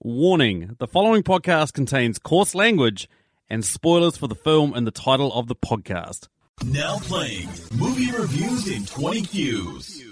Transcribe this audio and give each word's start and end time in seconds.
Warning 0.00 0.76
the 0.78 0.86
following 0.86 1.24
podcast 1.24 1.72
contains 1.72 2.20
coarse 2.20 2.54
language 2.54 3.10
and 3.50 3.64
spoilers 3.64 4.16
for 4.16 4.28
the 4.28 4.36
film 4.36 4.72
and 4.72 4.86
the 4.86 4.92
title 4.92 5.32
of 5.32 5.48
the 5.48 5.56
podcast. 5.56 6.28
Now 6.64 6.98
playing 6.98 7.48
movie 7.74 8.12
reviews 8.12 8.68
in 8.68 8.86
20 8.86 9.22
Qs. 9.22 10.02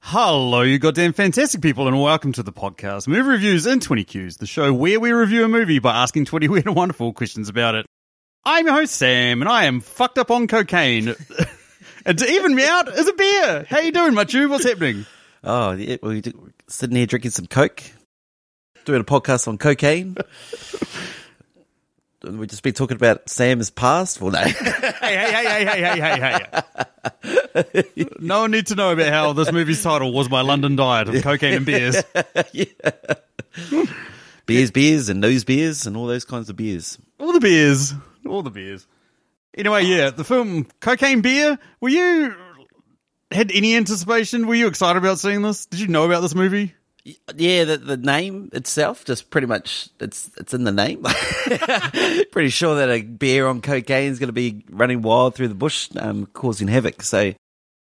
Hello, 0.00 0.62
you 0.62 0.78
goddamn 0.78 1.12
fantastic 1.12 1.60
people, 1.60 1.86
and 1.88 2.00
welcome 2.00 2.32
to 2.32 2.42
the 2.42 2.54
podcast 2.54 3.06
Movie 3.06 3.28
Reviews 3.28 3.66
in 3.66 3.80
20 3.80 4.06
Qs, 4.06 4.38
the 4.38 4.46
show 4.46 4.72
where 4.72 4.98
we 4.98 5.12
review 5.12 5.44
a 5.44 5.48
movie 5.48 5.78
by 5.78 5.94
asking 5.94 6.24
20 6.24 6.48
weird 6.48 6.64
and 6.64 6.74
wonderful 6.74 7.12
questions 7.12 7.50
about 7.50 7.74
it. 7.74 7.84
I'm 8.46 8.64
your 8.64 8.76
host, 8.76 8.94
Sam, 8.94 9.42
and 9.42 9.48
I 9.50 9.66
am 9.66 9.80
fucked 9.80 10.16
up 10.16 10.30
on 10.30 10.46
cocaine. 10.46 11.14
and 12.06 12.18
to 12.18 12.30
even 12.30 12.54
me 12.54 12.66
out 12.66 12.88
is 12.88 13.08
a 13.08 13.12
beer. 13.12 13.66
How 13.68 13.80
you 13.80 13.92
doing, 13.92 14.14
Matiu? 14.14 14.48
What's 14.48 14.64
happening? 14.64 15.04
Oh, 15.44 15.72
yeah, 15.72 15.98
well, 16.02 16.12
we're 16.12 16.22
sitting 16.66 16.96
here 16.96 17.04
drinking 17.04 17.32
some 17.32 17.46
Coke, 17.46 17.82
doing 18.86 19.00
a 19.00 19.04
podcast 19.04 19.48
on 19.48 19.58
cocaine. 19.58 20.16
We've 22.22 22.48
just 22.48 22.62
been 22.62 22.72
talking 22.72 22.96
about 22.96 23.28
Sam's 23.28 23.70
past. 23.70 24.20
Well, 24.20 24.32
no. 24.32 24.38
hey, 24.40 24.52
hey, 25.02 25.32
hey, 25.32 25.64
hey, 25.64 25.64
hey, 25.64 26.00
hey, 26.00 26.40
hey, 27.22 27.84
hey. 27.84 28.06
no 28.18 28.40
one 28.40 28.50
needs 28.52 28.70
to 28.70 28.76
know 28.76 28.92
about 28.92 29.08
how 29.08 29.32
this 29.32 29.52
movie's 29.52 29.82
title 29.82 30.12
was 30.12 30.30
my 30.30 30.40
London 30.40 30.76
diet 30.76 31.08
of 31.08 31.22
cocaine 31.22 31.54
and 31.54 31.66
beers. 31.66 32.02
beers, 34.46 34.70
beers, 34.70 35.08
and 35.08 35.20
nose 35.20 35.44
beers, 35.44 35.86
and 35.86 35.96
all 35.96 36.06
those 36.06 36.24
kinds 36.24 36.48
of 36.48 36.56
beers. 36.56 36.98
All 37.20 37.32
the 37.32 37.40
beers. 37.40 37.92
All 38.26 38.42
the 38.42 38.50
beers. 38.50 38.86
Anyway, 39.54 39.84
yeah, 39.84 40.10
the 40.10 40.24
film 40.24 40.66
Cocaine 40.80 41.22
Bear. 41.22 41.58
Were 41.80 41.88
you 41.88 42.34
had 43.30 43.50
any 43.52 43.76
anticipation? 43.76 44.46
Were 44.46 44.54
you 44.54 44.66
excited 44.66 44.98
about 44.98 45.18
seeing 45.18 45.42
this? 45.42 45.66
Did 45.66 45.80
you 45.80 45.88
know 45.88 46.04
about 46.04 46.20
this 46.20 46.34
movie? 46.34 46.74
Yeah, 47.36 47.64
the, 47.64 47.76
the 47.76 47.96
name 47.96 48.50
itself, 48.52 49.04
just 49.04 49.30
pretty 49.30 49.46
much, 49.46 49.90
it's 50.00 50.28
it's 50.38 50.52
in 50.52 50.64
the 50.64 50.72
name. 50.72 51.02
pretty 52.32 52.48
sure 52.48 52.74
that 52.76 52.90
a 52.90 53.02
bear 53.02 53.46
on 53.46 53.60
cocaine 53.60 54.10
is 54.10 54.18
going 54.18 54.28
to 54.28 54.32
be 54.32 54.64
running 54.70 55.02
wild 55.02 55.36
through 55.36 55.48
the 55.48 55.54
bush, 55.54 55.88
um, 55.96 56.26
causing 56.26 56.66
havoc. 56.66 57.02
So, 57.02 57.32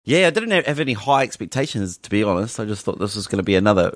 yeah, 0.05 0.28
I 0.28 0.30
didn't 0.30 0.52
have, 0.52 0.64
have 0.64 0.80
any 0.80 0.94
high 0.94 1.24
expectations, 1.24 1.98
to 1.98 2.08
be 2.08 2.22
honest. 2.22 2.58
I 2.58 2.64
just 2.64 2.86
thought 2.86 2.98
this 2.98 3.14
was 3.14 3.27
going 3.27 3.36
to 3.36 3.42
be 3.42 3.55
another 3.55 3.94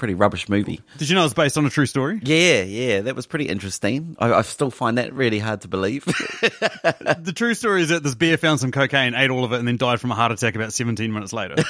pretty 0.00 0.14
rubbish 0.14 0.48
movie. 0.48 0.80
Did 0.96 1.10
you 1.10 1.14
know 1.14 1.26
it's 1.26 1.34
based 1.34 1.58
on 1.58 1.66
a 1.66 1.70
true 1.70 1.84
story? 1.84 2.18
Yeah, 2.24 2.62
yeah, 2.62 3.02
that 3.02 3.14
was 3.14 3.26
pretty 3.26 3.44
interesting. 3.46 4.16
I, 4.18 4.32
I 4.32 4.42
still 4.42 4.70
find 4.70 4.96
that 4.96 5.12
really 5.12 5.38
hard 5.38 5.60
to 5.60 5.68
believe. 5.68 6.04
the 6.40 7.32
true 7.36 7.52
story 7.52 7.82
is 7.82 7.90
that 7.90 8.02
this 8.02 8.14
bear 8.14 8.38
found 8.38 8.60
some 8.60 8.72
cocaine, 8.72 9.14
ate 9.14 9.28
all 9.30 9.44
of 9.44 9.52
it, 9.52 9.58
and 9.58 9.68
then 9.68 9.76
died 9.76 10.00
from 10.00 10.10
a 10.10 10.14
heart 10.14 10.32
attack 10.32 10.56
about 10.56 10.72
17 10.72 11.12
minutes 11.12 11.34
later. 11.34 11.56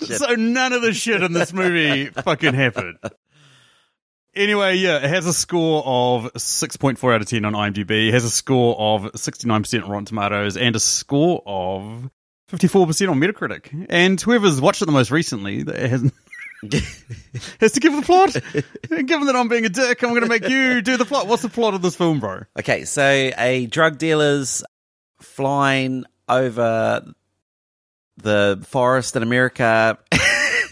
so 0.00 0.34
none 0.36 0.72
of 0.72 0.82
the 0.82 0.92
shit 0.94 1.20
in 1.20 1.32
this 1.32 1.52
movie 1.52 2.06
fucking 2.06 2.54
happened. 2.54 2.98
Anyway, 4.36 4.76
yeah, 4.76 4.98
it 4.98 5.10
has 5.10 5.26
a 5.26 5.32
score 5.32 5.82
of 5.84 6.32
6.4 6.34 7.12
out 7.12 7.22
of 7.22 7.26
10 7.26 7.44
on 7.44 7.54
IMDb. 7.54 8.06
It 8.06 8.14
has 8.14 8.24
a 8.24 8.30
score 8.30 8.76
of 8.78 9.02
69% 9.14 9.82
on 9.82 9.90
Rotten 9.90 10.04
Tomatoes 10.04 10.56
and 10.56 10.76
a 10.76 10.80
score 10.80 11.42
of 11.44 12.08
54% 12.50 13.10
on 13.10 13.20
Metacritic. 13.20 13.86
And 13.90 14.20
whoever's 14.20 14.60
watched 14.60 14.82
it 14.82 14.86
the 14.86 14.92
most 14.92 15.10
recently 15.10 15.64
hasn't. 15.64 16.14
has 17.60 17.72
to 17.72 17.80
give 17.80 17.94
the 17.94 18.02
plot. 18.02 18.32
Given 18.88 19.26
that 19.26 19.36
I'm 19.36 19.48
being 19.48 19.64
a 19.64 19.68
dick, 19.68 20.02
I'm 20.02 20.10
going 20.10 20.22
to 20.22 20.28
make 20.28 20.48
you 20.48 20.82
do 20.82 20.96
the 20.96 21.04
plot. 21.04 21.28
What's 21.28 21.42
the 21.42 21.48
plot 21.48 21.74
of 21.74 21.82
this 21.82 21.94
film, 21.94 22.18
bro? 22.18 22.42
Okay, 22.58 22.84
so 22.84 23.30
a 23.38 23.66
drug 23.66 23.98
dealer's 23.98 24.64
flying 25.20 26.04
over 26.28 27.02
the 28.16 28.64
forest 28.66 29.14
in 29.14 29.22
America. 29.22 29.98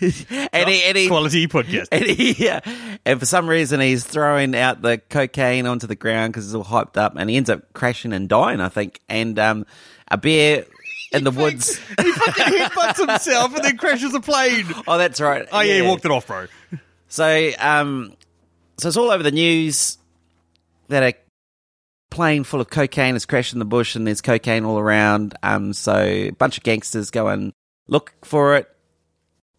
and, 0.00 0.68
he, 0.68 0.82
and 0.82 0.96
he, 0.96 1.08
Quality 1.08 1.46
podcast. 1.46 1.88
and 1.92 2.04
he, 2.04 2.32
yeah, 2.32 2.60
and 3.04 3.20
for 3.20 3.26
some 3.26 3.48
reason 3.48 3.80
he's 3.80 4.04
throwing 4.04 4.54
out 4.54 4.82
the 4.82 4.98
cocaine 4.98 5.66
onto 5.66 5.86
the 5.86 5.94
ground 5.94 6.32
because 6.32 6.46
it's 6.46 6.54
all 6.54 6.64
hyped 6.64 6.96
up, 6.96 7.14
and 7.16 7.30
he 7.30 7.36
ends 7.36 7.48
up 7.48 7.72
crashing 7.72 8.12
and 8.12 8.28
dying, 8.28 8.60
I 8.60 8.68
think. 8.68 9.00
And 9.08 9.38
um, 9.38 9.66
a 10.08 10.18
bear 10.18 10.66
in 11.12 11.24
the 11.24 11.30
woods. 11.30 11.76
he 12.00 12.12
fucking 12.12 12.44
headbutts 12.44 12.98
himself 13.08 13.54
and 13.54 13.64
then 13.64 13.76
crashes 13.76 14.14
a 14.14 14.20
plane. 14.20 14.66
Oh, 14.88 14.98
that's 14.98 15.20
right. 15.20 15.46
Oh, 15.50 15.60
yeah, 15.60 15.76
he 15.76 15.82
walked 15.82 16.04
it 16.04 16.10
off, 16.10 16.26
bro. 16.26 16.46
So, 17.08 17.50
um, 17.58 18.14
so 18.78 18.88
it's 18.88 18.96
all 18.96 19.10
over 19.10 19.22
the 19.22 19.30
news 19.32 19.98
that 20.88 21.02
a 21.02 21.14
plane 22.10 22.44
full 22.44 22.60
of 22.60 22.70
cocaine 22.70 23.14
has 23.14 23.26
crashed 23.26 23.52
in 23.52 23.58
the 23.58 23.64
bush, 23.64 23.96
and 23.96 24.06
there's 24.06 24.20
cocaine 24.20 24.64
all 24.64 24.78
around. 24.78 25.34
Um, 25.42 25.72
so 25.72 25.96
a 25.96 26.30
bunch 26.30 26.56
of 26.58 26.64
gangsters 26.64 27.10
go 27.10 27.28
and 27.28 27.52
look 27.88 28.12
for 28.24 28.56
it, 28.56 28.68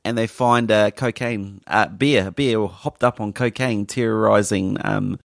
and 0.05 0.17
they 0.17 0.27
find 0.27 0.69
a 0.71 0.91
cocaine 0.91 1.61
uh, 1.67 1.87
beer, 1.87 2.27
a 2.27 2.31
beer 2.31 2.65
hopped 2.67 3.03
up 3.03 3.19
on 3.19 3.33
cocaine, 3.33 3.85
terrorizing 3.85 4.77
um, 4.83 5.19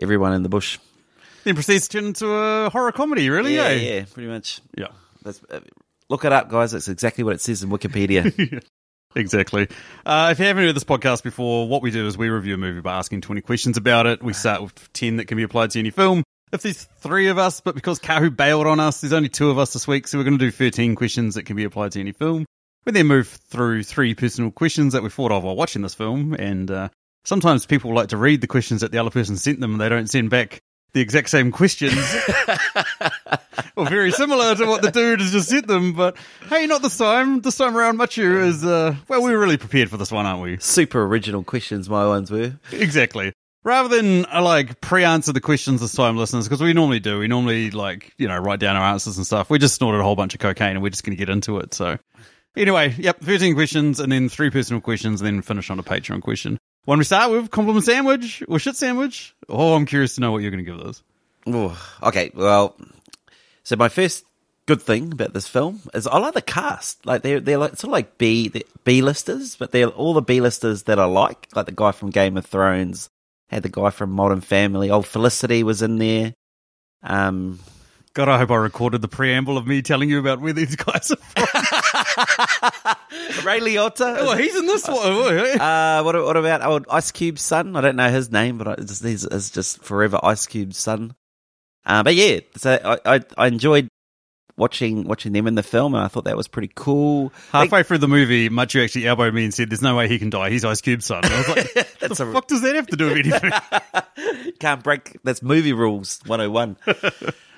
everyone 0.00 0.32
in 0.32 0.42
the 0.42 0.48
bush. 0.48 0.78
Then 1.44 1.54
proceeds 1.54 1.88
to 1.88 1.98
turn 1.98 2.06
into 2.08 2.32
a 2.32 2.70
horror 2.70 2.92
comedy, 2.92 3.28
really, 3.30 3.54
Yeah, 3.56 3.66
eh? 3.66 3.74
yeah, 3.74 4.04
pretty 4.12 4.28
much. 4.28 4.60
Yeah. 4.76 4.88
That's, 5.24 5.40
uh, 5.50 5.60
look 6.08 6.24
it 6.24 6.32
up, 6.32 6.48
guys. 6.48 6.72
That's 6.72 6.88
exactly 6.88 7.24
what 7.24 7.34
it 7.34 7.40
says 7.40 7.62
in 7.62 7.70
Wikipedia. 7.70 8.62
Exactly. 9.16 9.68
Uh, 10.04 10.30
if 10.32 10.38
you 10.38 10.46
haven't 10.46 10.64
heard 10.64 10.74
this 10.74 10.84
podcast 10.84 11.22
before, 11.22 11.68
what 11.68 11.82
we 11.82 11.90
do 11.90 12.06
is 12.06 12.18
we 12.18 12.28
review 12.30 12.54
a 12.54 12.56
movie 12.56 12.80
by 12.80 12.96
asking 12.96 13.20
20 13.20 13.40
questions 13.42 13.76
about 13.76 14.06
it. 14.06 14.22
We 14.22 14.32
start 14.32 14.62
with 14.62 14.92
10 14.92 15.16
that 15.16 15.26
can 15.26 15.36
be 15.36 15.44
applied 15.44 15.70
to 15.70 15.78
any 15.78 15.90
film. 15.90 16.24
If 16.52 16.62
there's 16.62 16.84
three 16.98 17.28
of 17.28 17.38
us, 17.38 17.60
but 17.60 17.74
because 17.74 17.98
Kahu 17.98 18.36
bailed 18.36 18.66
on 18.66 18.80
us, 18.80 19.00
there's 19.00 19.12
only 19.12 19.28
two 19.28 19.50
of 19.50 19.58
us 19.58 19.72
this 19.72 19.88
week, 19.88 20.06
so 20.06 20.18
we're 20.18 20.24
going 20.24 20.38
to 20.38 20.44
do 20.44 20.50
13 20.50 20.94
questions 20.94 21.34
that 21.34 21.44
can 21.44 21.56
be 21.56 21.64
applied 21.64 21.92
to 21.92 22.00
any 22.00 22.12
film. 22.12 22.44
We 22.84 22.92
then 22.92 23.06
move 23.06 23.28
through 23.28 23.82
three 23.84 24.14
personal 24.14 24.50
questions 24.50 24.92
that 24.92 25.02
we 25.02 25.08
thought 25.08 25.32
of 25.32 25.42
while 25.42 25.56
watching 25.56 25.82
this 25.82 25.94
film, 25.94 26.34
and 26.34 26.70
uh, 26.70 26.88
sometimes 27.24 27.66
people 27.66 27.94
like 27.94 28.08
to 28.08 28.16
read 28.16 28.40
the 28.40 28.46
questions 28.46 28.82
that 28.82 28.92
the 28.92 28.98
other 28.98 29.10
person 29.10 29.36
sent 29.36 29.58
them, 29.58 29.72
and 29.72 29.80
they 29.80 29.88
don't 29.88 30.10
send 30.10 30.30
back 30.30 30.60
the 30.94 31.00
exact 31.00 31.28
same 31.28 31.50
questions. 31.52 31.92
or 33.76 33.86
very 33.86 34.12
similar 34.12 34.54
to 34.54 34.64
what 34.64 34.80
the 34.80 34.90
dude 34.90 35.20
has 35.20 35.32
just 35.32 35.48
sent 35.48 35.66
them, 35.66 35.92
but 35.92 36.16
hey, 36.48 36.66
not 36.66 36.82
this 36.82 36.96
time. 36.96 37.40
This 37.40 37.56
time 37.56 37.76
around, 37.76 37.98
Matiu 37.98 38.44
is, 38.44 38.64
uh, 38.64 38.94
well, 39.08 39.22
we 39.22 39.32
were 39.32 39.38
really 39.38 39.56
prepared 39.56 39.90
for 39.90 39.96
this 39.96 40.12
one, 40.12 40.24
aren't 40.24 40.42
we? 40.42 40.56
Super 40.58 41.04
original 41.04 41.42
questions, 41.42 41.90
my 41.90 42.06
ones 42.06 42.30
were. 42.30 42.54
Exactly. 42.72 43.32
Rather 43.64 43.88
than 43.88 44.26
uh, 44.26 44.42
like 44.42 44.80
pre-answer 44.80 45.32
the 45.32 45.40
questions 45.40 45.80
this 45.80 45.92
time, 45.92 46.16
listeners, 46.16 46.46
because 46.46 46.62
we 46.62 46.72
normally 46.72 47.00
do. 47.00 47.18
We 47.18 47.28
normally 47.28 47.70
like 47.70 48.12
you 48.18 48.28
know 48.28 48.38
write 48.38 48.60
down 48.60 48.76
our 48.76 48.84
answers 48.84 49.16
and 49.16 49.26
stuff. 49.26 49.48
We 49.48 49.58
just 49.58 49.74
snorted 49.74 50.00
a 50.00 50.04
whole 50.04 50.16
bunch 50.16 50.34
of 50.34 50.40
cocaine 50.40 50.72
and 50.72 50.82
we're 50.82 50.90
just 50.90 51.02
going 51.02 51.16
to 51.16 51.18
get 51.18 51.30
into 51.30 51.58
it. 51.58 51.72
So 51.72 51.98
anyway, 52.58 52.94
yep, 52.98 53.20
thirteen 53.20 53.54
questions 53.54 54.00
and 54.00 54.12
then 54.12 54.28
three 54.28 54.50
personal 54.50 54.82
questions, 54.82 55.22
and 55.22 55.26
then 55.26 55.40
finish 55.40 55.70
on 55.70 55.78
a 55.78 55.82
Patreon 55.82 56.20
question. 56.20 56.58
When 56.84 56.98
we 56.98 57.04
start 57.04 57.30
with 57.30 57.50
compliment 57.50 57.84
sandwich 57.84 58.42
or 58.46 58.58
shit 58.58 58.76
sandwich, 58.76 59.34
oh, 59.48 59.74
I'm 59.74 59.86
curious 59.86 60.16
to 60.16 60.20
know 60.20 60.32
what 60.32 60.42
you're 60.42 60.50
going 60.50 60.64
to 60.64 60.70
give 60.70 60.82
those. 60.82 61.02
Ooh, 61.48 61.72
okay, 62.02 62.30
well, 62.34 62.76
so 63.62 63.76
my 63.76 63.88
first 63.88 64.24
good 64.66 64.80
thing 64.82 65.12
about 65.12 65.32
this 65.32 65.46
film 65.48 65.80
is 65.92 66.06
I 66.06 66.18
like 66.18 66.34
the 66.34 66.42
cast. 66.42 67.04
Like 67.06 67.22
they're 67.22 67.40
they're 67.40 67.58
like 67.58 67.76
sort 67.76 67.84
of 67.84 67.92
like 67.92 68.18
B 68.18 68.52
B 68.84 69.02
listers, 69.02 69.56
but 69.56 69.72
they're 69.72 69.88
all 69.88 70.14
the 70.14 70.22
B 70.22 70.40
listers 70.40 70.84
that 70.84 70.98
I 70.98 71.04
like. 71.04 71.48
Like 71.54 71.66
the 71.66 71.72
guy 71.72 71.92
from 71.92 72.10
Game 72.10 72.36
of 72.36 72.46
Thrones, 72.46 73.08
had 73.48 73.62
the 73.62 73.68
guy 73.68 73.90
from 73.90 74.10
Modern 74.10 74.40
Family. 74.40 74.90
Old 74.90 75.06
Felicity 75.06 75.62
was 75.62 75.82
in 75.82 75.98
there. 75.98 76.34
Um, 77.02 77.60
God, 78.14 78.28
I 78.28 78.38
hope 78.38 78.50
I 78.50 78.56
recorded 78.56 79.02
the 79.02 79.08
preamble 79.08 79.58
of 79.58 79.66
me 79.66 79.82
telling 79.82 80.08
you 80.08 80.18
about 80.18 80.40
where 80.40 80.52
these 80.52 80.76
guys 80.76 81.10
are 81.10 81.16
from. 81.16 82.43
Ray 83.44 83.60
Liotta. 83.60 84.16
oh, 84.20 84.36
he's 84.36 84.56
in 84.56 84.66
this 84.66 84.86
one. 84.88 85.60
Uh, 85.60 86.02
what, 86.02 86.14
what 86.24 86.36
about 86.36 86.62
old 86.64 86.86
Ice 86.90 87.10
Cube's 87.12 87.42
son? 87.42 87.76
I 87.76 87.80
don't 87.80 87.96
know 87.96 88.10
his 88.10 88.30
name, 88.32 88.58
but 88.58 88.68
I 88.68 88.72
it's 88.74 88.86
just, 88.86 89.04
he's, 89.04 89.24
it's 89.24 89.50
just 89.50 89.82
forever 89.82 90.18
Ice 90.22 90.46
Cube's 90.46 90.76
son. 90.78 91.14
Uh, 91.86 92.02
but 92.02 92.14
yeah, 92.14 92.40
so 92.56 92.78
I, 93.04 93.16
I, 93.16 93.20
I 93.36 93.46
enjoyed 93.48 93.88
watching 94.56 95.04
watching 95.04 95.32
them 95.32 95.46
in 95.46 95.54
the 95.54 95.62
film, 95.62 95.94
and 95.94 96.02
I 96.04 96.08
thought 96.08 96.24
that 96.24 96.36
was 96.36 96.48
pretty 96.48 96.70
cool. 96.74 97.32
Halfway 97.50 97.82
through 97.82 97.98
the 97.98 98.08
movie, 98.08 98.48
Matiu 98.48 98.82
actually 98.84 99.06
elbowed 99.06 99.34
me 99.34 99.44
and 99.44 99.52
said, 99.52 99.68
"There's 99.70 99.82
no 99.82 99.96
way 99.96 100.08
he 100.08 100.18
can 100.18 100.30
die. 100.30 100.48
He's 100.50 100.64
Ice 100.64 100.80
Cube's 100.80 101.04
son." 101.04 101.22
And 101.24 101.32
I 101.34 101.38
was 101.38 101.48
like, 101.48 101.72
That's 102.00 102.18
"The 102.18 102.28
a- 102.28 102.32
fuck 102.32 102.46
does 102.46 102.62
that 102.62 102.74
have 102.74 102.86
to 102.86 102.96
do 102.96 103.06
with 103.12 103.18
anything?" 103.26 104.52
Can't 104.60 104.82
break 104.82 105.18
that's 105.24 105.42
movie 105.42 105.72
rules 105.72 106.20
101. 106.26 106.76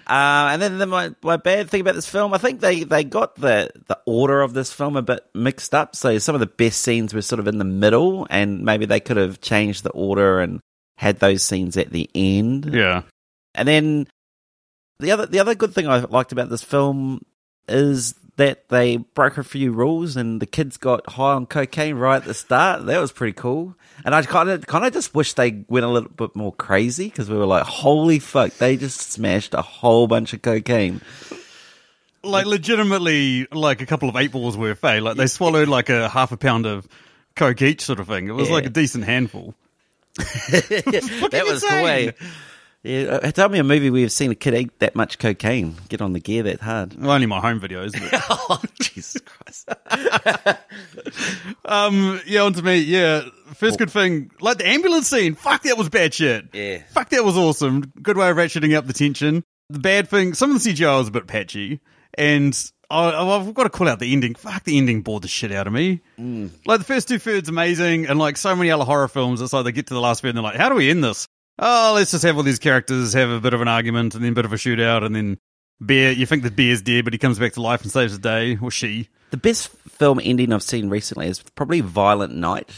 Uh, 0.06 0.50
and 0.53 0.62
then 0.62 0.79
the, 0.79 0.87
my, 0.87 1.12
my 1.23 1.37
bad 1.37 1.69
thing 1.69 1.81
about 1.81 1.94
this 1.97 2.08
film, 2.08 2.32
I 2.32 2.38
think 2.38 2.61
they, 2.61 2.85
they 2.85 3.03
got 3.03 3.35
the, 3.37 3.70
the 3.88 3.99
order 4.06 4.41
of 4.41 4.55
this 4.55 4.73
film 4.73 4.97
a 4.97 5.03
bit 5.03 5.25
mixed 5.35 5.75
up. 5.75 5.97
So 5.97 6.19
some 6.19 6.35
of 6.35 6.41
the 6.41 6.47
best 6.47 6.81
scenes 6.81 7.12
were 7.12 7.23
sort 7.23 7.41
of 7.41 7.49
in 7.49 7.58
the 7.58 7.64
middle, 7.64 8.26
and 8.31 8.64
maybe 8.64 8.87
they 8.87 9.00
could 9.00 9.17
have 9.17 9.41
changed 9.41 9.82
the 9.82 9.91
order 9.91 10.41
and 10.41 10.61
had 10.97 11.19
those 11.19 11.43
scenes 11.43 11.76
at 11.76 11.91
the 11.91 12.08
end. 12.14 12.73
yeah, 12.73 13.03
And 13.55 13.67
then 13.67 14.06
the 15.00 15.11
other 15.11 15.26
the 15.26 15.41
other 15.41 15.55
good 15.55 15.75
thing 15.75 15.88
I 15.88 15.99
liked 15.99 16.32
about 16.32 16.49
this 16.49 16.62
film 16.62 17.20
is 17.69 18.14
that 18.36 18.68
they 18.68 18.98
broke 18.98 19.38
a 19.38 19.44
few 19.44 19.72
rules 19.72 20.14
and 20.16 20.40
the 20.42 20.46
kids 20.46 20.76
got 20.76 21.08
high 21.12 21.32
on 21.32 21.46
cocaine 21.46 21.96
right 21.96 22.16
at 22.16 22.24
the 22.24 22.34
start. 22.34 22.84
That 22.86 23.00
was 23.00 23.10
pretty 23.12 23.32
cool. 23.32 23.74
And 24.04 24.14
I 24.14 24.20
kind 24.22 24.50
of 24.50 24.66
kind 24.66 24.84
of 24.84 24.92
just 24.92 25.14
wish 25.14 25.32
they 25.32 25.64
went 25.68 25.86
a 25.86 25.88
little 25.88 26.10
bit 26.10 26.36
more 26.36 26.52
crazy 26.52 27.06
because 27.08 27.30
we 27.30 27.36
were 27.36 27.46
like, 27.46 27.64
holy 27.64 28.18
fuck, 28.18 28.52
they 28.54 28.76
just 28.76 29.00
smashed 29.12 29.54
a 29.54 29.62
whole 29.62 30.06
bunch 30.06 30.34
of 30.34 30.42
cocaine. 30.42 31.00
like 32.22 32.44
legitimately, 32.44 33.46
like 33.52 33.80
a 33.80 33.86
couple 33.86 34.08
of 34.10 34.16
eight 34.16 34.32
balls 34.32 34.56
worth. 34.56 34.84
Eh? 34.84 35.00
Like 35.00 35.16
they 35.16 35.28
swallowed 35.28 35.68
like 35.68 35.88
a 35.88 36.08
half 36.10 36.30
a 36.32 36.36
pound 36.36 36.66
of 36.66 36.86
coke 37.36 37.62
each 37.62 37.80
sort 37.82 38.00
of 38.00 38.06
thing. 38.06 38.28
It 38.28 38.32
was 38.32 38.48
Yeah. 38.48 38.54
like 38.54 38.66
a 38.66 38.70
decent 38.70 39.04
handful. 39.04 39.54
that 40.16 41.42
was 41.46 41.62
insane. 41.62 41.78
the 41.78 41.84
way. 41.84 42.12
Yeah, 42.86 43.18
tell 43.32 43.48
me 43.48 43.58
a 43.58 43.64
movie 43.64 43.90
where 43.90 44.02
you've 44.02 44.12
seen 44.12 44.30
a 44.30 44.34
kid 44.34 44.54
eat 44.54 44.78
that 44.78 44.94
much 44.94 45.18
cocaine, 45.18 45.74
get 45.88 46.00
on 46.00 46.12
the 46.12 46.20
gear 46.20 46.44
that 46.44 46.60
hard. 46.60 46.94
Well, 46.94 47.10
only 47.10 47.26
my 47.26 47.40
home 47.40 47.60
videos. 47.60 47.92
But, 48.10 48.24
oh, 48.30 48.62
Jesus 48.80 49.20
Christ! 49.24 49.68
um, 51.64 52.20
yeah, 52.26 52.42
on 52.42 52.52
to 52.52 52.62
me. 52.62 52.78
Yeah, 52.78 53.22
first 53.54 53.78
good 53.78 53.90
thing, 53.90 54.30
like 54.40 54.58
the 54.58 54.68
ambulance 54.68 55.08
scene. 55.08 55.34
Fuck, 55.34 55.62
that 55.62 55.76
was 55.76 55.88
bad 55.88 56.14
shit. 56.14 56.46
Yeah. 56.52 56.82
Fuck, 56.90 57.08
that 57.10 57.24
was 57.24 57.36
awesome. 57.36 57.80
Good 58.02 58.16
way 58.16 58.30
of 58.30 58.36
ratcheting 58.36 58.76
up 58.76 58.86
the 58.86 58.92
tension. 58.92 59.42
The 59.70 59.80
bad 59.80 60.08
thing, 60.08 60.34
some 60.34 60.54
of 60.54 60.62
the 60.62 60.70
CGI 60.72 60.98
was 60.98 61.08
a 61.08 61.10
bit 61.10 61.26
patchy, 61.26 61.80
and 62.14 62.56
I, 62.88 63.10
I've 63.10 63.52
got 63.52 63.64
to 63.64 63.70
call 63.70 63.88
out 63.88 63.98
the 63.98 64.12
ending. 64.12 64.34
Fuck, 64.36 64.64
the 64.64 64.78
ending 64.78 65.02
bored 65.02 65.22
the 65.22 65.28
shit 65.28 65.50
out 65.50 65.66
of 65.66 65.72
me. 65.72 66.02
Like 66.66 66.78
the 66.78 66.84
first 66.84 67.08
two 67.08 67.18
thirds, 67.18 67.48
amazing, 67.48 68.06
and 68.06 68.18
like 68.18 68.36
so 68.36 68.54
many 68.54 68.70
other 68.70 68.84
horror 68.84 69.08
films, 69.08 69.40
it's 69.40 69.52
like 69.52 69.64
they 69.64 69.72
get 69.72 69.88
to 69.88 69.94
the 69.94 70.00
last 70.00 70.22
third 70.22 70.28
and 70.28 70.36
they're 70.36 70.44
like, 70.44 70.56
how 70.56 70.68
do 70.68 70.76
we 70.76 70.88
end 70.90 71.02
this? 71.02 71.26
Oh, 71.58 71.93
let's 71.94 72.11
just 72.11 72.25
have 72.25 72.37
all 72.37 72.43
these 72.43 72.58
characters 72.58 73.14
have 73.14 73.31
a 73.31 73.41
bit 73.41 73.55
of 73.55 73.61
an 73.61 73.69
argument 73.69 74.14
and 74.14 74.23
then 74.23 74.32
a 74.32 74.35
bit 74.35 74.44
of 74.44 74.53
a 74.53 74.56
shootout, 74.56 75.05
and 75.05 75.14
then 75.14 75.38
Bear, 75.81 76.12
you 76.12 76.25
think 76.26 76.43
that 76.43 76.56
Bear's 76.56 76.82
dead, 76.82 77.05
but 77.05 77.12
he 77.12 77.19
comes 77.19 77.38
back 77.38 77.53
to 77.55 77.62
life 77.62 77.82
and 77.82 77.91
saves 77.91 78.19
the 78.19 78.19
day, 78.19 78.58
or 78.61 78.70
she. 78.70 79.08
The 79.31 79.37
best 79.37 79.69
film 79.69 80.20
ending 80.23 80.53
I've 80.53 80.62
seen 80.62 80.88
recently 80.88 81.29
is 81.29 81.43
probably 81.43 81.81
Violent 81.81 82.35
Night. 82.35 82.70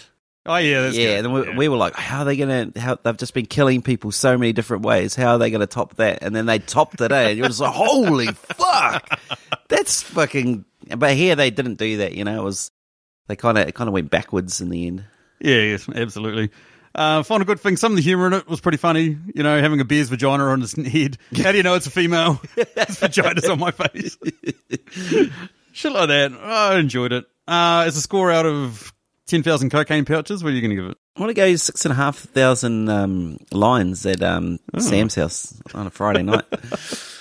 Oh 0.47 0.57
yeah, 0.57 0.83
that's 0.83 0.97
yeah, 0.97 1.17
good. 1.17 1.25
and 1.27 1.35
we, 1.35 1.57
we 1.57 1.69
were 1.69 1.77
like, 1.77 1.95
how 1.95 2.21
are 2.21 2.25
they 2.25 2.37
gonna? 2.37 2.73
How 2.77 2.95
they've 2.95 3.17
just 3.17 3.35
been 3.35 3.45
killing 3.45 3.83
people 3.83 4.11
so 4.11 4.39
many 4.39 4.55
different 4.55 4.83
ways. 4.83 5.15
How 5.15 5.33
are 5.33 5.39
they 5.39 5.51
gonna 5.51 5.67
top 5.67 5.97
that? 5.97 6.23
And 6.23 6.35
then 6.35 6.47
they 6.47 6.59
topped 6.59 7.01
it. 7.03 7.13
Eh? 7.13 7.29
And 7.29 7.39
you're 7.39 7.49
just 7.49 7.61
like, 7.61 7.75
holy 7.75 8.29
fuck, 8.29 9.21
that's 9.69 10.03
fucking. 10.03 10.65
But 10.97 11.13
here 11.15 11.37
they 11.37 11.51
didn't 11.51 11.75
do 11.75 11.99
that. 11.99 12.15
You 12.15 12.25
know, 12.25 12.41
it 12.41 12.45
was 12.45 12.71
they 13.27 13.37
kind 13.37 13.59
of 13.59 13.69
it 13.69 13.75
kind 13.75 13.89
of 13.89 13.95
went 13.95 14.11
backwards 14.11 14.63
in 14.63 14.71
the 14.71 14.87
end. 14.87 15.05
Yeah, 15.39 15.61
yes, 15.61 15.87
absolutely. 15.95 16.51
Uh, 16.94 17.23
a 17.29 17.44
good 17.44 17.61
thing, 17.61 17.76
some 17.76 17.93
of 17.93 17.96
the 17.96 18.02
humour 18.02 18.26
in 18.26 18.32
it 18.32 18.49
was 18.49 18.61
pretty 18.61 18.79
funny. 18.79 19.17
You 19.35 19.43
know, 19.43 19.61
having 19.61 19.81
a 19.81 19.85
bear's 19.85 20.08
vagina 20.08 20.44
on 20.44 20.61
his 20.61 20.73
head. 20.73 21.19
How 21.37 21.52
do 21.52 21.56
you 21.56 21.62
know 21.62 21.75
it's 21.75 21.87
a 21.87 21.90
female? 21.90 22.40
his 22.76 22.99
vagina's 22.99 23.49
on 23.49 23.58
my 23.58 23.70
face. 23.70 24.17
Shit 25.73 25.93
like 25.93 26.08
that. 26.08 26.32
I 26.32 26.79
enjoyed 26.79 27.12
it. 27.12 27.26
Uh, 27.46 27.85
it's 27.87 27.96
a 27.96 28.00
score 28.00 28.31
out 28.32 28.46
of 28.46 28.93
10,000 29.26 29.70
cocaine 29.70 30.05
pouches. 30.05 30.43
What 30.43 30.52
are 30.52 30.56
you 30.56 30.61
going 30.61 30.70
to 30.70 30.82
give 30.82 30.90
it? 30.90 30.99
I 31.17 31.20
want 31.20 31.31
to 31.31 31.35
go 31.35 31.56
six 31.56 31.85
and 31.85 31.93
a 31.93 31.94
half 31.94 32.17
thousand 32.17 32.88
um, 32.88 33.38
lines 33.52 34.05
at 34.06 34.23
um, 34.23 34.58
Sam's 34.79 35.14
house 35.14 35.61
on 35.75 35.87
a 35.87 35.91
Friday 35.91 36.23
night. 36.23 36.44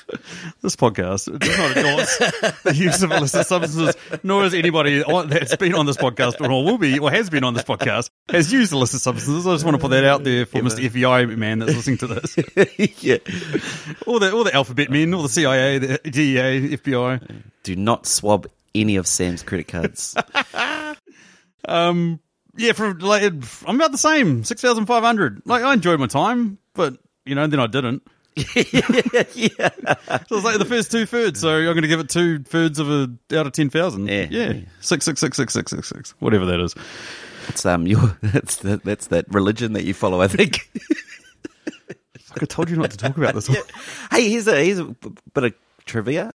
This 0.61 0.75
podcast 0.75 1.37
does 1.39 1.57
not 1.57 1.77
endorse 1.77 2.17
the 2.63 2.73
use 2.75 3.03
of 3.03 3.11
illicit 3.11 3.45
substances, 3.45 3.95
nor 4.23 4.43
has 4.43 4.53
anybody 4.53 5.03
on, 5.03 5.29
that's 5.29 5.55
been 5.55 5.75
on 5.75 5.85
this 5.85 5.97
podcast 5.97 6.41
or 6.41 6.49
will 6.49 6.77
be 6.77 6.97
or 6.99 7.11
has 7.11 7.29
been 7.29 7.43
on 7.43 7.53
this 7.53 7.63
podcast 7.63 8.09
has 8.29 8.51
used 8.51 8.73
illicit 8.73 9.01
substances. 9.01 9.45
I 9.45 9.53
just 9.53 9.65
want 9.65 9.75
to 9.75 9.81
put 9.81 9.89
that 9.89 10.03
out 10.03 10.23
there 10.23 10.45
for 10.45 10.59
Mr. 10.59 10.89
FBI 10.89 11.37
man 11.37 11.59
that's 11.59 11.75
listening 11.75 11.97
to 11.99 12.07
this. 12.07 12.35
yeah. 13.03 13.17
All 14.05 14.19
the 14.19 14.33
all 14.33 14.43
the 14.43 14.53
alphabet 14.53 14.89
men, 14.89 15.13
all 15.13 15.23
the 15.23 15.29
CIA, 15.29 15.77
the 15.77 15.97
DEA, 15.99 16.77
FBI. 16.77 17.43
Do 17.63 17.75
not 17.75 18.05
swab 18.05 18.47
any 18.73 18.95
of 18.95 19.07
Sam's 19.07 19.43
credit 19.43 19.67
cards. 19.67 20.15
Um, 21.67 22.19
yeah, 22.55 22.71
for 22.71 22.93
like, 22.93 23.23
I'm 23.23 23.75
about 23.75 23.91
the 23.91 23.97
same, 23.97 24.43
six 24.43 24.61
thousand 24.61 24.85
five 24.85 25.03
hundred. 25.03 25.41
Like, 25.45 25.63
I 25.63 25.73
enjoyed 25.73 25.99
my 25.99 26.07
time, 26.07 26.57
but 26.73 26.97
you 27.25 27.35
know, 27.35 27.45
then 27.45 27.59
I 27.59 27.67
didn't. 27.67 28.07
yeah. 29.33 29.69
So 30.27 30.35
it's 30.35 30.45
like 30.45 30.59
the 30.59 30.65
first 30.67 30.91
two 30.91 31.05
thirds. 31.05 31.39
So 31.39 31.49
I'm 31.57 31.65
going 31.65 31.81
to 31.81 31.87
give 31.87 31.99
it 31.99 32.09
two 32.09 32.39
thirds 32.39 32.77
of 32.77 32.89
a 32.89 33.09
out 33.35 33.47
of 33.47 33.53
ten 33.53 33.69
thousand. 33.69 34.07
Yeah. 34.07 34.27
yeah, 34.29 34.53
six 34.79 35.05
six 35.05 35.19
six 35.19 35.37
six 35.37 35.53
six 35.53 35.71
six 35.71 35.87
six, 35.89 36.11
whatever 36.19 36.45
that 36.45 36.59
is. 36.59 36.75
It's 37.47 37.65
um 37.65 37.87
your 37.87 38.17
that's 38.21 38.57
that 38.57 38.83
that's 38.83 39.07
that 39.07 39.25
religion 39.33 39.73
that 39.73 39.85
you 39.85 39.93
follow, 39.93 40.21
I 40.21 40.27
think. 40.27 40.69
Fuck, 42.19 42.43
I 42.43 42.45
told 42.45 42.69
you 42.69 42.75
not 42.75 42.91
to 42.91 42.97
talk 42.97 43.17
about 43.17 43.33
this. 43.33 43.47
hey, 44.11 44.29
here's 44.29 44.47
a 44.47 44.63
here's 44.63 44.79
a 44.79 44.85
bit 45.33 45.43
of 45.43 45.53
trivia. 45.85 46.31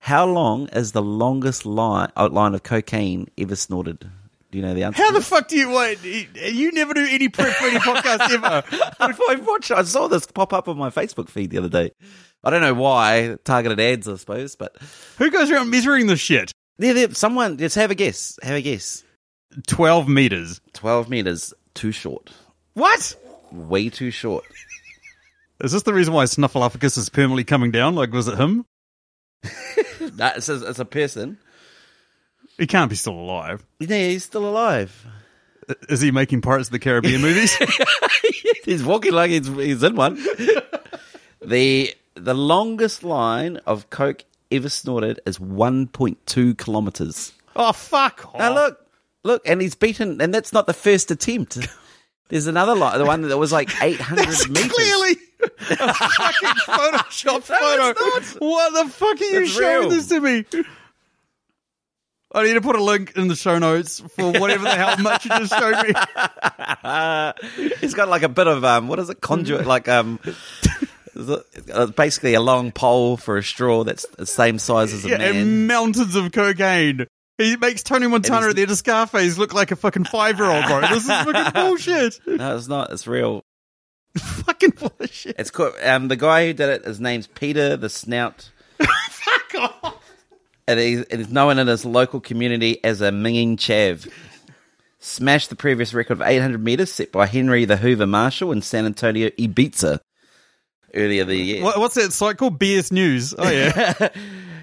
How 0.00 0.26
long 0.26 0.68
is 0.68 0.92
the 0.92 1.02
longest 1.02 1.64
line 1.64 2.10
outline 2.16 2.54
of 2.54 2.62
cocaine 2.64 3.28
ever 3.38 3.54
snorted? 3.56 4.10
Do 4.52 4.58
you 4.58 4.62
know 4.64 4.74
the 4.74 4.82
answer? 4.84 5.02
How 5.02 5.10
the 5.12 5.22
fuck 5.22 5.48
do 5.48 5.56
you 5.56 5.70
wait? 5.70 6.04
You 6.04 6.72
never 6.72 6.92
do 6.92 7.06
any 7.10 7.30
prep 7.30 7.54
for 7.54 7.64
any 7.64 7.78
podcast 7.78 8.30
ever. 8.30 8.62
I 9.00 9.36
watched. 9.36 9.70
I 9.70 9.82
saw 9.82 10.08
this 10.08 10.26
pop 10.26 10.52
up 10.52 10.68
on 10.68 10.76
my 10.76 10.90
Facebook 10.90 11.30
feed 11.30 11.50
the 11.50 11.56
other 11.56 11.70
day. 11.70 11.92
I 12.44 12.50
don't 12.50 12.60
know 12.60 12.74
why 12.74 13.38
targeted 13.44 13.80
ads, 13.80 14.06
I 14.06 14.16
suppose, 14.16 14.54
but 14.54 14.76
Who 15.16 15.30
goes 15.30 15.50
around 15.50 15.70
measuring 15.70 16.06
this 16.06 16.20
shit? 16.20 16.52
there, 16.76 16.92
there, 16.92 17.14
someone 17.14 17.56
just 17.56 17.76
have 17.76 17.90
a 17.90 17.94
guess. 17.94 18.38
Have 18.42 18.56
a 18.56 18.60
guess. 18.60 19.02
Twelve 19.66 20.06
meters. 20.06 20.60
Twelve 20.74 21.08
meters, 21.08 21.54
too 21.72 21.90
short. 21.92 22.30
What? 22.74 23.16
Way 23.52 23.88
too 23.88 24.10
short. 24.10 24.44
Is 25.62 25.72
this 25.72 25.84
the 25.84 25.94
reason 25.94 26.12
why 26.12 26.24
Snuffleupagus 26.24 26.98
is 26.98 27.08
permanently 27.08 27.44
coming 27.44 27.70
down? 27.70 27.94
Like, 27.94 28.12
was 28.12 28.28
it 28.28 28.38
him? 28.38 28.66
No, 30.16 30.32
it's 30.36 30.48
a, 30.48 30.68
it's 30.68 30.80
a 30.80 30.84
person. 30.84 31.38
He 32.62 32.68
can't 32.68 32.88
be 32.88 32.94
still 32.94 33.14
alive. 33.18 33.66
Yeah, 33.80 33.96
he's 34.06 34.22
still 34.22 34.48
alive. 34.48 35.04
Is 35.88 36.00
he 36.00 36.12
making 36.12 36.42
Pirates 36.42 36.68
of 36.68 36.72
the 36.72 36.78
Caribbean 36.78 37.20
movies? 37.20 37.52
he's 38.64 38.84
walking 38.84 39.10
like 39.12 39.32
he's, 39.32 39.48
he's 39.48 39.82
in 39.82 39.96
one. 39.96 40.14
the 41.40 41.92
the 42.14 42.34
longest 42.34 43.02
line 43.02 43.56
of 43.66 43.90
coke 43.90 44.22
ever 44.52 44.68
snorted 44.68 45.18
is 45.26 45.38
1.2 45.38 46.56
kilometers. 46.56 47.32
oh 47.56 47.72
fuck! 47.72 48.26
off. 48.32 48.38
Now 48.38 48.54
look, 48.54 48.86
look, 49.24 49.42
and 49.44 49.60
he's 49.60 49.74
beaten, 49.74 50.20
and 50.20 50.32
that's 50.32 50.52
not 50.52 50.68
the 50.68 50.72
first 50.74 51.10
attempt. 51.10 51.58
There's 52.28 52.46
another 52.46 52.76
line, 52.76 52.96
the 52.96 53.04
one 53.04 53.22
that 53.22 53.38
was 53.38 53.50
like 53.50 53.70
800 53.82 54.24
That's 54.26 54.48
meters. 54.48 54.70
clearly 54.72 55.16
a 55.42 55.94
fucking 55.94 56.48
Photoshop 56.66 57.42
photo. 57.42 57.88
it's 58.18 58.34
not. 58.34 58.40
What 58.40 58.84
the 58.84 58.90
fuck 58.92 59.20
are 59.20 59.24
you 59.24 59.40
It's 59.42 59.50
showing 59.50 59.80
real. 59.80 59.90
this 59.90 60.06
to 60.06 60.20
me? 60.20 60.44
I 62.34 62.44
need 62.44 62.54
to 62.54 62.60
put 62.60 62.76
a 62.76 62.82
link 62.82 63.12
in 63.16 63.28
the 63.28 63.36
show 63.36 63.58
notes 63.58 64.00
for 64.16 64.32
whatever 64.32 64.64
the 64.64 64.70
hell 64.74 64.96
much 64.98 65.24
you 65.26 65.30
just 65.30 65.52
showed 65.52 65.86
me. 65.86 65.92
Uh, 66.82 67.32
he's 67.80 67.94
got 67.94 68.08
like 68.08 68.22
a 68.22 68.28
bit 68.28 68.46
of 68.46 68.64
um, 68.64 68.88
what 68.88 68.98
is 68.98 69.10
it, 69.10 69.20
conduit? 69.20 69.66
like 69.66 69.86
um, 69.88 70.18
uh, 71.16 71.86
basically 71.88 72.34
a 72.34 72.40
long 72.40 72.72
pole 72.72 73.16
for 73.16 73.36
a 73.36 73.42
straw 73.42 73.84
that's 73.84 74.06
the 74.16 74.26
same 74.26 74.58
size 74.58 74.92
as 74.92 75.04
a 75.04 75.10
Yeah, 75.10 75.18
man. 75.18 75.36
and 75.36 75.66
mountains 75.66 76.16
of 76.16 76.32
cocaine. 76.32 77.06
He 77.38 77.56
makes 77.56 77.82
Tony 77.82 78.06
Montana 78.06 78.48
at 78.48 78.56
the 78.56 78.62
end 78.62 78.70
of 78.70 78.76
Scarface 78.78 79.36
look 79.38 79.52
like 79.54 79.70
a 79.70 79.76
fucking 79.76 80.04
five 80.04 80.38
year 80.38 80.48
old, 80.50 80.64
bro. 80.66 80.80
This 80.82 81.04
is 81.04 81.08
fucking 81.08 81.52
bullshit. 81.54 82.18
no, 82.26 82.56
it's 82.56 82.68
not. 82.68 82.92
It's 82.92 83.06
real. 83.06 83.42
fucking 84.16 84.70
bullshit. 84.70 85.36
It's 85.38 85.50
cool. 85.50 85.72
um, 85.82 86.08
the 86.08 86.16
guy 86.16 86.46
who 86.46 86.52
did 86.52 86.68
it. 86.68 86.84
His 86.84 87.00
name's 87.00 87.26
Peter 87.26 87.76
the 87.76 87.88
Snout. 87.88 88.50
Fuck 89.10 89.54
off. 89.82 90.01
And 90.66 90.78
he's, 90.80 91.02
and 91.04 91.20
he's 91.20 91.30
known 91.30 91.58
in 91.58 91.66
his 91.66 91.84
local 91.84 92.20
community 92.20 92.82
as 92.84 93.00
a 93.00 93.10
Minging 93.10 93.56
Chav. 93.56 94.10
Smashed 94.98 95.50
the 95.50 95.56
previous 95.56 95.92
record 95.92 96.12
of 96.12 96.22
800 96.22 96.62
meters 96.62 96.92
set 96.92 97.10
by 97.10 97.26
Henry 97.26 97.64
the 97.64 97.76
Hoover 97.76 98.06
Marshall 98.06 98.52
in 98.52 98.62
San 98.62 98.86
Antonio, 98.86 99.30
Ibiza, 99.30 99.98
earlier 100.94 101.24
the 101.24 101.36
year. 101.36 101.62
What, 101.64 101.78
what's 101.78 101.96
that 101.96 102.12
site 102.12 102.36
called? 102.36 102.60
BS 102.60 102.92
News. 102.92 103.34
Oh, 103.36 103.50
yeah. 103.50 104.08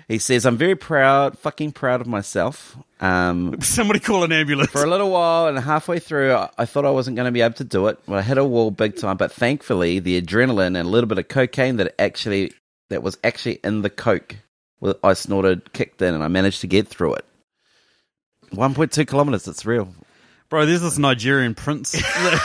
He 0.09 0.17
says, 0.17 0.47
"I'm 0.47 0.57
very 0.57 0.75
proud, 0.75 1.37
fucking 1.37 1.73
proud 1.73 2.01
of 2.01 2.07
myself." 2.07 2.75
Um, 2.99 3.57
Somebody 3.61 3.99
call 3.99 4.23
an 4.23 4.31
ambulance. 4.31 4.71
for 4.71 4.83
a 4.83 4.89
little 4.89 5.11
while, 5.11 5.47
and 5.47 5.57
halfway 5.59 5.99
through, 5.99 6.33
I, 6.33 6.49
I 6.57 6.65
thought 6.65 6.83
I 6.83 6.89
wasn't 6.89 7.15
going 7.15 7.27
to 7.27 7.31
be 7.31 7.41
able 7.41 7.53
to 7.57 7.63
do 7.63 7.85
it. 7.87 7.99
Well, 8.07 8.17
I 8.17 8.23
hit 8.23 8.39
a 8.39 8.43
wall 8.43 8.71
big 8.71 8.97
time, 8.97 9.17
but 9.17 9.31
thankfully, 9.31 9.99
the 9.99 10.19
adrenaline 10.19 10.75
and 10.75 10.77
a 10.77 10.83
little 10.83 11.07
bit 11.07 11.19
of 11.19 11.27
cocaine 11.27 11.77
that 11.77 11.93
actually 12.01 12.53
that 12.89 13.03
was 13.03 13.19
actually 13.23 13.59
in 13.63 13.83
the 13.83 13.91
coke, 13.91 14.35
I 15.03 15.13
snorted, 15.13 15.73
kicked 15.73 16.01
in, 16.01 16.13
and 16.13 16.23
I 16.23 16.27
managed 16.27 16.61
to 16.61 16.67
get 16.67 16.87
through 16.87 17.15
it. 17.15 17.25
1.2 18.53 19.05
kilometers. 19.07 19.47
It's 19.47 19.65
real. 19.65 19.93
Bro, 20.49 20.65
there's 20.65 20.81
this 20.81 20.97
Nigerian 20.97 21.53
prince 21.53 21.91
that, 21.91 22.41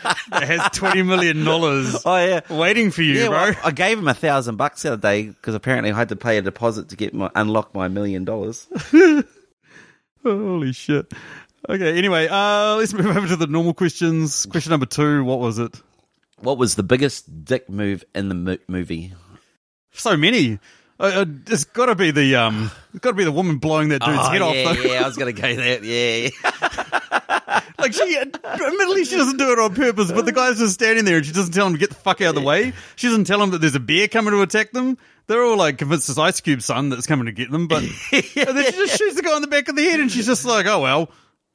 that 0.30 0.42
has 0.42 0.60
$20 0.60 1.06
million 1.06 1.46
Oh 1.46 2.00
oh, 2.04 2.16
yeah. 2.16 2.40
waiting 2.50 2.90
for 2.90 3.02
you, 3.02 3.14
Yeah, 3.20 3.28
bro. 3.28 3.36
well, 3.50 3.54
I 3.62 3.70
gave 3.70 3.98
him 3.98 4.08
a 4.08 4.14
thousand 4.14 4.56
bucks 4.56 4.82
the 4.82 4.92
other 4.94 5.00
day 5.02 5.24
because 5.28 5.54
apparently 5.54 5.92
I 5.92 5.96
had 5.96 6.08
to 6.08 6.16
pay 6.16 6.38
a 6.38 6.42
deposit 6.42 6.88
to 6.88 6.96
get 6.96 7.14
my 7.14 7.30
unlock 7.36 7.74
my 7.74 7.86
million 7.86 8.24
dollars. 8.24 8.66
Holy 10.24 10.72
shit. 10.72 11.12
Okay, 11.68 11.96
anyway, 11.96 12.26
uh, 12.28 12.76
let's 12.76 12.92
move 12.92 13.06
over 13.16 13.28
to 13.28 13.36
the 13.36 13.46
normal 13.46 13.74
questions. 13.74 14.46
Question 14.46 14.70
number 14.70 14.86
two, 14.86 15.22
what 15.24 15.38
was 15.38 15.58
it? 15.58 15.80
What 16.40 16.58
was 16.58 16.74
the 16.74 16.82
biggest 16.82 17.44
dick 17.44 17.68
move 17.68 18.04
in 18.14 18.28
the 18.28 18.34
mo- 18.34 18.58
movie? 18.68 19.12
So 19.92 20.16
many. 20.16 20.58
Uh, 21.00 21.02
uh, 21.04 21.24
it's 21.46 21.64
got 21.64 21.86
to 21.86 21.94
be 21.94 22.10
the 22.10 22.34
um, 22.36 22.70
got 23.00 23.10
to 23.10 23.16
be 23.16 23.24
the 23.24 23.30
woman 23.32 23.58
blowing 23.58 23.90
that 23.90 24.02
dude's 24.02 24.18
Oh, 24.20 24.30
head 24.30 24.40
yeah, 24.40 24.46
off. 24.46 24.76
Though. 24.76 24.82
yeah, 24.82 25.02
I 25.04 25.06
was 25.06 25.16
gonna 25.16 25.32
go 25.32 25.54
there. 25.54 25.84
Yeah, 25.84 26.30
yeah. 26.50 27.60
Like 27.78 27.92
she, 27.92 28.18
admittedly, 28.18 29.04
she 29.04 29.16
doesn't 29.16 29.36
do 29.36 29.52
it 29.52 29.58
on 29.60 29.72
purpose, 29.72 30.10
but 30.10 30.24
the 30.26 30.32
guy's 30.32 30.58
just 30.58 30.74
standing 30.74 31.04
there 31.04 31.18
and 31.18 31.24
she 31.26 31.32
doesn't 31.32 31.54
tell 31.54 31.64
him 31.64 31.74
to 31.74 31.78
get 31.78 31.90
the 31.90 31.94
fuck 31.94 32.20
out 32.20 32.30
of 32.30 32.34
the 32.34 32.40
way. 32.40 32.72
She 32.96 33.06
doesn't 33.06 33.24
tell 33.24 33.40
him 33.40 33.50
that 33.52 33.60
there's 33.60 33.76
a 33.76 33.80
bear 33.80 34.08
coming 34.08 34.32
to 34.32 34.42
attack 34.42 34.72
them. 34.72 34.98
They're 35.28 35.44
all 35.44 35.56
like 35.56 35.78
convinced 35.78 36.08
it's 36.08 36.18
Ice 36.18 36.40
Cube's 36.40 36.64
son 36.64 36.88
that's 36.88 37.06
coming 37.06 37.26
to 37.26 37.32
get 37.32 37.52
them, 37.52 37.68
but 37.68 37.82
and 38.12 38.24
then 38.24 38.64
she 38.64 38.72
just 38.72 38.98
shoots 38.98 39.14
the 39.14 39.22
guy 39.22 39.36
in 39.36 39.42
the 39.42 39.46
back 39.48 39.68
of 39.68 39.76
the 39.76 39.84
head, 39.84 40.00
and 40.00 40.10
she's 40.10 40.26
just 40.26 40.44
like, 40.44 40.66
"Oh 40.66 40.80
well, 40.80 41.10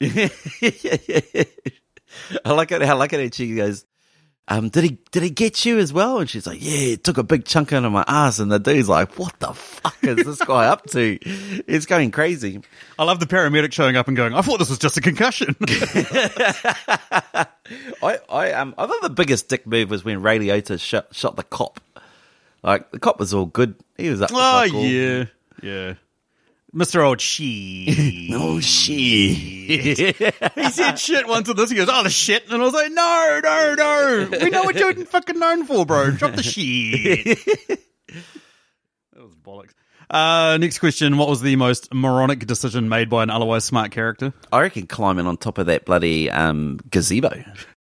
I 2.44 2.52
like 2.52 2.72
it. 2.72 2.80
I 2.82 2.92
like 2.94 3.12
it. 3.12 3.20
And 3.20 3.34
she 3.34 3.54
goes, 3.54 3.84
um, 4.46 4.68
did 4.68 4.84
he 4.84 4.98
did 5.10 5.22
he 5.22 5.30
get 5.30 5.64
you 5.64 5.78
as 5.78 5.90
well? 5.92 6.18
And 6.18 6.28
she's 6.28 6.46
like, 6.46 6.58
yeah, 6.60 6.92
it 6.92 7.04
took 7.04 7.16
a 7.16 7.22
big 7.22 7.46
chunk 7.46 7.72
out 7.72 7.84
of 7.84 7.92
my 7.92 8.04
ass. 8.06 8.38
And 8.38 8.52
the 8.52 8.58
dude's 8.58 8.90
like, 8.90 9.18
what 9.18 9.38
the 9.40 9.54
fuck 9.54 9.96
is 10.02 10.16
this 10.24 10.38
guy 10.44 10.66
up 10.66 10.84
to? 10.90 11.18
It's 11.66 11.86
going 11.86 12.10
crazy. 12.10 12.60
I 12.98 13.04
love 13.04 13.20
the 13.20 13.26
paramedic 13.26 13.72
showing 13.72 13.96
up 13.96 14.06
and 14.06 14.16
going, 14.16 14.34
I 14.34 14.42
thought 14.42 14.58
this 14.58 14.68
was 14.68 14.78
just 14.78 14.98
a 14.98 15.00
concussion. 15.00 15.56
I 18.02 18.18
I 18.28 18.52
um 18.52 18.74
I 18.76 18.86
thought 18.86 19.02
the 19.02 19.10
biggest 19.10 19.48
dick 19.48 19.66
move 19.66 19.90
was 19.90 20.04
when 20.04 20.20
Ray 20.20 20.38
Liotta 20.38 20.78
shot 20.78 21.14
shot 21.14 21.36
the 21.36 21.42
cop. 21.42 21.80
Like 22.62 22.90
the 22.90 22.98
cop 22.98 23.18
was 23.18 23.32
all 23.32 23.46
good. 23.46 23.74
He 23.96 24.10
was 24.10 24.20
up. 24.20 24.30
oh, 24.32 24.64
yeah. 24.64 25.24
Yeah. 25.62 25.94
Mr. 26.74 27.06
Old 27.06 27.20
She. 27.20 28.30
Oh 28.36 28.58
shit. 28.60 29.36
he 29.36 30.70
said 30.70 30.96
shit 30.96 31.28
once 31.28 31.48
in 31.48 31.56
this. 31.56 31.70
He 31.70 31.76
goes, 31.76 31.88
oh, 31.90 32.02
the 32.02 32.10
shit. 32.10 32.50
And 32.50 32.60
I 32.60 32.64
was 32.64 32.74
like, 32.74 32.90
no, 32.90 33.40
no, 33.42 33.74
no. 33.74 34.38
We 34.42 34.50
know 34.50 34.64
what 34.64 34.74
you're 34.76 34.92
fucking 35.06 35.38
known 35.38 35.64
for, 35.66 35.86
bro. 35.86 36.10
Drop 36.10 36.34
the 36.34 36.42
shit. 36.42 37.38
that 38.08 39.22
was 39.22 39.34
bollocks. 39.42 39.70
Uh, 40.10 40.56
next 40.58 40.80
question. 40.80 41.16
What 41.16 41.28
was 41.28 41.40
the 41.40 41.56
most 41.56 41.92
moronic 41.94 42.40
decision 42.46 42.88
made 42.88 43.08
by 43.08 43.22
an 43.22 43.30
otherwise 43.30 43.64
smart 43.64 43.90
character? 43.92 44.32
I 44.52 44.60
reckon 44.62 44.86
climbing 44.86 45.26
on 45.26 45.36
top 45.36 45.58
of 45.58 45.66
that 45.66 45.84
bloody 45.84 46.30
um 46.30 46.78
gazebo. 46.90 47.44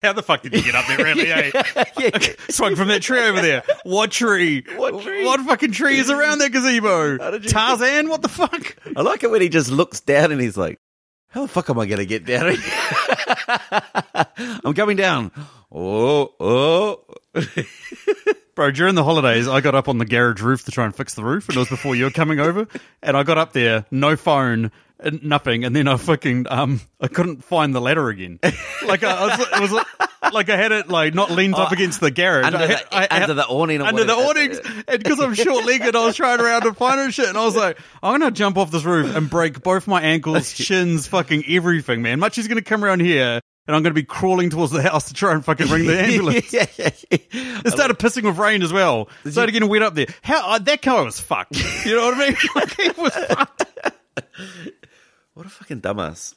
How 0.01 0.13
the 0.13 0.23
fuck 0.23 0.43
did 0.43 0.53
you 0.53 0.61
get 0.61 0.75
up 0.75 0.85
there, 0.87 1.03
really? 1.03 1.29
Eh? 1.31 2.33
Swung 2.49 2.75
from 2.77 2.87
that 2.87 3.01
tree 3.01 3.19
over 3.19 3.41
there. 3.41 3.63
What 3.83 4.11
tree? 4.11 4.63
What 4.77 5.01
tree? 5.03 5.25
What 5.25 5.41
fucking 5.41 5.73
tree 5.73 5.99
is 5.99 6.09
around 6.09 6.37
that 6.39 6.51
gazebo? 6.51 7.17
Tarzan? 7.39 8.07
What 8.07 8.21
the 8.21 8.29
fuck? 8.29 8.77
I 8.95 9.01
like 9.01 9.23
it 9.23 9.31
when 9.31 9.41
he 9.41 9.49
just 9.49 9.69
looks 9.69 9.99
down 9.99 10.31
and 10.31 10.39
he's 10.39 10.55
like, 10.55 10.79
"How 11.27 11.41
the 11.41 11.47
fuck 11.49 11.69
am 11.69 11.79
I 11.79 11.85
going 11.85 11.99
to 11.99 12.05
get 12.05 12.25
down? 12.25 12.55
I'm 14.63 14.73
coming 14.73 14.95
down." 14.95 15.31
Oh, 15.71 16.33
oh. 16.39 17.03
Bro, 18.55 18.71
during 18.71 18.95
the 18.95 19.03
holidays, 19.03 19.47
I 19.47 19.61
got 19.61 19.73
up 19.75 19.87
on 19.87 19.97
the 19.99 20.05
garage 20.05 20.41
roof 20.41 20.65
to 20.65 20.71
try 20.71 20.83
and 20.85 20.93
fix 20.95 21.13
the 21.13 21.23
roof, 21.23 21.47
and 21.47 21.55
it 21.55 21.59
was 21.59 21.69
before 21.69 21.95
you 21.95 22.03
were 22.05 22.11
coming 22.11 22.39
over. 22.41 22.67
And 23.01 23.15
I 23.15 23.23
got 23.23 23.37
up 23.37 23.53
there, 23.53 23.85
no 23.89 24.17
phone, 24.17 24.71
and 24.99 25.23
nothing, 25.23 25.63
and 25.63 25.73
then 25.73 25.87
I 25.87 25.95
fucking 25.95 26.45
um, 26.49 26.81
I 26.99 27.07
couldn't 27.07 27.43
find 27.45 27.73
the 27.73 27.79
ladder 27.79 28.09
again. 28.09 28.39
Like 28.85 29.03
I, 29.03 29.11
I 29.15 29.25
was, 29.37 29.47
it 29.47 29.59
was 29.61 29.71
like, 29.71 29.87
like 30.33 30.49
I 30.49 30.57
had 30.57 30.73
it 30.73 30.89
like 30.89 31.13
not 31.13 31.31
leaned 31.31 31.55
up 31.55 31.71
against 31.71 32.01
the 32.01 32.11
garage, 32.11 32.45
under 32.47 32.57
I 32.57 32.65
had- 32.65 32.69
the- 32.79 32.95
I 32.97 33.01
had- 33.03 33.21
under 33.23 33.33
the 33.35 33.45
awning 33.47 33.81
under 33.81 34.03
the 34.03 34.13
awnings, 34.13 34.59
and 34.89 35.01
because 35.01 35.21
I'm 35.21 35.35
short 35.35 35.65
legged, 35.65 35.95
I 35.95 36.05
was 36.05 36.17
trying 36.17 36.41
around 36.41 36.63
to 36.63 36.73
find 36.73 36.99
it 36.99 37.13
shit, 37.13 37.29
and 37.29 37.37
I 37.37 37.45
was 37.45 37.55
like, 37.55 37.79
I'm 38.03 38.19
gonna 38.19 38.31
jump 38.31 38.57
off 38.57 38.71
this 38.71 38.83
roof 38.83 39.15
and 39.15 39.29
break 39.29 39.63
both 39.63 39.87
my 39.87 40.01
ankles, 40.01 40.51
shins, 40.53 41.07
fucking 41.07 41.45
everything, 41.47 42.01
man. 42.01 42.19
Much 42.19 42.37
is 42.37 42.49
gonna 42.49 42.61
come 42.61 42.83
around 42.83 42.99
here. 42.99 43.39
And 43.69 43.75
I'm 43.75 43.83
going 43.83 43.91
to 43.91 44.01
be 44.01 44.03
crawling 44.03 44.49
towards 44.49 44.71
the 44.71 44.81
house 44.81 45.09
to 45.09 45.13
try 45.13 45.31
and 45.31 45.45
fucking 45.45 45.67
ring 45.69 45.85
the 45.85 45.95
ambulance. 46.01 46.51
yeah, 46.51 46.65
yeah, 46.75 46.89
yeah. 47.11 47.17
It 47.31 47.69
started 47.71 47.99
pissing 47.99 48.23
with 48.23 48.39
rain 48.39 48.63
as 48.63 48.73
well. 48.73 49.09
started 49.29 49.51
getting 49.51 49.69
wet 49.69 49.83
up 49.83 49.93
there. 49.93 50.07
How 50.23 50.53
uh, 50.55 50.57
that 50.57 50.81
car 50.81 51.03
was 51.05 51.19
fucked. 51.19 51.55
You 51.85 51.95
know 51.95 52.05
what 52.07 52.15
I 52.15 52.29
mean? 52.29 52.37
Like, 52.55 52.75
he 52.81 52.89
was 52.99 53.13
fucked. 53.13 53.65
What 55.35 55.45
a 55.45 55.49
fucking 55.49 55.81
dumbass. 55.81 56.33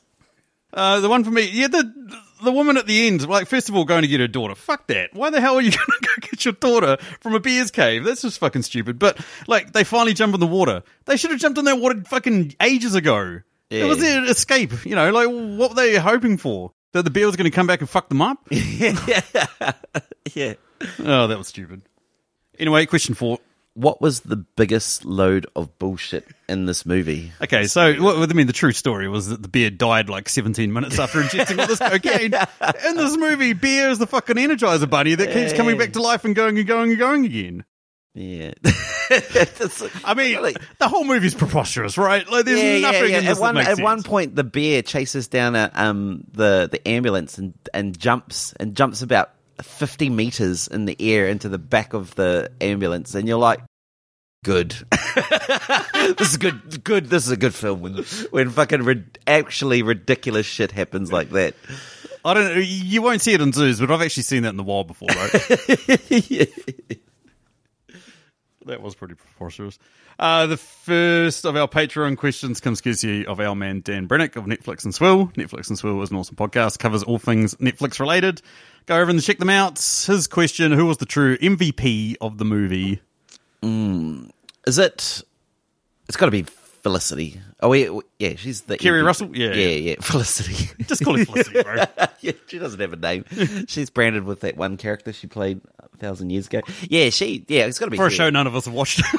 Uh, 0.75 1.01
the 1.01 1.09
one 1.09 1.25
for 1.25 1.31
me, 1.31 1.49
yeah, 1.51 1.69
the 1.69 2.21
the 2.45 2.53
woman 2.53 2.77
at 2.77 2.87
the 2.87 3.07
end, 3.07 3.27
like, 3.27 3.49
first 3.49 3.71
of 3.71 3.75
all, 3.77 3.87
going 3.87 4.03
to 4.03 4.09
get 4.09 4.21
her 4.21 4.29
daughter. 4.29 4.55
Fuck 4.55 4.89
that. 4.89 5.15
Why 5.15 5.31
the 5.31 5.41
hell 5.41 5.55
are 5.57 5.63
you 5.63 5.71
going 5.71 5.87
to 6.03 6.07
go 6.07 6.13
get 6.21 6.45
your 6.45 6.53
daughter 6.53 6.99
from 7.21 7.35
a 7.35 7.41
bear's 7.41 7.71
cave? 7.71 8.05
That's 8.05 8.21
just 8.21 8.39
fucking 8.41 8.63
stupid. 8.63 8.99
But 8.99 9.19
like, 9.47 9.73
they 9.73 9.85
finally 9.85 10.13
jump 10.13 10.35
in 10.35 10.41
the 10.41 10.47
water. 10.47 10.83
They 11.07 11.17
should 11.17 11.31
have 11.31 11.41
jumped 11.41 11.59
in 11.59 11.65
that 11.65 11.79
water 11.79 12.03
fucking 12.07 12.57
ages 12.61 12.95
ago. 12.95 13.41
It 13.71 13.85
was 13.85 14.03
Yeah. 14.03 14.21
their 14.21 14.31
escape. 14.31 14.85
You 14.85 14.97
know, 14.97 15.11
like, 15.11 15.29
what 15.29 15.71
were 15.71 15.77
they 15.77 15.97
hoping 15.97 16.37
for? 16.37 16.73
That 16.93 17.05
the 17.05 17.11
bear 17.11 17.27
was 17.27 17.37
going 17.37 17.51
to 17.51 17.55
come 17.55 17.67
back 17.67 17.81
and 17.81 17.89
fuck 17.89 18.09
them 18.09 18.23
up? 18.23 18.39
Yeah. 18.51 19.19
yeah. 20.35 20.55
oh, 20.99 21.27
that 21.27 21.39
was 21.39 21.49
stupid. 21.49 21.83
Anyway, 22.59 22.87
question 22.87 23.15
four. 23.15 23.39
What 23.75 24.03
was 24.03 24.21
the 24.21 24.37
biggest 24.37 25.05
load 25.05 25.47
of 25.57 25.79
bullshit 25.79 26.27
in 26.49 26.67
this 26.67 26.85
movie? 26.85 27.33
Okay, 27.41 27.67
so 27.67 27.95
what, 27.95 28.31
I 28.31 28.35
mean, 28.35 28.47
the 28.47 28.53
true 28.53 28.73
story 28.73 29.09
was 29.09 29.29
that 29.29 29.43
the 29.43 29.49
bear 29.49 29.71
died 29.71 30.11
like 30.11 30.29
17 30.29 30.71
minutes 30.71 30.99
after 30.99 31.23
injecting 31.23 31.59
all 31.59 31.67
this 31.67 31.79
cocaine. 31.79 32.35
In 32.35 32.97
this 32.97 33.17
movie, 33.17 33.55
bear 33.55 33.89
is 33.91 33.99
the 33.99 34.07
fucking 34.07 34.37
energizer 34.37 34.89
bunny 34.89 35.15
that 35.15 35.33
keeps 35.33 35.55
coming 35.55 35.79
back 35.79 35.95
to 35.95 36.03
life 36.03 36.25
and 36.27 36.35
going 36.35 36.59
and 36.59 36.67
going 36.67 36.91
and 36.91 36.99
going 36.99 37.25
again. 37.25 37.65
Yeah. 38.15 38.53
I 40.05 40.15
mean, 40.15 40.37
Really? 40.37 40.55
the 40.79 40.89
whole 40.89 41.05
movie's 41.05 41.35
preposterous, 41.35 41.97
right? 41.97 42.29
Like, 42.29 42.45
there's 42.45 42.63
yeah, 42.63 42.81
nothing 42.81 43.11
yeah, 43.11 43.21
yeah. 43.21 43.31
At 43.31 43.39
one 43.39 43.57
at 43.57 43.81
one 43.81 44.03
point, 44.03 44.37
the 44.37 44.45
bear 44.45 44.83
chases 44.83 45.29
down 45.29 45.57
a, 45.57 45.71
um 45.75 46.25
the 46.33 46.69
the 46.71 46.87
ambulance 46.87 47.39
and 47.39 47.55
and 47.73 47.99
jumps 47.99 48.53
and 48.61 48.77
jumps 48.77 49.01
about 49.01 49.31
fifty 49.63 50.11
meters 50.11 50.69
in 50.69 50.85
the 50.85 50.97
air 51.01 51.27
into 51.27 51.49
the 51.49 51.59
back 51.59 51.95
of 51.95 52.15
the 52.15 52.51
ambulance, 52.61 53.15
and 53.15 53.27
you're 53.27 53.39
like, 53.39 53.61
good. 54.45 54.71
this 56.19 56.31
is 56.33 56.37
good. 56.37 56.85
Good. 56.85 57.09
This 57.09 57.25
is 57.25 57.33
a 57.33 57.37
good 57.37 57.55
film 57.55 57.81
when 57.81 58.05
when 58.31 58.51
fucking 58.51 59.07
actually 59.27 59.83
ridiculous 59.83 60.45
shit 60.45 60.73
happens 60.73 61.11
like 61.11 61.31
that. 61.31 61.55
I 62.25 62.35
don't 62.35 62.45
know. 62.45 62.61
You 62.61 63.01
won't 63.03 63.23
see 63.23 63.33
it 63.33 63.41
in 63.41 63.53
zoos, 63.53 63.81
but 63.81 63.91
I've 63.91 64.03
actually 64.03 64.23
seen 64.25 64.43
that 64.43 64.51
in 64.51 64.57
the 64.57 64.63
wild 64.63 64.87
before, 64.87 65.09
right? 65.09 66.99
That 68.67 68.83
was 68.83 68.95
pretty 68.95 69.15
preposterous. 69.15 69.79
Uh, 70.19 70.47
the 70.47 70.57
first 70.57 71.45
of 71.45 71.57
our 71.57 71.67
Patreon 71.67 72.17
questions 72.17 72.61
comes 72.61 72.81
courtesy 72.81 73.27
of 73.27 73.41
our 73.41 73.55
man 73.55 73.81
Dan 73.81 74.07
Brennick 74.07 74.37
of 74.37 74.45
Netflix 74.45 74.85
and 74.85 74.95
Swill. 74.95 75.29
Netflix 75.29 75.69
and 75.69 75.79
Swill 75.79 76.01
is 76.03 76.11
an 76.11 76.17
awesome 76.17 76.37
podcast, 76.37 76.79
covers 76.79 77.03
all 77.03 77.19
things 77.19 77.55
Netflix 77.57 77.99
related. 77.99 78.41
Go 78.87 78.99
over 78.99 79.11
and 79.11 79.23
check 79.23 79.39
them 79.39 79.51
out. 79.51 79.79
His 79.79 80.27
question 80.27 80.73
Who 80.73 80.87
was 80.87 80.99
the 80.99 81.07
true 81.07 81.37
MVP 81.39 82.17
of 82.21 82.39
the 82.39 82.45
movie? 82.45 83.01
Is 84.67 84.79
it? 84.79 85.23
It's 86.09 86.17
got 86.17 86.27
to 86.27 86.33
be 86.33 86.43
Felicity. 86.43 87.41
Oh, 87.61 87.73
yeah, 87.73 87.97
yeah, 88.19 88.35
she's 88.35 88.63
the 88.63 88.77
Kerry 88.77 89.03
MVP. 89.03 89.07
Russell? 89.07 89.37
Yeah. 89.37 89.53
yeah, 89.53 89.69
yeah, 89.69 89.95
Felicity. 90.01 90.69
Just 90.85 91.05
call 91.05 91.17
it 91.17 91.27
Felicity, 91.27 91.63
bro. 91.63 91.77
yeah, 92.21 92.33
she 92.49 92.59
doesn't 92.59 92.81
have 92.81 92.93
a 92.93 92.97
name. 92.97 93.25
She's 93.69 93.89
branded 93.89 94.25
with 94.25 94.41
that 94.41 94.57
one 94.57 94.77
character 94.77 95.13
she 95.13 95.29
played 95.29 95.61
thousand 96.03 96.31
years 96.31 96.49
ago. 96.49 96.61
Yeah, 96.83 97.09
she. 97.11 97.45
Yeah, 97.49 97.67
it's 97.67 97.79
got 97.79 97.87
to 97.87 97.91
be 97.91 97.97
For 97.97 98.09
a 98.09 98.11
show 98.11 98.29
none 98.29 98.47
of 98.47 98.55
us 98.55 98.67
have 98.67 98.75
watched. 98.75 99.01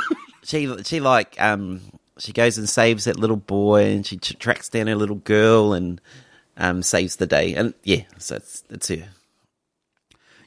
She 0.46 0.84
she 0.84 1.00
like 1.00 1.42
um 1.42 1.80
she 2.18 2.34
goes 2.34 2.58
and 2.58 2.68
saves 2.68 3.06
that 3.06 3.18
little 3.18 3.38
boy 3.38 3.86
and 3.86 4.06
she 4.06 4.18
t- 4.18 4.36
tracks 4.36 4.70
down 4.70 4.88
her 4.88 4.96
little 4.96 5.16
girl 5.16 5.74
and 5.74 6.02
um 6.58 6.84
saves 6.84 7.16
the 7.16 7.26
day 7.26 7.56
and 7.56 7.74
yeah, 7.84 8.02
so 8.18 8.36
it's 8.36 8.64
it's 8.70 8.90
her. 8.90 9.08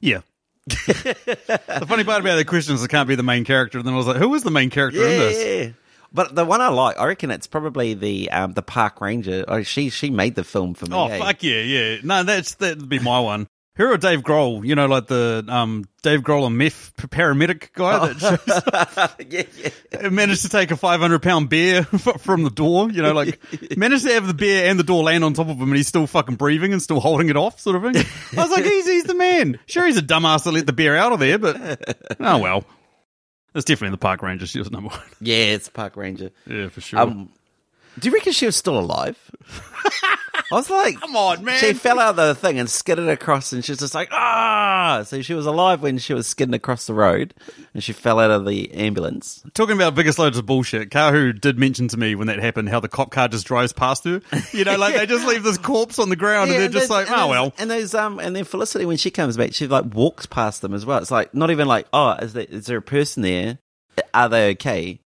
yeah. 0.00 0.20
the 0.66 1.86
funny 1.88 2.04
part 2.04 2.20
about 2.20 2.36
the 2.36 2.44
question 2.44 2.74
is 2.74 2.82
it 2.82 2.88
can't 2.88 3.08
be 3.08 3.14
the 3.14 3.22
main 3.22 3.44
character. 3.44 3.78
And 3.78 3.86
then 3.86 3.94
I 3.94 3.96
was 3.96 4.06
like, 4.06 4.16
Who 4.16 4.28
was 4.28 4.42
the 4.42 4.50
main 4.50 4.68
character 4.68 5.00
in 5.00 5.18
this? 5.18 5.64
Yeah. 5.64 5.72
But 6.12 6.34
the 6.34 6.44
one 6.44 6.60
I 6.60 6.68
like, 6.68 6.98
I 6.98 7.06
reckon 7.06 7.30
it's 7.30 7.46
probably 7.46 7.94
the 7.94 8.30
um 8.30 8.52
the 8.52 8.62
park 8.62 9.00
ranger. 9.00 9.44
Oh, 9.48 9.62
she 9.62 9.90
she 9.90 10.10
made 10.10 10.34
the 10.34 10.44
film 10.44 10.74
for 10.74 10.86
me. 10.86 10.94
Oh 10.94 11.06
eh? 11.06 11.18
fuck 11.18 11.42
yeah, 11.42 11.62
yeah. 11.62 11.96
No, 12.02 12.22
that's 12.22 12.54
that'd 12.56 12.88
be 12.88 12.98
my 12.98 13.20
one. 13.20 13.48
Who 13.76 13.90
or 13.90 13.98
Dave 13.98 14.22
Grohl? 14.22 14.64
You 14.64 14.74
know, 14.74 14.86
like 14.86 15.06
the 15.06 15.44
um 15.48 15.84
Dave 16.02 16.20
Grohl 16.20 16.46
and 16.46 16.56
meth 16.56 16.94
paramedic 16.96 17.72
guy 17.74 18.12
that 18.12 19.14
yeah, 19.28 19.42
yeah. 19.92 20.08
managed 20.08 20.42
to 20.42 20.48
take 20.48 20.70
a 20.70 20.76
five 20.76 21.00
hundred 21.00 21.22
pound 21.22 21.50
bear 21.50 21.84
from 22.18 22.42
the 22.42 22.50
door. 22.50 22.90
You 22.90 23.02
know, 23.02 23.12
like 23.12 23.38
managed 23.76 24.04
to 24.06 24.12
have 24.14 24.26
the 24.26 24.34
bear 24.34 24.70
and 24.70 24.78
the 24.78 24.84
door 24.84 25.02
land 25.04 25.24
on 25.24 25.34
top 25.34 25.48
of 25.48 25.58
him, 25.58 25.68
and 25.68 25.76
he's 25.76 25.88
still 25.88 26.06
fucking 26.06 26.36
breathing 26.36 26.72
and 26.72 26.80
still 26.80 27.00
holding 27.00 27.28
it 27.28 27.36
off, 27.36 27.60
sort 27.60 27.76
of 27.76 27.82
thing. 27.82 28.02
I 28.36 28.42
was 28.42 28.50
like, 28.50 28.64
he's 28.64 28.86
he's 28.86 29.04
the 29.04 29.14
man. 29.14 29.58
Sure, 29.66 29.86
he's 29.86 29.98
a 29.98 30.02
dumbass 30.02 30.44
that 30.44 30.52
let 30.52 30.66
the 30.66 30.72
bear 30.72 30.96
out 30.96 31.12
of 31.12 31.20
there, 31.20 31.38
but 31.38 32.16
oh 32.18 32.38
well. 32.38 32.64
It's 33.54 33.64
definitely 33.64 33.92
the 33.92 33.98
park 33.98 34.20
ranger. 34.20 34.46
She 34.46 34.58
was 34.58 34.70
number 34.70 34.90
one. 34.90 35.00
Yeah, 35.18 35.36
it's 35.36 35.70
park 35.70 35.96
ranger. 35.96 36.30
Yeah, 36.46 36.68
for 36.68 36.82
sure. 36.82 36.98
Um, 37.00 37.30
do 37.98 38.08
you 38.08 38.14
reckon 38.14 38.34
she 38.34 38.44
was 38.44 38.54
still 38.54 38.78
alive? 38.78 39.18
I 40.52 40.54
was 40.54 40.70
like, 40.70 41.00
Come 41.00 41.16
on, 41.16 41.44
man. 41.44 41.58
She 41.58 41.72
fell 41.72 41.98
out 41.98 42.10
of 42.10 42.16
the 42.16 42.34
thing 42.36 42.58
and 42.60 42.70
skidded 42.70 43.08
across, 43.08 43.52
and 43.52 43.64
she 43.64 43.72
was 43.72 43.80
just 43.80 43.94
like, 43.96 44.08
ah! 44.12 45.02
So 45.04 45.20
she 45.20 45.34
was 45.34 45.44
alive 45.46 45.82
when 45.82 45.98
she 45.98 46.14
was 46.14 46.28
skidding 46.28 46.54
across 46.54 46.86
the 46.86 46.94
road, 46.94 47.34
and 47.74 47.82
she 47.82 47.92
fell 47.92 48.20
out 48.20 48.30
of 48.30 48.46
the 48.46 48.72
ambulance. 48.72 49.42
Talking 49.54 49.74
about 49.74 49.96
biggest 49.96 50.20
loads 50.20 50.38
of 50.38 50.46
bullshit, 50.46 50.90
Kahu 50.90 51.32
did 51.40 51.58
mention 51.58 51.88
to 51.88 51.96
me 51.96 52.14
when 52.14 52.28
that 52.28 52.38
happened 52.38 52.68
how 52.68 52.78
the 52.78 52.88
cop 52.88 53.10
car 53.10 53.26
just 53.26 53.44
drives 53.46 53.72
past 53.72 54.04
her. 54.04 54.20
You 54.52 54.64
know, 54.64 54.76
like 54.76 54.94
they 54.94 55.06
just 55.06 55.26
leave 55.26 55.42
this 55.42 55.58
corpse 55.58 55.98
on 55.98 56.10
the 56.10 56.16
ground 56.16 56.50
and 56.50 56.60
they're 56.60 56.68
just 56.68 56.90
like, 56.90 57.06
there's- 57.08 57.20
oh 57.22 57.28
well. 57.28 57.52
And 57.58 57.68
there's 57.68 57.94
um, 57.94 58.20
and 58.20 58.36
then 58.36 58.44
Felicity 58.44 58.84
when 58.86 58.96
she 58.98 59.10
comes 59.10 59.36
back, 59.36 59.52
she 59.52 59.66
like 59.66 59.92
walks 59.94 60.26
past 60.26 60.62
them 60.62 60.74
as 60.74 60.86
well. 60.86 60.98
It's 60.98 61.10
like 61.10 61.34
not 61.34 61.50
even 61.50 61.66
like, 61.66 61.86
oh, 61.92 62.10
is 62.12 62.34
there 62.34 62.46
is 62.48 62.66
there 62.66 62.78
a 62.78 62.82
person 62.82 63.22
there? 63.24 63.58
Are 64.14 64.28
they 64.28 64.50
okay? 64.52 65.00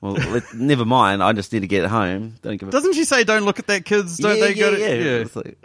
Well, 0.00 0.12
let, 0.12 0.54
never 0.54 0.84
mind. 0.84 1.22
I 1.22 1.32
just 1.32 1.52
need 1.52 1.60
to 1.60 1.66
get 1.66 1.86
home. 1.86 2.34
Don't 2.42 2.56
give 2.56 2.68
a 2.68 2.72
Doesn't 2.72 2.94
she 2.94 3.04
say, 3.04 3.24
don't 3.24 3.44
look 3.44 3.58
at 3.58 3.66
that, 3.66 3.84
kids? 3.84 4.16
Don't 4.16 4.38
yeah, 4.38 4.44
they 4.46 4.54
go 4.54 4.70
yeah, 4.70 4.76
to. 4.76 4.80
yeah. 4.80 4.94
Yeah. 4.94 5.18
It's, 5.18 5.36
like, 5.36 5.58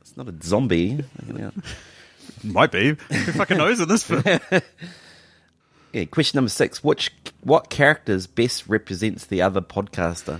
it's 0.00 0.16
not 0.16 0.28
a 0.28 0.34
zombie. 0.42 1.04
Might 2.42 2.72
be. 2.72 2.88
Who 2.88 3.32
fucking 3.32 3.58
knows 3.58 3.80
in 3.80 3.88
this 3.88 4.02
film? 4.02 4.22
Yeah, 5.92 6.04
question 6.04 6.38
number 6.38 6.50
six. 6.50 6.84
Which 6.84 7.12
what 7.40 7.68
characters 7.68 8.28
best 8.28 8.68
represents 8.68 9.26
the 9.26 9.42
other 9.42 9.60
podcaster? 9.60 10.38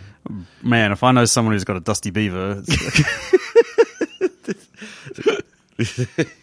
Man, 0.62 0.92
if 0.92 1.02
I 1.02 1.10
know 1.10 1.24
someone 1.24 1.54
who's 1.54 1.64
got 1.64 1.76
a 1.76 1.80
dusty 1.80 2.10
beaver, 2.10 2.62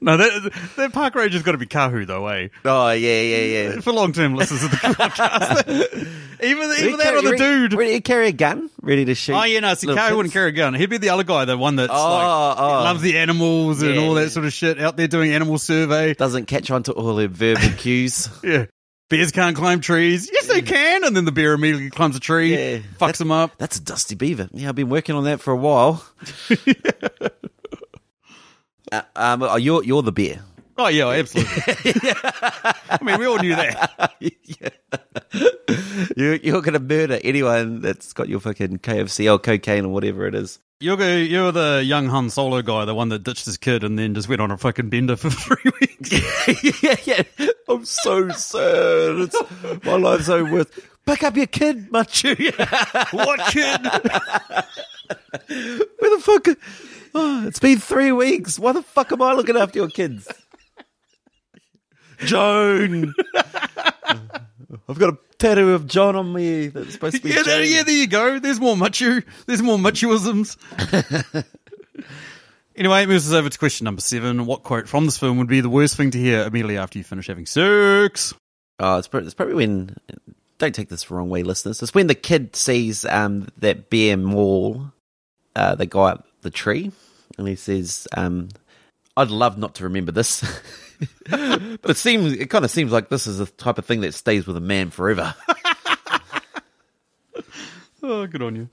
No, 0.00 0.16
that, 0.16 0.52
that 0.76 0.92
park 0.92 1.14
ranger's 1.14 1.42
got 1.42 1.52
to 1.52 1.58
be 1.58 1.66
Kahu, 1.66 2.06
though, 2.06 2.26
eh? 2.28 2.48
Oh 2.64 2.90
yeah, 2.90 3.20
yeah, 3.20 3.36
yeah. 3.74 3.80
For 3.80 3.92
long 3.92 4.12
term 4.12 4.34
listeners 4.34 4.64
of 4.64 4.70
the 4.70 4.76
podcast. 4.78 5.66
even 6.42 6.70
even 6.86 6.98
that 6.98 7.14
other 7.16 7.36
dude. 7.36 7.72
Ready 7.74 7.92
to 7.94 8.00
carry 8.00 8.28
a 8.28 8.32
gun, 8.32 8.70
ready 8.80 9.04
to 9.04 9.14
shoot. 9.14 9.34
Oh, 9.34 9.44
yeah, 9.44 9.60
no, 9.60 9.74
see, 9.74 9.86
Kahu 9.86 9.96
kids? 9.96 10.16
wouldn't 10.16 10.32
carry 10.32 10.48
a 10.48 10.52
gun. 10.52 10.74
He'd 10.74 10.90
be 10.90 10.98
the 10.98 11.10
other 11.10 11.24
guy, 11.24 11.44
the 11.44 11.56
one 11.58 11.76
that's 11.76 11.92
Oh, 11.92 11.96
like, 11.96 12.58
oh. 12.58 12.62
loves 12.84 13.02
the 13.02 13.18
animals 13.18 13.82
and 13.82 13.98
all 13.98 14.14
that 14.14 14.22
yeah. 14.22 14.28
sort 14.28 14.46
of 14.46 14.52
shit 14.52 14.80
out 14.80 14.96
there 14.96 15.08
doing 15.08 15.32
animal 15.32 15.58
survey. 15.58 16.14
Doesn't 16.14 16.46
catch 16.46 16.70
on 16.70 16.82
to 16.84 16.92
all 16.92 17.14
the 17.16 17.28
verbal 17.28 17.68
cues. 17.76 18.28
Yeah. 18.42 18.66
Bears 19.08 19.30
can't 19.30 19.54
climb 19.54 19.80
trees. 19.80 20.28
Yes, 20.32 20.48
they 20.48 20.62
can. 20.62 21.04
And 21.04 21.16
then 21.16 21.24
the 21.24 21.30
bear 21.30 21.52
immediately 21.52 21.90
climbs 21.90 22.16
a 22.16 22.20
tree, 22.20 22.54
Yeah. 22.56 22.78
fucks 22.98 23.18
them 23.18 23.30
up. 23.30 23.52
That's 23.56 23.76
a 23.76 23.80
dusty 23.80 24.16
beaver. 24.16 24.48
Yeah, 24.52 24.68
I've 24.70 24.74
been 24.74 24.88
working 24.88 25.14
on 25.14 25.24
that 25.24 25.40
for 25.40 25.52
a 25.52 25.56
while. 25.56 26.04
Uh, 28.92 29.02
um, 29.16 29.42
oh, 29.42 29.56
you're 29.56 29.82
you're 29.84 30.02
the 30.02 30.12
bear. 30.12 30.40
Oh, 30.78 30.88
yeah, 30.88 31.08
absolutely. 31.08 31.62
I 32.90 32.98
mean, 33.00 33.18
we 33.18 33.26
all 33.26 33.38
knew 33.38 33.56
that. 33.56 34.12
You're, 36.16 36.34
you're 36.36 36.60
going 36.60 36.74
to 36.74 36.80
murder 36.80 37.18
anyone 37.24 37.80
that's 37.80 38.12
got 38.12 38.28
your 38.28 38.40
fucking 38.40 38.80
KFC 38.80 39.32
or 39.32 39.38
cocaine 39.38 39.86
or 39.86 39.88
whatever 39.88 40.26
it 40.26 40.34
is. 40.34 40.58
You're, 40.80 40.98
go, 40.98 41.16
you're 41.16 41.52
the 41.52 41.82
young 41.82 42.08
Han 42.08 42.28
Solo 42.28 42.60
guy, 42.60 42.84
the 42.84 42.94
one 42.94 43.08
that 43.08 43.24
ditched 43.24 43.46
his 43.46 43.56
kid 43.56 43.84
and 43.84 43.98
then 43.98 44.14
just 44.14 44.28
went 44.28 44.42
on 44.42 44.50
a 44.50 44.58
fucking 44.58 44.90
bender 44.90 45.16
for 45.16 45.30
three 45.56 45.72
weeks. 45.80 46.82
yeah, 46.82 46.96
yeah. 47.04 47.22
I'm 47.68 47.86
so 47.86 48.28
sad. 48.28 49.16
It's, 49.16 49.84
my 49.84 49.96
life's 49.96 50.26
so 50.26 50.44
worth. 50.44 50.78
Pick 51.06 51.22
up 51.22 51.36
your 51.36 51.46
kid, 51.46 51.90
Matiu. 51.90 52.52
what 53.12 53.40
kid? 53.50 53.80
Where 55.48 56.16
the 56.16 56.22
fuck? 56.22 56.48
Oh, 57.18 57.44
it's 57.46 57.58
been 57.58 57.78
three 57.78 58.12
weeks. 58.12 58.58
Why 58.58 58.72
the 58.72 58.82
fuck 58.82 59.10
am 59.10 59.22
I 59.22 59.32
looking 59.32 59.56
after 59.56 59.78
your 59.78 59.88
kids? 59.88 60.28
Joan. 62.18 63.14
I've 64.88 64.98
got 64.98 65.14
a 65.14 65.18
tattoo 65.38 65.72
of 65.72 65.86
John 65.86 66.14
on 66.14 66.32
me 66.32 66.68
that's 66.68 66.92
supposed 66.92 67.16
to 67.16 67.22
be 67.22 67.30
Yeah, 67.30 67.42
there, 67.42 67.64
yeah, 67.64 67.82
there 67.82 67.94
you 67.94 68.06
go. 68.06 68.38
There's 68.38 68.60
more 68.60 68.76
Matiu. 68.76 69.24
There's 69.46 69.62
more 69.62 69.78
Machuisms. 69.78 70.56
anyway, 72.76 73.02
it 73.02 73.08
moves 73.08 73.28
us 73.28 73.34
over 73.34 73.48
to 73.48 73.58
question 73.58 73.84
number 73.84 74.00
seven. 74.00 74.46
What 74.46 74.62
quote 74.62 74.88
from 74.88 75.06
this 75.06 75.18
film 75.18 75.38
would 75.38 75.48
be 75.48 75.60
the 75.60 75.68
worst 75.68 75.96
thing 75.96 76.10
to 76.12 76.18
hear 76.18 76.42
immediately 76.42 76.78
after 76.78 76.98
you 76.98 77.04
finish 77.04 77.26
having 77.26 77.46
sex? 77.46 78.34
Oh, 78.78 78.98
it's, 78.98 79.08
probably, 79.08 79.26
it's 79.26 79.34
probably 79.34 79.54
when. 79.54 79.96
Don't 80.58 80.74
take 80.74 80.88
this 80.88 81.04
the 81.04 81.14
wrong 81.14 81.28
way, 81.28 81.42
listeners. 81.42 81.82
It's 81.82 81.94
when 81.94 82.06
the 82.06 82.14
kid 82.14 82.56
sees 82.56 83.04
um, 83.04 83.48
that 83.58 83.90
bear 83.90 84.16
maul 84.16 84.90
uh, 85.54 85.74
the 85.74 85.86
guy 85.86 86.12
up 86.12 86.26
the 86.42 86.50
tree, 86.50 86.92
and 87.38 87.48
he 87.48 87.56
says, 87.56 88.06
um, 88.16 88.48
"I'd 89.16 89.30
love 89.30 89.58
not 89.58 89.74
to 89.76 89.84
remember 89.84 90.12
this." 90.12 90.44
but 91.30 91.90
it 91.90 91.96
seems 91.96 92.32
it 92.32 92.50
kind 92.50 92.64
of 92.64 92.70
seems 92.70 92.92
like 92.92 93.08
this 93.08 93.26
is 93.26 93.38
the 93.38 93.46
type 93.46 93.78
of 93.78 93.84
thing 93.84 94.00
that 94.02 94.14
stays 94.14 94.46
with 94.46 94.56
a 94.56 94.60
man 94.60 94.90
forever. 94.90 95.34
Oh, 98.02 98.26
good 98.26 98.42
on 98.42 98.54
you. 98.54 98.68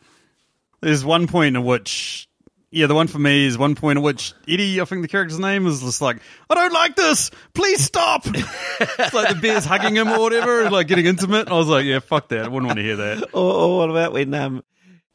There's 0.82 1.04
one 1.04 1.26
point 1.28 1.56
in 1.56 1.64
which, 1.64 2.28
yeah, 2.70 2.86
the 2.86 2.94
one 2.94 3.08
for 3.08 3.18
me 3.18 3.48
is 3.48 3.58
one 3.58 3.74
point 3.74 3.98
in 3.98 4.04
which 4.04 4.34
Eddie, 4.48 4.80
I 4.80 4.86
think 4.86 5.02
the 5.02 5.08
character's 5.08 5.40
name, 5.40 5.66
is 5.66 5.82
just 5.82 6.02
like, 6.02 6.18
I 6.50 6.56
don't 6.56 6.74
like 6.74 6.96
this. 6.96 7.32
Please 7.54 7.84
stop. 7.84 8.26
it's 8.28 9.14
like 9.14 9.30
the 9.30 9.40
bear's 9.42 9.66
hugging 9.66 9.96
him 9.96 10.08
or 10.10 10.20
whatever, 10.20 10.70
like 10.70 10.88
getting 10.88 11.08
intimate. 11.08 11.48
I 11.48 11.54
was 11.54 11.68
like, 11.68 11.86
yeah, 11.86 12.00
fuck 12.00 12.30
that. 12.30 12.46
I 12.46 12.48
wouldn't 12.48 12.68
want 12.68 12.78
to 12.78 12.84
hear 12.84 12.98
that. 12.98 13.30
or, 13.34 13.54
or 13.54 13.78
what 13.78 13.90
about 13.90 14.14
when 14.14 14.34
um 14.36 14.64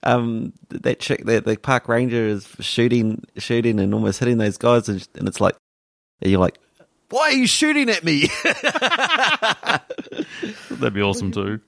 um 0.03 0.53
that 0.69 1.01
chick 1.01 1.25
that 1.25 1.45
the 1.45 1.57
park 1.57 1.89
ranger 1.89 2.27
is 2.27 2.47
shooting 2.61 3.23
shooting 3.37 3.81
and 3.81 3.93
almost 3.93 4.21
hitting 4.21 4.39
those 4.39 4.57
guys 4.57 4.89
and, 4.89 5.07
and 5.17 5.27
it's 5.27 5.41
like 5.41 5.57
and 6.23 6.31
you're 6.31 6.41
like 6.41 6.59
why 7.11 7.31
are 7.31 7.33
you 7.33 7.47
shooting 7.47 7.89
at 7.91 8.05
me 8.05 8.29
That'd 10.71 10.95
be 10.95 11.03
awesome 11.03 11.33
too. 11.33 11.61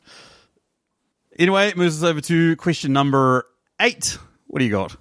Anyway, 1.38 1.68
it 1.68 1.76
moves 1.76 2.02
us 2.02 2.08
over 2.08 2.20
to 2.20 2.56
question 2.56 2.92
number 2.92 3.46
eight. 3.80 4.18
What 4.46 4.58
do 4.58 4.64
you 4.64 4.70
got? 4.70 4.96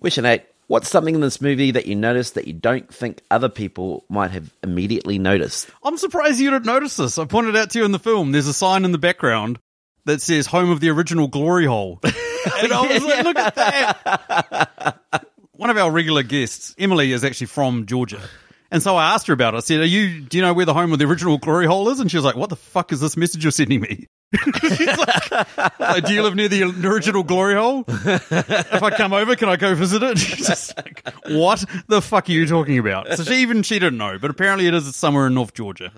question 0.00 0.26
eight 0.26 0.44
what's 0.68 0.88
something 0.88 1.14
in 1.14 1.20
this 1.20 1.40
movie 1.40 1.70
that 1.70 1.86
you 1.86 1.94
noticed 1.94 2.34
that 2.34 2.46
you 2.46 2.52
don't 2.52 2.92
think 2.92 3.22
other 3.30 3.48
people 3.48 4.04
might 4.08 4.30
have 4.30 4.52
immediately 4.62 5.18
noticed 5.18 5.68
I'm 5.82 5.96
surprised 5.96 6.38
you 6.38 6.50
didn't 6.50 6.66
notice 6.66 6.96
this. 6.96 7.18
I 7.18 7.24
pointed 7.24 7.56
out 7.56 7.70
to 7.70 7.78
you 7.78 7.84
in 7.84 7.92
the 7.92 7.98
film. 7.98 8.32
There's 8.32 8.46
a 8.46 8.52
sign 8.52 8.84
in 8.84 8.92
the 8.92 8.98
background 8.98 9.58
that 10.06 10.22
says 10.22 10.46
"Home 10.46 10.70
of 10.70 10.80
the 10.80 10.88
Original 10.88 11.28
Glory 11.28 11.66
Hole," 11.66 12.00
and 12.04 12.72
I 12.72 12.92
was 12.92 13.04
like, 13.04 13.24
"Look 13.24 13.36
at 13.36 13.54
that!" 13.54 15.00
One 15.52 15.70
of 15.70 15.76
our 15.76 15.90
regular 15.90 16.22
guests, 16.22 16.74
Emily, 16.78 17.12
is 17.12 17.24
actually 17.24 17.48
from 17.48 17.86
Georgia, 17.86 18.20
and 18.70 18.82
so 18.82 18.96
I 18.96 19.14
asked 19.14 19.26
her 19.26 19.32
about 19.32 19.54
it. 19.54 19.58
I 19.58 19.60
said, 19.60 19.80
"Are 19.80 19.84
you? 19.84 20.20
Do 20.20 20.36
you 20.36 20.42
know 20.42 20.54
where 20.54 20.64
the 20.66 20.74
home 20.74 20.92
of 20.92 20.98
the 20.98 21.04
original 21.04 21.38
Glory 21.38 21.66
Hole 21.66 21.88
is?" 21.90 22.00
And 22.00 22.10
she 22.10 22.16
was 22.16 22.24
like, 22.24 22.36
"What 22.36 22.50
the 22.50 22.56
fuck 22.56 22.92
is 22.92 23.00
this 23.00 23.16
message 23.16 23.44
you're 23.44 23.52
sending 23.52 23.80
me?" 23.80 24.06
She's 24.68 24.98
like, 24.98 25.78
like, 25.78 26.04
"Do 26.04 26.12
you 26.12 26.22
live 26.22 26.34
near 26.34 26.48
the 26.48 26.64
original 26.84 27.22
Glory 27.22 27.54
Hole? 27.54 27.84
If 27.86 28.82
I 28.82 28.90
come 28.90 29.12
over, 29.12 29.36
can 29.36 29.48
I 29.48 29.56
go 29.56 29.74
visit 29.74 30.02
it?" 30.02 30.18
She's 30.18 30.46
just 30.46 30.76
like, 30.76 31.08
"What 31.28 31.64
the 31.88 32.02
fuck 32.02 32.28
are 32.28 32.32
you 32.32 32.46
talking 32.46 32.78
about?" 32.78 33.12
So 33.14 33.24
she 33.24 33.36
even 33.36 33.62
she 33.62 33.78
didn't 33.78 33.98
know, 33.98 34.18
but 34.18 34.30
apparently 34.30 34.66
it 34.66 34.74
is 34.74 34.94
somewhere 34.96 35.28
in 35.28 35.34
North 35.34 35.54
Georgia. 35.54 35.92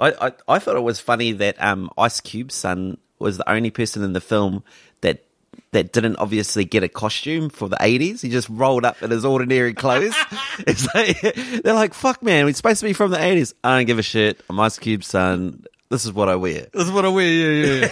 I, 0.00 0.28
I 0.28 0.32
I 0.48 0.58
thought 0.58 0.76
it 0.76 0.82
was 0.82 1.00
funny 1.00 1.32
that 1.32 1.62
um 1.62 1.90
Ice 1.98 2.20
Cube's 2.20 2.54
son 2.54 2.98
was 3.24 3.38
the 3.38 3.50
only 3.50 3.70
person 3.70 4.04
in 4.04 4.12
the 4.12 4.20
film 4.20 4.62
that 5.00 5.24
that 5.72 5.92
didn't 5.92 6.16
obviously 6.16 6.64
get 6.64 6.82
a 6.82 6.88
costume 6.88 7.48
for 7.48 7.68
the 7.68 7.76
80s. 7.76 8.20
He 8.20 8.28
just 8.28 8.48
rolled 8.48 8.84
up 8.84 9.02
in 9.02 9.10
his 9.10 9.24
ordinary 9.24 9.74
clothes. 9.74 10.14
it's 10.60 10.86
like, 10.94 11.20
they're 11.62 11.74
like, 11.74 11.94
fuck 11.94 12.22
man, 12.22 12.44
we're 12.44 12.54
supposed 12.54 12.80
to 12.80 12.86
be 12.86 12.92
from 12.92 13.10
the 13.10 13.16
80s. 13.16 13.54
I 13.64 13.78
don't 13.78 13.86
give 13.86 13.98
a 13.98 14.02
shit. 14.02 14.40
I'm 14.48 14.60
Ice 14.60 14.78
Cube's 14.78 15.06
son. 15.06 15.64
This 15.94 16.04
is 16.04 16.12
what 16.12 16.28
I 16.28 16.34
wear. 16.34 16.66
This 16.72 16.86
is 16.86 16.90
what 16.90 17.04
I 17.04 17.08
wear. 17.08 17.24
Yeah, 17.24 17.88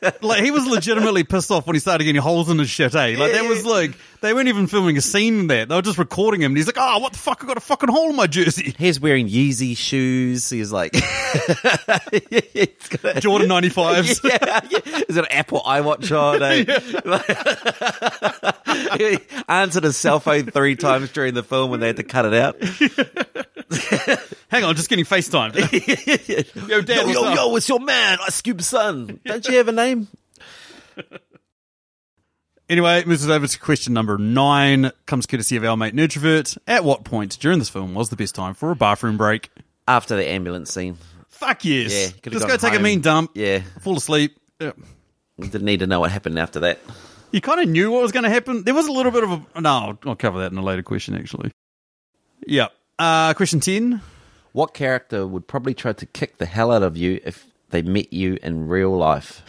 yeah. 0.00 0.10
like 0.22 0.42
he 0.42 0.50
was 0.50 0.66
legitimately 0.66 1.22
pissed 1.22 1.52
off 1.52 1.68
when 1.68 1.76
he 1.76 1.78
started 1.78 2.02
getting 2.02 2.20
holes 2.20 2.50
in 2.50 2.58
his 2.58 2.68
shit. 2.68 2.92
Eh? 2.96 3.14
Like 3.16 3.30
that 3.30 3.48
was 3.48 3.64
like 3.64 3.92
they 4.22 4.34
weren't 4.34 4.48
even 4.48 4.66
filming 4.66 4.96
a 4.96 5.00
scene 5.00 5.38
in 5.38 5.46
that. 5.46 5.68
They 5.68 5.74
were 5.76 5.82
just 5.82 5.98
recording 5.98 6.42
him. 6.42 6.50
And 6.50 6.56
he's 6.56 6.66
like, 6.66 6.78
"Oh, 6.80 6.98
what 6.98 7.12
the 7.12 7.20
fuck? 7.20 7.44
I 7.44 7.46
got 7.46 7.56
a 7.56 7.60
fucking 7.60 7.90
hole 7.90 8.10
in 8.10 8.16
my 8.16 8.26
jersey." 8.26 8.74
He's 8.78 8.98
wearing 8.98 9.28
Yeezy 9.28 9.76
shoes. 9.76 10.50
He's 10.50 10.72
like, 10.72 10.94
got 13.02 13.16
Jordan 13.22 13.46
ninety 13.46 13.68
fives. 13.68 14.20
yeah, 14.24 14.58
yeah. 14.68 14.80
He's 15.06 15.14
got 15.14 15.26
an 15.26 15.30
Apple 15.30 15.60
iWatch 15.60 16.10
on. 16.10 16.42
Eh? 16.42 16.64
he 18.98 19.18
answered 19.48 19.84
his 19.84 19.96
cell 19.96 20.18
phone 20.18 20.46
three 20.46 20.74
times 20.74 21.12
during 21.12 21.34
the 21.34 21.44
film 21.44 21.70
when 21.70 21.78
they 21.78 21.86
had 21.86 21.98
to 21.98 22.02
cut 22.02 22.24
it 22.24 22.34
out. 22.34 22.56
Hang 24.50 24.64
on, 24.64 24.74
just 24.76 24.88
getting 24.88 25.04
FaceTimed. 25.04 25.54
Yo, 26.68 26.80
Dad, 26.80 26.96
yo, 26.96 27.04
what's 27.06 27.14
yo, 27.14 27.24
up? 27.24 27.36
yo, 27.36 27.56
it's 27.56 27.68
your 27.68 27.80
man, 27.80 28.18
Ice 28.26 28.40
Cube's 28.40 28.66
son. 28.66 29.20
Don't 29.24 29.46
you 29.46 29.56
have 29.58 29.68
a 29.68 29.72
name? 29.72 30.08
Anyway, 32.70 32.98
it 32.98 33.06
moves 33.06 33.24
us 33.24 33.30
over 33.30 33.46
to 33.46 33.58
question 33.58 33.94
number 33.94 34.18
nine. 34.18 34.90
Comes 35.06 35.24
courtesy 35.24 35.56
of 35.56 35.64
our 35.64 35.74
mate 35.74 35.94
Nerdtrovert. 35.94 36.58
At 36.66 36.84
what 36.84 37.02
point 37.02 37.38
during 37.40 37.58
this 37.58 37.70
film 37.70 37.94
was 37.94 38.10
the 38.10 38.16
best 38.16 38.34
time 38.34 38.52
for 38.52 38.70
a 38.70 38.76
bathroom 38.76 39.16
break? 39.16 39.48
After 39.86 40.16
the 40.16 40.26
ambulance 40.28 40.74
scene. 40.74 40.98
Fuck 41.30 41.64
yes. 41.64 42.12
Yeah, 42.22 42.30
just 42.30 42.46
go 42.46 42.58
take 42.58 42.74
a 42.78 42.82
mean 42.82 43.00
dump. 43.00 43.30
Yeah. 43.34 43.62
Fall 43.80 43.96
asleep. 43.96 44.36
Yeah. 44.60 44.72
Didn't 45.40 45.62
need 45.64 45.80
to 45.80 45.86
know 45.86 46.00
what 46.00 46.10
happened 46.12 46.38
after 46.38 46.60
that. 46.60 46.78
You 47.32 47.40
kind 47.40 47.58
of 47.60 47.70
knew 47.70 47.90
what 47.90 48.02
was 48.02 48.12
going 48.12 48.24
to 48.24 48.30
happen. 48.30 48.64
There 48.64 48.74
was 48.74 48.86
a 48.86 48.92
little 48.92 49.12
bit 49.12 49.24
of 49.24 49.30
a. 49.54 49.60
No, 49.62 49.70
I'll- 49.70 49.98
I'll 50.04 50.14
cover 50.16 50.40
that 50.40 50.52
in 50.52 50.58
a 50.58 50.62
later 50.62 50.82
question, 50.82 51.14
actually. 51.14 51.50
Yep. 52.46 52.70
Uh, 52.98 53.32
question 53.32 53.60
10. 53.60 54.02
What 54.58 54.74
character 54.74 55.24
would 55.24 55.46
probably 55.46 55.72
try 55.72 55.92
to 55.92 56.04
kick 56.04 56.38
the 56.38 56.44
hell 56.44 56.72
out 56.72 56.82
of 56.82 56.96
you 56.96 57.20
if 57.24 57.46
they 57.70 57.80
met 57.80 58.12
you 58.12 58.40
in 58.42 58.66
real 58.66 58.90
life? 58.90 59.40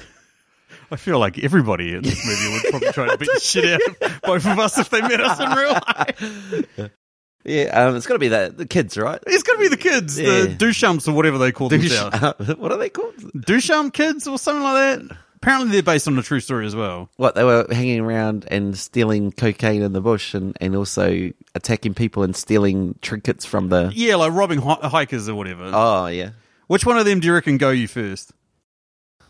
I 0.91 0.97
feel 0.97 1.17
like 1.17 1.43
everybody 1.43 1.95
in 1.95 2.03
this 2.03 2.23
movie 2.23 2.53
would 2.53 2.63
probably 2.69 2.91
try 2.91 3.07
to 3.07 3.17
beat 3.17 3.29
the 3.33 3.39
shit 3.39 3.81
out 3.81 4.11
of 4.11 4.21
both 4.21 4.45
of 4.45 4.59
us 4.59 4.77
if 4.77 4.91
they 4.91 5.01
met 5.01 5.19
us 5.19 5.39
in 5.39 5.49
real 5.49 5.71
life. 5.71 6.91
Yeah, 7.45 7.85
um, 7.85 7.95
it's 7.95 8.05
got 8.05 8.15
to 8.15 8.19
be 8.19 8.27
the, 8.27 8.53
the 8.55 8.65
kids, 8.67 8.97
right? 8.97 9.17
It's 9.25 9.43
going 9.43 9.57
to 9.57 9.63
be 9.63 9.69
the 9.69 9.81
kids, 9.81 10.17
the 10.17 10.23
Yeah. 10.23 10.55
Duchamps 10.57 11.07
or 11.07 11.13
whatever 11.13 11.37
they 11.37 11.53
call 11.53 11.69
themselves. 11.69 12.19
what 12.57 12.71
are 12.71 12.77
they 12.77 12.89
called? 12.89 13.15
Douchum 13.15 13.93
kids 13.93 14.27
or 14.27 14.37
something 14.37 14.61
like 14.61 14.99
that. 15.07 15.17
Apparently, 15.41 15.71
they're 15.71 15.83
based 15.83 16.05
on 16.07 16.17
a 16.19 16.21
true 16.21 16.41
story 16.41 16.65
as 16.65 16.75
well. 16.75 17.09
What 17.15 17.35
they 17.35 17.45
were 17.45 17.65
hanging 17.71 18.01
around 18.01 18.45
and 18.51 18.77
stealing 18.77 19.31
cocaine 19.31 19.81
in 19.81 19.93
the 19.93 20.01
bush, 20.01 20.33
and, 20.33 20.57
and 20.59 20.75
also 20.75 21.31
attacking 21.55 21.93
people 21.93 22.23
and 22.23 22.35
stealing 22.35 22.95
trinkets 23.01 23.45
from 23.45 23.69
the. 23.69 23.89
Yeah, 23.93 24.15
like 24.15 24.33
robbing 24.33 24.59
hi- 24.59 24.79
hikers 24.89 25.29
or 25.29 25.35
whatever. 25.35 25.71
Oh 25.73 26.07
yeah, 26.07 26.31
Which 26.67 26.85
one 26.85 26.97
of 26.97 27.05
them 27.05 27.21
do 27.21 27.27
you 27.27 27.33
reckon 27.33 27.57
go 27.57 27.69
you 27.69 27.87
first? 27.87 28.33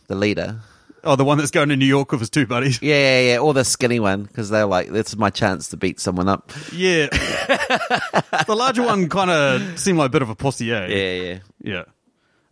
the 0.08 0.16
leader. 0.16 0.62
Oh, 1.04 1.16
the 1.16 1.24
one 1.24 1.38
that's 1.38 1.52
going 1.52 1.70
to 1.70 1.78
New 1.78 1.86
York 1.86 2.12
with 2.12 2.20
his 2.20 2.30
two 2.30 2.46
buddies. 2.48 2.82
Yeah, 2.82 2.96
yeah, 2.96 3.32
yeah. 3.34 3.38
Or 3.38 3.54
the 3.54 3.64
skinny 3.64 4.00
one 4.00 4.24
because 4.24 4.50
they're 4.50 4.66
like, 4.66 4.90
"This 4.90 5.10
is 5.10 5.18
my 5.18 5.30
chance 5.30 5.70
to 5.70 5.78
beat 5.78 6.00
someone 6.00 6.28
up." 6.28 6.52
Yeah. 6.74 7.06
the 8.48 8.56
larger 8.58 8.84
one 8.84 9.08
kind 9.10 9.30
of 9.30 9.80
seemed 9.80 9.98
like 10.00 10.08
a 10.08 10.12
bit 10.12 10.24
of 10.24 10.30
a 10.30 10.36
pussy, 10.36 10.72
eh? 10.74 10.88
Yeah, 10.88 11.12
yeah. 11.22 11.40
Yeah. 11.62 11.84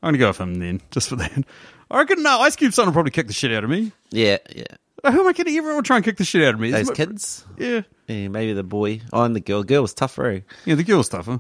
I'm 0.02 0.12
going 0.12 0.13
to 0.13 0.20
go 0.20 0.28
with 0.28 0.38
him 0.39 0.56
then, 0.56 0.82
just 0.91 1.10
for 1.10 1.15
that. 1.17 1.43
I 1.89 1.97
reckon, 2.00 2.21
no, 2.23 2.39
Ice 2.41 2.56
Cube's 2.56 2.76
son 2.76 2.86
will 2.86 2.93
probably 2.93 3.12
kick 3.12 3.28
the 3.28 3.34
shit 3.34 3.52
out 3.54 3.63
of 3.63 3.69
me. 3.69 3.91
Yeah, 4.12 4.38
yeah. 4.56 4.65
Who 5.12 5.21
am 5.21 5.28
I 5.28 5.34
kidding? 5.34 5.56
Everyone 5.56 5.76
will 5.78 5.84
try 5.84 5.95
and 5.97 6.04
kick 6.06 6.17
the 6.17 6.26
shit 6.26 6.43
out 6.43 6.54
of 6.56 6.60
me. 6.60 6.71
Those 6.71 6.91
kids. 6.91 7.45
Yeah. 7.58 7.82
Yeah, 8.08 8.28
maybe 8.30 8.54
the 8.54 8.63
boy. 8.63 9.02
Oh, 9.13 9.23
and 9.23 9.36
the 9.36 9.39
girl. 9.39 9.63
Girl 9.63 9.82
was 9.84 9.93
tougher. 9.93 10.26
eh? 10.28 10.39
Yeah, 10.65 10.76
the 10.76 10.84
girl's 10.84 11.08
tougher. 11.10 11.39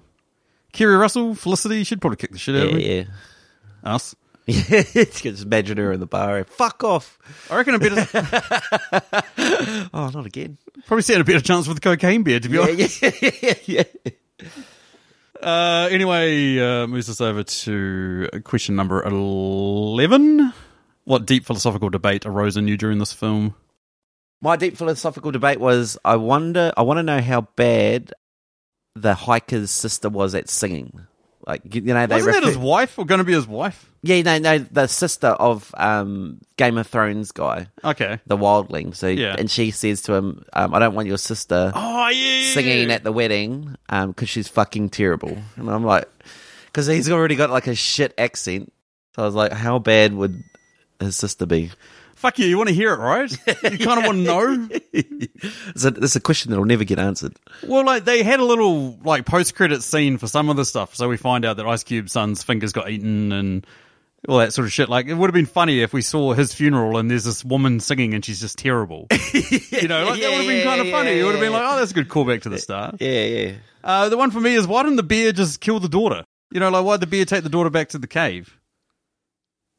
Keri 0.73 0.95
Russell, 0.95 1.33
Felicity, 1.35 1.83
she'd 1.83 1.99
probably 1.99 2.17
kick 2.17 2.31
the 2.31 2.37
shit 2.37 2.55
out 2.55 2.67
of 2.67 2.73
me. 2.75 2.97
Yeah, 2.97 3.03
Us. 3.83 4.15
yeah. 4.45 4.83
yeah. 4.93 5.03
Just 5.05 5.43
imagine 5.43 5.77
her 5.77 5.91
in 5.91 5.99
the 5.99 6.05
bar. 6.05 6.37
eh? 6.39 6.43
Fuck 6.47 6.83
off. 6.83 7.17
I 7.49 7.57
reckon 7.57 7.75
a 7.75 7.79
better, 7.79 8.07
Oh, 9.93 10.09
not 10.13 10.25
again. 10.25 10.57
probably 10.85 11.01
stand 11.01 11.21
a 11.21 11.23
better 11.25 11.41
chance 11.41 11.67
with 11.67 11.77
the 11.77 11.81
cocaine 11.81 12.23
beer, 12.23 12.39
to 12.39 12.47
be 12.49 12.55
Yeah, 12.57 12.61
honest. 12.63 13.01
yeah, 13.01 13.11
yeah, 13.65 13.83
yeah. 14.41 14.47
Uh, 15.41 15.87
anyway, 15.91 16.57
uh, 16.59 16.87
moves 16.87 17.09
us 17.09 17.21
over 17.21 17.43
to 17.43 18.29
question 18.43 18.75
number 18.75 19.03
11. 19.03 20.53
What 21.03 21.25
deep 21.25 21.45
philosophical 21.45 21.89
debate 21.89 22.25
arose 22.25 22.57
in 22.57 22.67
you 22.67 22.75
during 22.75 22.97
this 22.99 23.13
film? 23.13 23.55
My 24.41 24.55
deep 24.55 24.77
philosophical 24.77 25.31
debate 25.31 25.59
was: 25.59 25.97
I 26.03 26.15
wonder, 26.15 26.73
I 26.75 26.81
want 26.81 26.97
to 26.97 27.03
know 27.03 27.21
how 27.21 27.41
bad 27.55 28.13
the 28.95 29.13
hiker's 29.13 29.71
sister 29.71 30.09
was 30.09 30.35
at 30.35 30.49
singing. 30.49 31.07
Like 31.47 31.73
you 31.73 31.81
know, 31.81 32.05
they 32.07 32.15
Wasn't 32.15 32.33
that 32.33 32.43
his 32.43 32.57
wife 32.57 32.99
or 32.99 33.05
going 33.05 33.19
to 33.19 33.23
be 33.23 33.31
his 33.31 33.47
wife? 33.47 33.89
yeah, 34.03 34.21
no, 34.21 34.37
no, 34.37 34.57
the 34.59 34.87
sister 34.87 35.27
of 35.27 35.73
um, 35.77 36.39
Game 36.57 36.77
of 36.77 36.87
Thrones 36.87 37.31
guy, 37.31 37.67
Okay. 37.85 38.19
the 38.27 38.35
wildling. 38.35 38.93
So, 38.93 39.07
Yeah. 39.07 39.35
and 39.39 39.49
she 39.49 39.71
says 39.71 40.01
to 40.03 40.13
him, 40.13 40.43
um, 40.51 40.73
"I 40.75 40.79
don't 40.79 40.93
want 40.93 41.07
your 41.07 41.17
sister 41.17 41.71
Oh, 41.73 42.07
yeah. 42.09 42.51
singing 42.53 42.89
yeah. 42.89 42.95
at 42.95 43.03
the 43.05 43.13
wedding 43.13 43.77
because 43.89 44.27
she's 44.27 44.49
fucking 44.49 44.89
terrible." 44.89 45.37
And 45.55 45.69
I'm 45.69 45.85
like, 45.85 46.09
because 46.65 46.85
he's 46.87 47.09
already 47.09 47.35
got 47.35 47.49
like 47.49 47.67
a 47.67 47.75
shit 47.75 48.13
accent. 48.17 48.73
So 49.15 49.23
I 49.23 49.25
was 49.25 49.33
like, 49.35 49.53
how 49.53 49.79
bad 49.79 50.13
would 50.13 50.43
his 50.99 51.15
sister 51.15 51.45
be? 51.45 51.71
Fuck 52.17 52.39
you, 52.39 52.47
you 52.47 52.57
want 52.57 52.69
to 52.69 52.75
hear 52.75 52.93
it, 52.93 52.97
right? 52.97 53.31
You 53.31 53.77
kind 53.85 53.99
of 53.99 54.05
want 54.05 54.17
to 54.17 54.23
know? 54.23 54.69
It's 55.69 55.85
a, 55.85 55.89
it's 55.89 56.15
a 56.15 56.19
question 56.19 56.49
that'll 56.49 56.65
never 56.65 56.83
get 56.83 56.97
answered. 56.97 57.35
Well, 57.63 57.85
like, 57.85 58.05
they 58.05 58.23
had 58.23 58.39
a 58.39 58.43
little, 58.43 58.97
like, 59.03 59.25
post-credit 59.25 59.83
scene 59.83 60.17
for 60.17 60.25
some 60.27 60.49
of 60.49 60.55
the 60.57 60.65
stuff, 60.65 60.95
so 60.95 61.07
we 61.07 61.17
find 61.17 61.45
out 61.45 61.57
that 61.57 61.67
Ice 61.67 61.83
Cube's 61.83 62.11
son's 62.11 62.41
fingers 62.43 62.73
got 62.73 62.89
eaten 62.89 63.31
and 63.31 63.67
all 64.27 64.39
that 64.39 64.51
sort 64.53 64.65
of 64.65 64.73
shit. 64.73 64.89
Like, 64.89 65.05
it 65.05 65.13
would 65.13 65.27
have 65.29 65.35
been 65.35 65.45
funny 65.45 65.81
if 65.81 65.93
we 65.93 66.01
saw 66.01 66.33
his 66.33 66.53
funeral 66.55 66.97
and 66.97 67.09
there's 67.11 67.23
this 67.23 67.45
woman 67.45 67.79
singing 67.79 68.15
and 68.15 68.25
she's 68.25 68.39
just 68.39 68.57
terrible. 68.57 69.05
you 69.33 69.87
know, 69.87 70.05
like, 70.05 70.19
that 70.19 70.29
would 70.31 70.37
have 70.39 70.47
been 70.47 70.57
Yeah, 70.57 70.63
kind 70.63 70.81
of 70.81 70.87
yeah, 70.87 70.91
funny. 70.91 71.11
yeah, 71.11 71.21
it 71.21 71.23
would 71.25 71.31
have 71.35 71.41
been 71.41 71.53
like, 71.53 71.63
oh, 71.63 71.77
that's 71.77 71.91
a 71.91 71.93
good 71.93 72.09
callback 72.09 72.41
to 72.41 72.49
the 72.49 72.57
start. 72.57 72.95
Yeah, 72.99 73.23
yeah. 73.25 73.53
Uh, 73.83 74.09
the 74.09 74.17
one 74.17 74.31
for 74.31 74.41
me 74.41 74.55
is 74.55 74.65
why 74.65 74.81
didn't 74.81 74.97
the 74.97 75.03
bear 75.03 75.31
just 75.31 75.61
kill 75.61 75.79
the 75.79 75.87
daughter? 75.89 76.23
You 76.51 76.59
know, 76.59 76.69
like 76.69 76.83
why'd 76.83 76.99
the 76.99 77.07
bear 77.07 77.25
take 77.25 77.43
the 77.43 77.49
daughter 77.49 77.69
back 77.69 77.89
to 77.89 77.99
the 77.99 78.07
cave? 78.07 78.56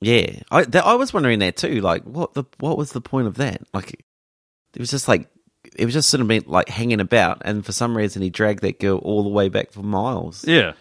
Yeah, 0.00 0.40
I 0.50 0.64
th- 0.64 0.84
I 0.84 0.94
was 0.94 1.12
wondering 1.12 1.40
that 1.40 1.56
too. 1.56 1.80
Like, 1.80 2.04
what 2.04 2.34
the 2.34 2.44
what 2.58 2.78
was 2.78 2.92
the 2.92 3.00
point 3.00 3.26
of 3.26 3.34
that? 3.37 3.62
Like, 3.74 4.04
it 4.74 4.80
was 4.80 4.90
just 4.90 5.08
like 5.08 5.28
it 5.76 5.84
was 5.84 5.94
just 5.94 6.08
sort 6.08 6.20
of 6.20 6.28
been 6.28 6.44
like 6.46 6.68
hanging 6.68 7.00
about, 7.00 7.42
and 7.44 7.64
for 7.64 7.72
some 7.72 7.96
reason 7.96 8.22
he 8.22 8.30
dragged 8.30 8.62
that 8.62 8.78
girl 8.78 8.98
all 8.98 9.22
the 9.22 9.28
way 9.28 9.48
back 9.48 9.72
for 9.72 9.82
miles. 9.82 10.46
Yeah. 10.46 10.72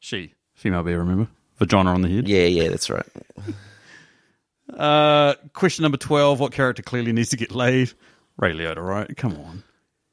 She. 0.00 0.34
Female 0.54 0.82
bear, 0.82 0.98
remember? 0.98 1.28
Vagina 1.58 1.92
on 1.92 2.02
the 2.02 2.08
head. 2.08 2.28
Yeah, 2.28 2.44
yeah, 2.44 2.68
that's 2.68 2.90
right. 2.90 3.06
Uh, 4.70 5.34
question 5.54 5.82
number 5.82 5.96
12. 5.96 6.38
What 6.38 6.52
character 6.52 6.82
clearly 6.82 7.12
needs 7.12 7.30
to 7.30 7.36
get 7.36 7.52
laid? 7.52 7.90
Ray 8.36 8.52
Liotta, 8.52 8.84
right? 8.84 9.16
Come 9.16 9.32
on. 9.32 9.64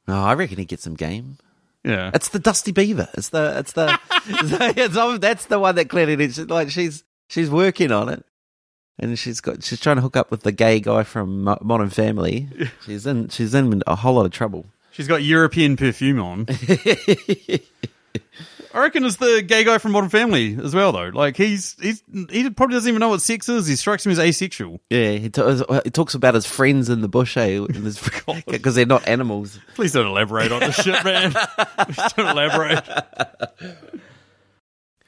No, 0.08 0.16
I 0.16 0.32
reckon 0.32 0.56
he 0.56 0.64
gets 0.64 0.82
some 0.82 0.94
game. 0.94 1.36
Yeah. 1.84 2.10
It's 2.14 2.30
the 2.30 2.38
Dusty 2.38 2.72
Beaver. 2.72 3.08
It's 3.14 3.28
the 3.28 3.58
it's 3.58 3.72
the 3.72 3.98
it's, 4.26 4.96
it's, 4.96 5.18
that's 5.18 5.46
the 5.46 5.58
one 5.58 5.74
that 5.76 5.88
clearly 5.88 6.16
needs 6.16 6.38
like 6.38 6.70
she's 6.70 7.04
she's 7.28 7.50
working 7.50 7.92
on 7.92 8.08
it, 8.08 8.24
and 8.98 9.18
she's 9.18 9.40
got 9.40 9.62
she's 9.62 9.80
trying 9.80 9.96
to 9.96 10.02
hook 10.02 10.16
up 10.16 10.30
with 10.30 10.42
the 10.42 10.52
gay 10.52 10.80
guy 10.80 11.02
from 11.02 11.44
Modern 11.62 11.90
Family. 11.90 12.48
She's 12.84 13.06
in 13.06 13.28
she's 13.28 13.54
in 13.54 13.82
a 13.86 13.96
whole 13.96 14.14
lot 14.14 14.26
of 14.26 14.32
trouble. 14.32 14.66
She's 14.92 15.08
got 15.08 15.22
European 15.22 15.76
perfume 15.76 16.20
on. 16.20 16.46
I 18.76 18.80
reckon 18.80 19.04
it's 19.06 19.16
the 19.16 19.42
gay 19.42 19.64
guy 19.64 19.78
from 19.78 19.92
Modern 19.92 20.10
Family 20.10 20.54
as 20.62 20.74
well, 20.74 20.92
though. 20.92 21.08
Like, 21.08 21.34
he's, 21.34 21.76
he's, 21.80 22.02
he 22.30 22.50
probably 22.50 22.74
doesn't 22.74 22.86
even 22.86 23.00
know 23.00 23.08
what 23.08 23.22
sex 23.22 23.48
is. 23.48 23.66
He 23.66 23.74
strikes 23.74 24.04
him 24.04 24.12
as 24.12 24.18
asexual. 24.18 24.82
Yeah, 24.90 25.12
he, 25.12 25.30
t- 25.30 25.62
he 25.84 25.90
talks 25.90 26.12
about 26.12 26.34
his 26.34 26.44
friends 26.44 26.90
in 26.90 27.00
the 27.00 27.08
bush, 27.08 27.38
eh? 27.38 27.66
Because 28.46 28.74
they're 28.74 28.84
not 28.84 29.08
animals. 29.08 29.58
Please 29.74 29.92
don't 29.92 30.06
elaborate 30.06 30.52
on 30.52 30.60
this 30.60 30.74
shit, 30.74 31.02
man. 31.04 31.32
Please 31.32 32.12
don't 32.14 32.28
elaborate. 32.28 32.84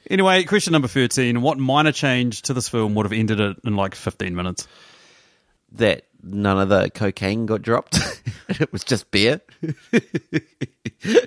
Anyway, 0.09 0.43
question 0.43 0.71
number 0.73 0.87
13. 0.87 1.41
What 1.41 1.57
minor 1.59 1.91
change 1.91 2.41
to 2.43 2.53
this 2.53 2.67
film 2.67 2.95
would 2.95 3.05
have 3.05 3.13
ended 3.13 3.39
it 3.39 3.57
in 3.63 3.75
like 3.75 3.93
15 3.95 4.35
minutes? 4.35 4.67
That 5.73 6.05
none 6.23 6.59
of 6.59 6.69
the 6.69 6.89
cocaine 6.89 7.45
got 7.45 7.61
dropped. 7.61 7.99
it 8.49 8.71
was 8.71 8.83
just 8.83 9.11
beer. 9.11 9.41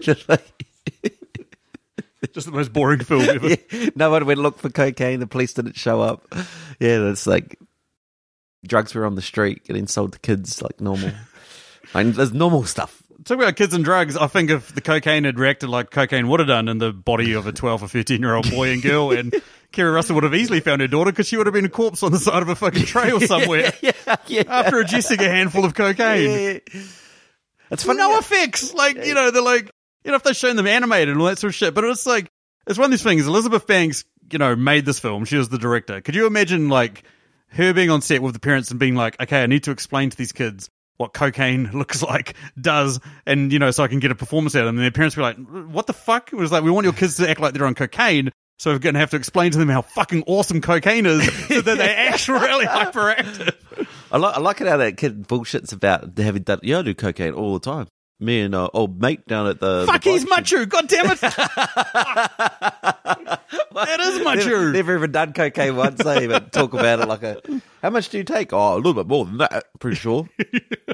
just 0.00 0.28
like, 0.28 0.66
Just 2.32 2.46
the 2.46 2.52
most 2.52 2.72
boring 2.72 3.00
film 3.00 3.22
ever. 3.22 3.48
yeah, 3.70 3.90
no 3.94 4.10
one 4.10 4.26
went 4.26 4.40
look 4.40 4.58
for 4.58 4.70
cocaine. 4.70 5.20
The 5.20 5.26
police 5.26 5.54
didn't 5.54 5.76
show 5.76 6.00
up. 6.00 6.26
Yeah, 6.80 7.08
it's 7.08 7.26
like 7.26 7.58
drugs 8.66 8.94
were 8.94 9.06
on 9.06 9.14
the 9.14 9.22
street 9.22 9.64
getting 9.64 9.86
sold 9.86 10.14
to 10.14 10.18
kids 10.20 10.62
like 10.62 10.80
normal. 10.80 11.12
and 11.94 12.14
there's 12.14 12.32
normal 12.32 12.64
stuff. 12.64 13.01
Talk 13.24 13.38
about 13.38 13.54
kids 13.56 13.72
and 13.72 13.84
drugs. 13.84 14.16
I 14.16 14.26
think 14.26 14.50
if 14.50 14.74
the 14.74 14.80
cocaine 14.80 15.24
had 15.24 15.38
reacted 15.38 15.68
like 15.68 15.90
cocaine 15.90 16.28
would 16.28 16.40
have 16.40 16.48
done 16.48 16.68
in 16.68 16.78
the 16.78 16.92
body 16.92 17.34
of 17.34 17.46
a 17.46 17.52
12 17.52 17.84
or 17.84 17.88
13 17.88 18.20
year 18.20 18.34
old 18.34 18.50
boy 18.50 18.70
and 18.70 18.82
girl, 18.82 19.12
and 19.12 19.34
Keri 19.72 19.90
Russell 19.90 20.16
would 20.16 20.24
have 20.24 20.34
easily 20.34 20.60
found 20.60 20.80
her 20.80 20.88
daughter 20.88 21.12
because 21.12 21.28
she 21.28 21.36
would 21.36 21.46
have 21.46 21.54
been 21.54 21.64
a 21.64 21.70
corpse 21.70 22.02
on 22.02 22.10
the 22.10 22.18
side 22.18 22.42
of 22.42 22.48
a 22.48 22.56
fucking 22.56 22.84
trail 22.84 23.20
somewhere 23.26 23.72
yeah, 23.80 23.92
yeah. 24.26 24.42
after 24.48 24.82
ingesting 24.82 25.20
a 25.20 25.28
handful 25.28 25.64
of 25.64 25.74
cocaine. 25.74 26.60
yeah. 26.72 26.82
It's 27.70 27.84
funny. 27.84 27.98
no 27.98 28.18
effects. 28.18 28.74
Like, 28.74 29.04
you 29.06 29.14
know, 29.14 29.30
they're 29.30 29.40
like, 29.40 29.70
you 30.04 30.10
know, 30.10 30.16
if 30.16 30.22
they've 30.24 30.36
shown 30.36 30.56
them 30.56 30.66
animated 30.66 31.08
and 31.10 31.20
all 31.20 31.26
that 31.26 31.38
sort 31.38 31.52
of 31.52 31.54
shit. 31.54 31.74
But 31.74 31.84
it's 31.84 32.04
like, 32.04 32.30
it's 32.66 32.78
one 32.78 32.86
of 32.86 32.90
these 32.90 33.02
things. 33.02 33.26
Elizabeth 33.26 33.66
Banks, 33.66 34.04
you 34.30 34.38
know, 34.38 34.54
made 34.56 34.84
this 34.84 34.98
film. 34.98 35.24
She 35.24 35.36
was 35.36 35.48
the 35.48 35.58
director. 35.58 36.00
Could 36.02 36.14
you 36.14 36.26
imagine, 36.26 36.68
like, 36.68 37.04
her 37.48 37.72
being 37.72 37.88
on 37.88 38.02
set 38.02 38.20
with 38.20 38.34
the 38.34 38.40
parents 38.40 38.70
and 38.70 38.78
being 38.78 38.94
like, 38.94 39.20
okay, 39.22 39.42
I 39.42 39.46
need 39.46 39.64
to 39.64 39.70
explain 39.70 40.10
to 40.10 40.16
these 40.16 40.32
kids 40.32 40.68
what 40.96 41.12
cocaine 41.12 41.70
looks 41.74 42.02
like, 42.02 42.34
does, 42.60 43.00
and, 43.26 43.52
you 43.52 43.58
know, 43.58 43.70
so 43.70 43.82
I 43.82 43.88
can 43.88 43.98
get 43.98 44.10
a 44.10 44.14
performance 44.14 44.54
out 44.54 44.60
of 44.60 44.66
them. 44.66 44.76
And 44.76 44.84
their 44.84 44.90
parents 44.90 45.16
be 45.16 45.22
like, 45.22 45.36
what 45.36 45.86
the 45.86 45.92
fuck? 45.92 46.32
It 46.32 46.36
was 46.36 46.52
like, 46.52 46.62
we 46.62 46.70
want 46.70 46.84
your 46.84 46.92
kids 46.92 47.16
to 47.16 47.28
act 47.28 47.40
like 47.40 47.54
they're 47.54 47.66
on 47.66 47.74
cocaine. 47.74 48.30
So 48.58 48.70
we're 48.70 48.78
going 48.78 48.94
to 48.94 49.00
have 49.00 49.10
to 49.10 49.16
explain 49.16 49.50
to 49.50 49.58
them 49.58 49.68
how 49.68 49.82
fucking 49.82 50.22
awesome 50.26 50.60
cocaine 50.60 51.04
is 51.04 51.26
so 51.48 51.62
that 51.62 51.78
they 51.78 51.94
act 51.94 52.28
really 52.28 52.66
hyperactive. 52.66 53.56
I, 54.12 54.18
li- 54.18 54.32
I 54.34 54.38
like 54.38 54.60
it 54.60 54.68
how 54.68 54.76
that 54.76 54.96
kid 54.96 55.26
bullshits 55.26 55.72
about 55.72 56.16
having 56.16 56.42
done. 56.42 56.60
Yeah, 56.62 56.78
I 56.78 56.82
do 56.82 56.94
cocaine 56.94 57.32
all 57.32 57.54
the 57.54 57.60
time. 57.60 57.88
Me 58.22 58.42
and 58.42 58.54
uh, 58.54 58.68
old 58.72 59.00
mate 59.00 59.26
down 59.26 59.48
at 59.48 59.58
the. 59.58 59.84
Fuck, 59.84 60.02
the 60.02 60.12
he's 60.12 60.28
macho. 60.28 60.64
God 60.64 60.86
damn 60.86 61.10
it. 61.10 61.20
that 61.20 62.30
is 64.00 64.24
macho. 64.24 64.48
Never, 64.48 64.72
never 64.72 64.96
even 64.96 65.10
done 65.10 65.32
cocaine 65.32 65.74
once, 65.74 66.06
eh? 66.06 66.28
But 66.28 66.52
talk 66.52 66.72
about 66.72 67.00
it 67.00 67.08
like 67.08 67.24
a. 67.24 67.42
How 67.82 67.90
much 67.90 68.10
do 68.10 68.18
you 68.18 68.24
take? 68.24 68.52
Oh, 68.52 68.74
a 68.74 68.76
little 68.76 68.94
bit 68.94 69.08
more 69.08 69.24
than 69.24 69.38
that. 69.38 69.64
Pretty 69.80 69.96
sure. 69.96 70.28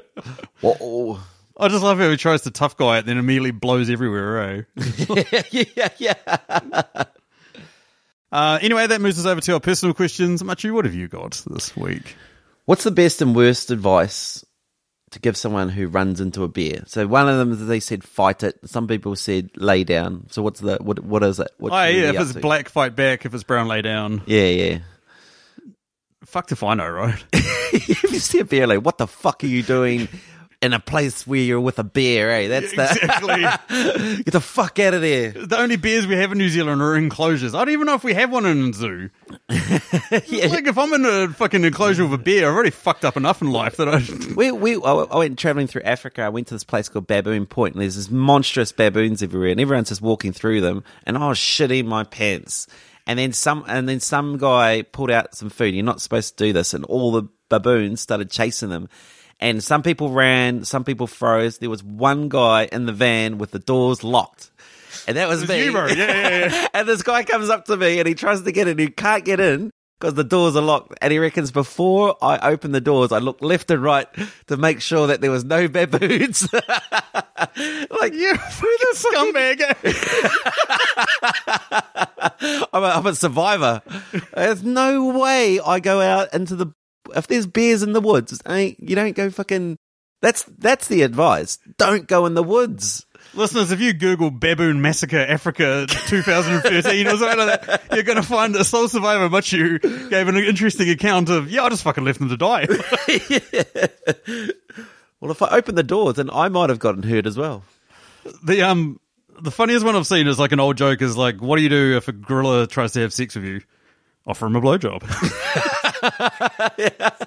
oh, 0.65 1.23
I 1.59 1.69
just 1.69 1.85
love 1.85 1.99
how 1.99 2.09
he 2.09 2.17
tries 2.17 2.41
to 2.43 2.51
tough 2.51 2.79
guy 2.79 2.99
it, 2.99 3.05
then 3.05 3.19
immediately 3.19 3.51
blows 3.51 3.91
everywhere, 3.91 4.67
eh? 4.77 5.45
yeah, 5.51 5.89
yeah. 5.99 6.15
Uh, 8.33 8.59
anyway, 8.63 8.87
that 8.87 9.03
moves 9.03 9.19
us 9.19 9.27
over 9.27 9.43
to 9.43 9.53
our 9.53 9.61
personal 9.61 9.95
questions. 9.95 10.43
Matiu, 10.43 10.73
what 10.73 10.87
have 10.87 10.95
you 10.95 11.09
got 11.09 11.43
this 11.51 11.77
week? 11.77 12.17
What's 12.65 12.85
the 12.85 12.91
best 12.91 13.21
and 13.21 13.37
worst 13.37 13.71
advice 13.71 14.47
to 15.11 15.19
give 15.21 15.37
someone 15.37 15.69
who 15.69 15.89
runs 15.89 16.21
into 16.21 16.45
a 16.45 16.49
bear? 16.49 16.83
So 16.87 17.07
one 17.07 17.29
of 17.29 17.39
them 17.39 17.67
they 17.69 17.81
said 17.81 18.05
fight 18.05 18.43
it. 18.43 18.59
Some 18.65 18.87
people 18.87 19.17
said 19.17 19.51
lay 19.57 19.85
down. 19.85 20.27
So 20.31 20.43
what's 20.43 20.61
the 20.61 20.79
what? 20.81 21.01
What 21.01 21.23
is 21.23 21.41
it? 21.41 21.51
What 21.59 21.73
Oh, 21.73 21.85
yeah, 21.85 22.11
if 22.11 22.21
it's 22.21 22.33
to? 22.35 22.41
black, 22.41 22.69
fight 22.69 22.95
back. 22.97 23.25
If 23.25 23.35
it's 23.35 23.45
brown, 23.45 23.69
lay 23.69 23.83
down. 23.83 24.23
Yeah, 24.27 24.47
yeah. 24.49 24.79
Fuck 26.25 26.53
if 26.53 26.63
I 26.63 26.75
know, 26.75 26.89
right? 26.89 27.25
if 27.33 28.03
you 28.03 28.19
see 28.19 28.41
a 28.41 28.45
bear, 28.45 28.67
like 28.67 28.85
what 28.85 28.99
the 28.99 29.07
fuck 29.07 29.43
are 29.45 29.47
you 29.47 29.63
doing 29.63 30.09
in 30.61 30.73
a 30.73 30.81
place 30.81 31.27
where 31.27 31.39
you're 31.41 31.61
with 31.61 31.79
a 31.79 31.85
bear? 31.85 32.31
Eh, 32.33 32.49
that's 32.49 32.75
the 32.75 32.83
exactly. 33.03 34.23
get 34.23 34.33
the 34.33 34.41
fuck 34.41 34.79
out 34.79 34.95
of 34.95 35.03
there. 35.03 35.31
the 35.31 35.57
only 35.59 35.77
bears 35.77 36.07
we 36.07 36.17
have 36.17 36.33
in 36.33 36.39
New 36.39 36.49
Zealand 36.49 36.83
are 36.83 36.97
enclosures. 36.97 37.55
I 37.55 37.59
don't 37.65 37.73
even 37.73 37.87
know 37.87 37.95
if 37.95 38.03
we 38.03 38.15
have 38.15 38.31
one 38.33 38.45
in 38.47 38.71
a 38.71 38.73
zoo. 38.73 39.11
Yeah. 40.27 40.47
Like, 40.47 40.67
if 40.67 40.79
I'm 40.79 40.93
in 40.95 41.05
a 41.05 41.29
fucking 41.29 41.65
enclosure 41.65 42.05
with 42.05 42.21
a 42.21 42.23
bear, 42.23 42.49
I've 42.49 42.55
already 42.55 42.71
fucked 42.71 43.05
up 43.05 43.17
enough 43.17 43.43
in 43.43 43.51
life 43.51 43.77
that 43.77 43.89
I. 43.89 44.01
We, 44.35 44.51
we, 44.53 44.77
I 44.77 44.93
I 44.93 45.19
went 45.19 45.39
traveling 45.39 45.67
through 45.67 45.83
Africa. 45.83 46.23
I 46.23 46.29
went 46.31 46.47
to 46.49 46.55
this 46.55 46.65
place 46.65 46.89
called 46.89 47.07
Baboon 47.07 47.47
Point, 47.47 47.75
and 47.75 47.83
there's 47.83 47.97
this 47.97 48.11
monstrous 48.11 48.73
baboons 48.73 49.23
everywhere, 49.23 49.51
and 49.51 49.61
everyone's 49.61 49.91
just 49.91 50.01
walking 50.03 50.33
through 50.33 50.61
them. 50.63 50.83
And 51.05 51.17
I 51.19 51.29
was 51.29 51.39
shitting 51.39 51.87
my 51.87 52.05
pants. 52.05 52.67
And 53.07 53.19
then 53.19 53.33
some, 53.33 53.65
and 53.69 53.89
then 53.89 54.01
some 54.01 54.39
guy 54.39 54.83
pulled 54.83 55.11
out 55.11 55.35
some 55.35 55.51
food. 55.51 55.75
You're 55.75 55.85
not 55.85 56.01
supposed 56.01 56.37
to 56.39 56.45
do 56.47 56.53
this, 56.53 56.73
and 56.75 56.85
all 56.87 57.13
the 57.13 57.25
baboons 57.49 58.01
started 58.01 58.31
chasing 58.31 58.71
them. 58.71 58.89
And 59.41 59.63
some 59.63 59.83
people 59.83 60.11
ran, 60.11 60.65
some 60.65 60.85
people 60.85 61.07
froze. 61.07 61.59
There 61.59 61.71
was 61.71 61.85
one 61.85 62.29
guy 62.29 62.69
in 62.73 62.87
the 62.87 62.93
van 62.93 63.39
with 63.39 63.53
the 63.53 63.59
doors 63.61 64.03
locked. 64.03 64.51
And 65.07 65.17
that 65.17 65.29
was, 65.29 65.43
was 65.43 65.49
me. 65.49 65.71
Yeah, 65.71 65.89
yeah, 65.95 66.39
yeah. 66.51 66.69
and 66.75 66.89
this 66.89 67.03
guy 67.03 67.23
comes 67.23 67.49
up 67.49 67.67
to 67.67 67.77
me 67.77 67.99
and 67.99 68.09
he 68.09 68.15
tries 68.15 68.43
to 68.43 68.53
get 68.53 68.67
in. 68.69 68.79
He 68.79 68.89
can't 68.89 69.25
get 69.25 69.39
in. 69.41 69.71
because 69.99 70.15
the 70.15 70.25
doors 70.25 70.57
are 70.57 70.63
locked. 70.63 70.95
And 71.01 71.13
he 71.13 71.19
reckons 71.19 71.51
before 71.51 72.17
I 72.23 72.51
open 72.51 72.73
the 72.73 72.81
doors, 72.81 73.13
I 73.13 73.19
look 73.19 73.43
left 73.43 73.71
and 73.71 73.83
right 73.83 74.07
to 74.49 74.57
make 74.57 74.81
sure 74.81 75.07
that 75.09 75.21
there 75.21 75.31
was 75.31 75.45
no 75.45 75.69
baboons. 75.69 76.53
like, 76.53 76.65
You 78.15 78.35
the 78.37 78.95
scumbag. 78.95 79.63
I'm 82.73 82.83
a, 82.83 82.87
I'm 82.87 83.07
a 83.07 83.15
survivor. 83.15 83.83
There's 84.35 84.63
no 84.63 85.19
way 85.19 85.61
I 85.61 85.81
go 85.81 86.01
out 86.01 86.33
into 86.35 86.57
the 86.57 86.73
if 87.15 87.27
there's 87.27 87.47
bears 87.47 87.83
in 87.83 87.93
the 87.93 88.01
woods. 88.01 88.41
Ain't 88.49 88.79
you 88.81 88.97
don't 88.97 89.17
go 89.17 89.31
fucking. 89.31 89.77
That's 90.21 90.43
that's 90.59 90.89
the 90.89 91.03
advice. 91.03 91.59
Don't 91.77 92.09
go 92.09 92.27
in 92.27 92.35
the 92.35 92.43
woods. 92.43 93.07
Listeners, 93.35 93.71
if 93.71 93.81
you 93.81 93.93
Google 93.93 94.31
Baboon 94.31 94.81
Massacre 94.81 95.19
Africa 95.19 95.87
2013 95.89 97.07
or 97.07 97.11
something 97.11 97.39
like 97.39 97.67
that, 97.67 97.83
you're 97.93 98.03
going 98.03 98.17
to 98.17 98.23
find 98.23 98.57
a 98.57 98.65
sole 98.65 98.89
survivor 98.89 99.29
Matiu 99.29 100.09
gave 100.09 100.29
an 100.29 100.37
interesting 100.37 100.89
account 100.89 101.29
of, 101.29 101.51
yeah, 101.51 101.63
I 101.65 101.69
just 101.69 101.83
fucking 101.83 102.05
left 102.05 102.21
them 102.21 102.31
to 102.31 102.37
die. 102.37 102.67
Well, 105.21 105.33
if 105.33 105.43
I 105.43 105.49
open 105.49 105.75
the 105.75 105.83
doors, 105.83 106.15
then 106.15 106.31
I 106.31 106.49
might 106.49 106.71
have 106.71 106.79
gotten 106.79 107.03
hurt 107.03 107.27
as 107.27 107.37
well. 107.37 107.65
the 108.45 108.63
um 108.63 109.01
the 109.41 109.51
funniest 109.51 109.85
one 109.85 109.97
I've 109.97 110.07
seen 110.07 110.27
is 110.29 110.39
like 110.39 110.53
an 110.53 110.61
old 110.61 110.77
joke 110.77 111.03
is 111.03 111.17
like, 111.17 111.41
what 111.41 111.57
do 111.57 111.63
you 111.63 111.69
do 111.69 111.97
if 111.97 112.09
a 112.09 112.13
gorilla 112.13 112.67
tries 112.67 112.93
to 112.93 113.01
have 113.01 113.13
sex 113.13 113.35
with 113.35 113.45
you? 113.45 113.61
Offer 114.27 114.47
him 114.47 114.57
a 114.57 114.61
blowjob. 114.61 115.03
That's 116.01 117.21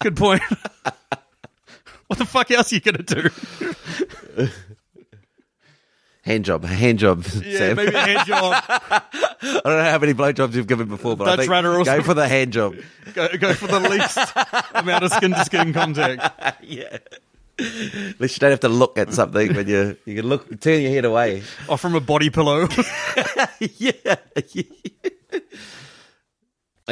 a 0.00 0.04
good 0.04 0.16
point. 0.16 0.42
what 2.06 2.18
the 2.18 2.26
fuck 2.26 2.50
else 2.50 2.72
are 2.72 2.74
you 2.76 2.80
gonna 2.80 3.02
do? 3.02 3.28
Hand 6.22 6.44
job, 6.44 6.64
hand 6.64 7.00
job. 7.00 7.24
Yeah, 7.44 7.58
Sam. 7.58 7.76
maybe 7.76 7.94
a 7.94 7.98
hand 8.00 8.26
job. 8.28 8.54
I 8.68 9.02
don't 9.42 9.64
know 9.64 9.82
how 9.90 9.98
many 9.98 10.14
blowjobs 10.14 10.54
you've 10.54 10.68
given 10.68 10.86
before, 10.88 11.16
but 11.16 11.26
I 11.26 11.30
Dutch 11.36 11.46
think 11.48 11.64
also- 11.64 11.84
go 11.96 12.02
for 12.02 12.14
the 12.14 12.28
hand 12.28 12.52
job. 12.52 12.76
Go, 13.12 13.28
go 13.38 13.54
for 13.54 13.66
the 13.66 13.80
least 13.80 14.18
amount 14.72 15.02
of 15.04 15.12
skin 15.12 15.32
to 15.32 15.44
skin 15.44 15.72
contact. 15.72 16.22
yeah. 16.62 16.98
At 17.58 18.20
least 18.20 18.36
you 18.36 18.40
don't 18.40 18.50
have 18.50 18.60
to 18.60 18.68
look 18.68 18.98
at 18.98 19.12
something 19.12 19.54
when 19.54 19.66
you 19.68 19.96
you 20.04 20.14
can 20.16 20.26
look 20.26 20.60
turn 20.60 20.80
your 20.80 20.92
head 20.92 21.04
away. 21.04 21.42
Offer 21.68 21.76
from 21.88 21.94
a 21.96 22.00
body 22.00 22.30
pillow. 22.30 22.68
yeah. 23.76 24.16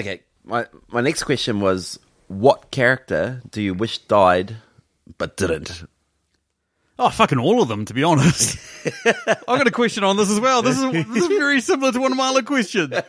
Okay. 0.01 0.23
My 0.45 0.67
my 0.89 1.01
next 1.01 1.25
question 1.25 1.61
was 1.61 1.99
what 2.29 2.71
character 2.71 3.43
do 3.51 3.63
you 3.63 3.75
wish 3.75 3.99
died 3.99 4.57
but 5.19 5.37
didn't? 5.37 5.85
Oh, 6.99 7.09
fucking 7.09 7.39
all 7.39 7.63
of 7.63 7.69
them, 7.69 7.87
to 7.87 7.95
be 7.95 8.03
honest. 8.03 8.59
I've 9.07 9.47
got 9.47 9.67
a 9.67 9.71
question 9.71 10.05
on 10.05 10.19
this 10.19 10.31
as 10.31 10.39
well. 10.39 10.61
This 10.61 10.77
is 10.79 10.93
this 10.93 11.23
is 11.23 11.29
very 11.29 11.61
similar 11.61 11.93
to 11.93 12.01
one 12.01 12.13
of 12.13 12.19
my 12.19 12.29
other 12.29 12.43
questions. 12.43 12.93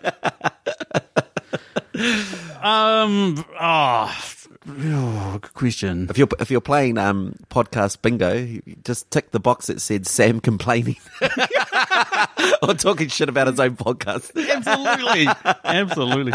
um, 2.63 3.43
ah, 3.59 4.07
oh, 4.09 4.40
good 4.65 5.53
question. 5.53 6.07
If 6.09 6.17
you're 6.17 6.27
if 6.39 6.51
you're 6.51 6.61
playing 6.61 6.97
um 6.97 7.35
podcast 7.49 8.01
bingo, 8.01 8.61
just 8.83 9.09
tick 9.11 9.31
the 9.31 9.39
box 9.39 9.67
that 9.67 9.81
said 9.81 10.05
Sam 10.07 10.39
complaining 10.39 10.97
or 12.61 12.73
talking 12.73 13.07
shit 13.07 13.29
about 13.29 13.47
his 13.47 13.59
own 13.59 13.75
podcast. 13.75 14.31
Absolutely, 14.49 15.27
absolutely. 15.63 16.33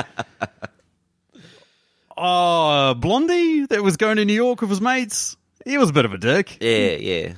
Oh, 2.17 2.95
Blondie 2.95 3.67
that 3.67 3.83
was 3.83 3.97
going 3.97 4.17
to 4.17 4.25
New 4.25 4.33
York 4.33 4.61
with 4.61 4.71
his 4.71 4.81
mates. 4.81 5.37
He 5.65 5.79
was 5.79 5.91
a 5.91 5.93
bit 5.93 6.05
of 6.05 6.13
a 6.15 6.19
dick. 6.19 6.59
Yeah, 6.61 6.97
yeah. 6.97 7.33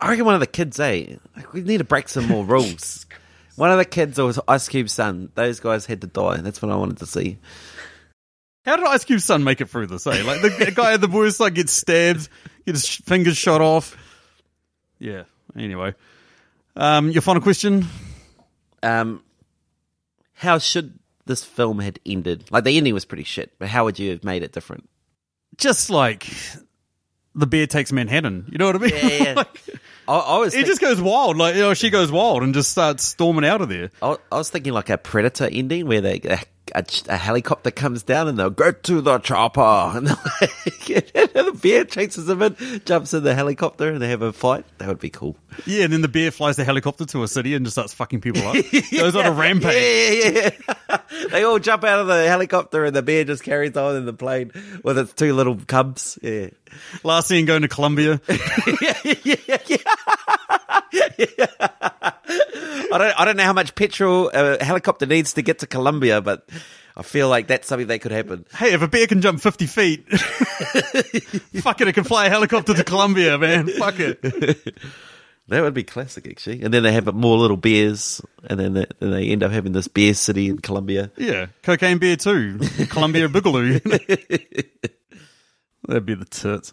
I 0.00 0.10
reckon 0.10 0.24
one 0.24 0.34
of 0.34 0.40
the 0.40 0.46
kids, 0.46 0.78
eh? 0.80 1.16
Like, 1.36 1.52
we 1.52 1.62
need 1.62 1.78
to 1.78 1.84
break 1.84 2.08
some 2.08 2.26
more 2.26 2.44
rules. 2.44 3.06
One 3.56 3.70
of 3.70 3.78
the 3.78 3.84
kids 3.84 4.18
was 4.18 4.40
Ice 4.48 4.68
Cube's 4.68 4.92
son. 4.92 5.30
Those 5.36 5.60
guys 5.60 5.86
had 5.86 6.00
to 6.00 6.08
die. 6.08 6.38
That's 6.38 6.60
what 6.60 6.72
I 6.72 6.76
wanted 6.76 6.96
to 6.98 7.06
see. 7.06 7.38
How 8.64 8.76
did 8.76 8.86
Ice 8.86 9.04
Cube's 9.04 9.24
son 9.24 9.44
make 9.44 9.60
it 9.60 9.68
through 9.68 9.88
this? 9.88 10.06
Eh? 10.06 10.22
Like 10.24 10.40
the 10.40 10.72
guy 10.74 10.94
at 10.94 11.00
the 11.00 11.08
boys 11.08 11.38
like 11.38 11.54
gets 11.54 11.72
stabbed, 11.72 12.28
get 12.64 12.74
his 12.74 12.88
fingers 12.88 13.36
shot 13.36 13.60
off. 13.60 13.96
Yeah. 14.98 15.24
Anyway, 15.56 15.94
um, 16.76 17.10
your 17.10 17.22
final 17.22 17.42
question. 17.42 17.86
Um, 18.82 19.22
how 20.34 20.58
should 20.58 20.98
this 21.26 21.44
film 21.44 21.78
had 21.78 22.00
ended? 22.06 22.50
Like 22.50 22.64
the 22.64 22.76
ending 22.76 22.94
was 22.94 23.04
pretty 23.04 23.24
shit, 23.24 23.52
but 23.58 23.68
how 23.68 23.84
would 23.84 23.98
you 23.98 24.10
have 24.10 24.24
made 24.24 24.42
it 24.42 24.52
different? 24.52 24.88
Just 25.56 25.90
like 25.90 26.26
the 27.34 27.46
bear 27.46 27.66
takes 27.66 27.92
Manhattan. 27.92 28.46
You 28.50 28.58
know 28.58 28.66
what 28.66 28.76
I 28.76 28.78
mean? 28.78 28.90
Yeah, 28.94 29.08
yeah. 29.08 29.34
Like, 29.44 29.60
I, 30.06 30.16
I 30.18 30.38
was 30.38 30.52
he 30.52 30.58
think- 30.60 30.68
just 30.68 30.80
goes 30.80 31.00
wild. 31.00 31.36
Like 31.36 31.54
you 31.54 31.62
know, 31.62 31.74
she 31.74 31.90
goes 31.90 32.10
wild 32.12 32.42
and 32.42 32.52
just 32.54 32.70
starts 32.70 33.04
storming 33.04 33.44
out 33.44 33.60
of 33.60 33.68
there. 33.68 33.90
I, 34.02 34.16
I 34.32 34.36
was 34.38 34.50
thinking 34.50 34.72
like 34.72 34.90
a 34.90 34.98
predator 34.98 35.48
ending 35.50 35.86
where 35.86 36.00
they 36.00 36.20
a, 36.24 36.40
a, 36.74 36.84
a 37.08 37.16
helicopter 37.16 37.70
comes 37.70 38.02
down 38.02 38.28
and 38.28 38.38
they'll 38.38 38.50
go 38.50 38.72
to 38.72 39.00
the 39.00 39.18
chopper 39.18 39.60
and, 39.96 40.06
like, 40.06 40.90
and 41.14 41.46
the 41.46 41.58
bear 41.62 41.84
chases 41.84 42.26
them 42.26 42.42
in, 42.42 42.56
jumps 42.84 43.14
in 43.14 43.22
the 43.22 43.34
helicopter 43.34 43.90
and 43.90 44.00
they 44.00 44.08
have 44.08 44.22
a 44.22 44.32
fight. 44.32 44.64
That 44.78 44.88
would 44.88 45.00
be 45.00 45.10
cool. 45.10 45.36
Yeah, 45.66 45.84
and 45.84 45.92
then 45.92 46.00
the 46.02 46.08
bear 46.08 46.30
flies 46.30 46.56
the 46.56 46.64
helicopter 46.64 47.04
to 47.06 47.22
a 47.22 47.28
city 47.28 47.54
and 47.54 47.64
just 47.64 47.74
starts 47.74 47.92
fucking 47.94 48.20
people 48.20 48.46
up. 48.46 48.56
Goes 48.90 49.16
on 49.16 49.26
a 49.26 49.32
rampage. 49.32 49.74
Yeah, 49.74 50.30
yeah, 50.30 50.50
yeah. 50.90 51.26
they 51.30 51.44
all 51.44 51.58
jump 51.58 51.84
out 51.84 52.00
of 52.00 52.06
the 52.06 52.26
helicopter 52.28 52.84
and 52.84 52.94
the 52.96 53.02
bear 53.02 53.24
just 53.24 53.42
carries 53.42 53.76
on 53.76 53.96
in 53.96 54.06
the 54.06 54.12
plane 54.12 54.52
with 54.82 54.98
its 54.98 55.12
two 55.12 55.34
little 55.34 55.56
cubs. 55.56 56.18
Yeah. 56.22 56.48
Last 57.02 57.28
scene 57.28 57.46
going 57.46 57.62
to 57.62 57.68
Colombia. 57.68 58.20
I 62.92 62.98
don't 62.98 63.20
I 63.20 63.24
don't 63.24 63.36
know 63.36 63.44
how 63.44 63.52
much 63.52 63.74
petrol 63.74 64.30
a 64.32 64.62
helicopter 64.62 65.06
needs 65.06 65.34
to 65.34 65.42
get 65.42 65.60
to 65.60 65.66
Colombia, 65.66 66.20
but 66.20 66.48
I 66.96 67.02
feel 67.02 67.28
like 67.28 67.48
that's 67.48 67.66
something 67.66 67.88
that 67.88 68.00
could 68.00 68.12
happen. 68.12 68.46
Hey, 68.54 68.72
if 68.72 68.82
a 68.82 68.88
bear 68.88 69.06
can 69.06 69.20
jump 69.20 69.40
50 69.40 69.66
feet, 69.66 70.08
fuck 70.18 71.80
it, 71.80 71.88
it 71.88 71.94
can 71.94 72.04
fly 72.04 72.26
a 72.26 72.30
helicopter 72.30 72.74
to 72.74 72.84
Colombia, 72.84 73.36
man. 73.38 73.68
Fuck 73.68 73.96
it. 73.98 74.22
That 75.48 75.60
would 75.62 75.74
be 75.74 75.82
classic, 75.84 76.26
actually. 76.26 76.62
And 76.62 76.72
then 76.72 76.82
they 76.84 76.92
have 76.92 77.12
more 77.14 77.36
little 77.36 77.58
bears, 77.58 78.22
and 78.44 78.58
then 78.58 78.72
they, 78.74 78.86
then 78.98 79.10
they 79.10 79.28
end 79.28 79.42
up 79.42 79.52
having 79.52 79.72
this 79.72 79.88
bear 79.88 80.14
city 80.14 80.48
in 80.48 80.58
Colombia. 80.58 81.10
Yeah, 81.18 81.46
cocaine 81.62 81.98
beer 81.98 82.16
too. 82.16 82.58
Colombia 82.88 83.28
Boogaloo. 83.28 83.82
That'd 85.86 86.06
be 86.06 86.14
the 86.14 86.24
tits. 86.24 86.72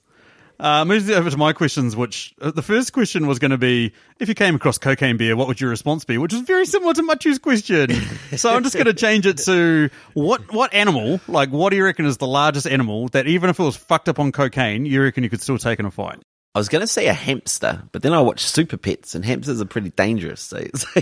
Uh, 0.61 0.85
moving 0.85 1.15
over 1.15 1.27
to 1.27 1.37
my 1.37 1.53
questions, 1.53 1.95
which 1.95 2.35
uh, 2.39 2.51
the 2.51 2.61
first 2.61 2.93
question 2.93 3.25
was 3.25 3.39
going 3.39 3.49
to 3.49 3.57
be 3.57 3.91
if 4.19 4.29
you 4.29 4.35
came 4.35 4.53
across 4.53 4.77
cocaine 4.77 5.17
beer, 5.17 5.35
what 5.35 5.47
would 5.47 5.59
your 5.59 5.71
response 5.71 6.05
be? 6.05 6.19
Which 6.19 6.33
is 6.33 6.41
very 6.41 6.67
similar 6.67 6.93
to 6.93 7.01
Matiu's 7.01 7.39
question. 7.39 7.89
so 8.37 8.53
I'm 8.53 8.61
just 8.61 8.75
going 8.75 8.85
to 8.85 8.93
change 8.93 9.25
it 9.25 9.39
to 9.39 9.89
what 10.13 10.53
what 10.53 10.71
animal, 10.71 11.19
like 11.27 11.49
what 11.49 11.71
do 11.71 11.77
you 11.77 11.83
reckon 11.83 12.05
is 12.05 12.17
the 12.17 12.27
largest 12.27 12.67
animal 12.67 13.07
that 13.09 13.25
even 13.25 13.49
if 13.49 13.59
it 13.59 13.63
was 13.63 13.75
fucked 13.75 14.07
up 14.07 14.19
on 14.19 14.31
cocaine, 14.31 14.85
you 14.85 15.01
reckon 15.01 15.23
you 15.23 15.31
could 15.31 15.41
still 15.41 15.57
take 15.57 15.79
in 15.79 15.87
a 15.87 15.91
fight? 15.91 16.21
I 16.53 16.59
was 16.59 16.69
going 16.69 16.81
to 16.81 16.87
say 16.87 17.07
a 17.07 17.13
hamster, 17.13 17.81
but 17.91 18.03
then 18.03 18.13
I 18.13 18.21
watched 18.21 18.45
Super 18.45 18.77
Pets, 18.77 19.15
and 19.15 19.25
hamsters 19.25 19.61
are 19.61 19.65
pretty 19.65 19.89
dangerous. 19.89 20.41
So, 20.41 20.63
so, 20.75 21.01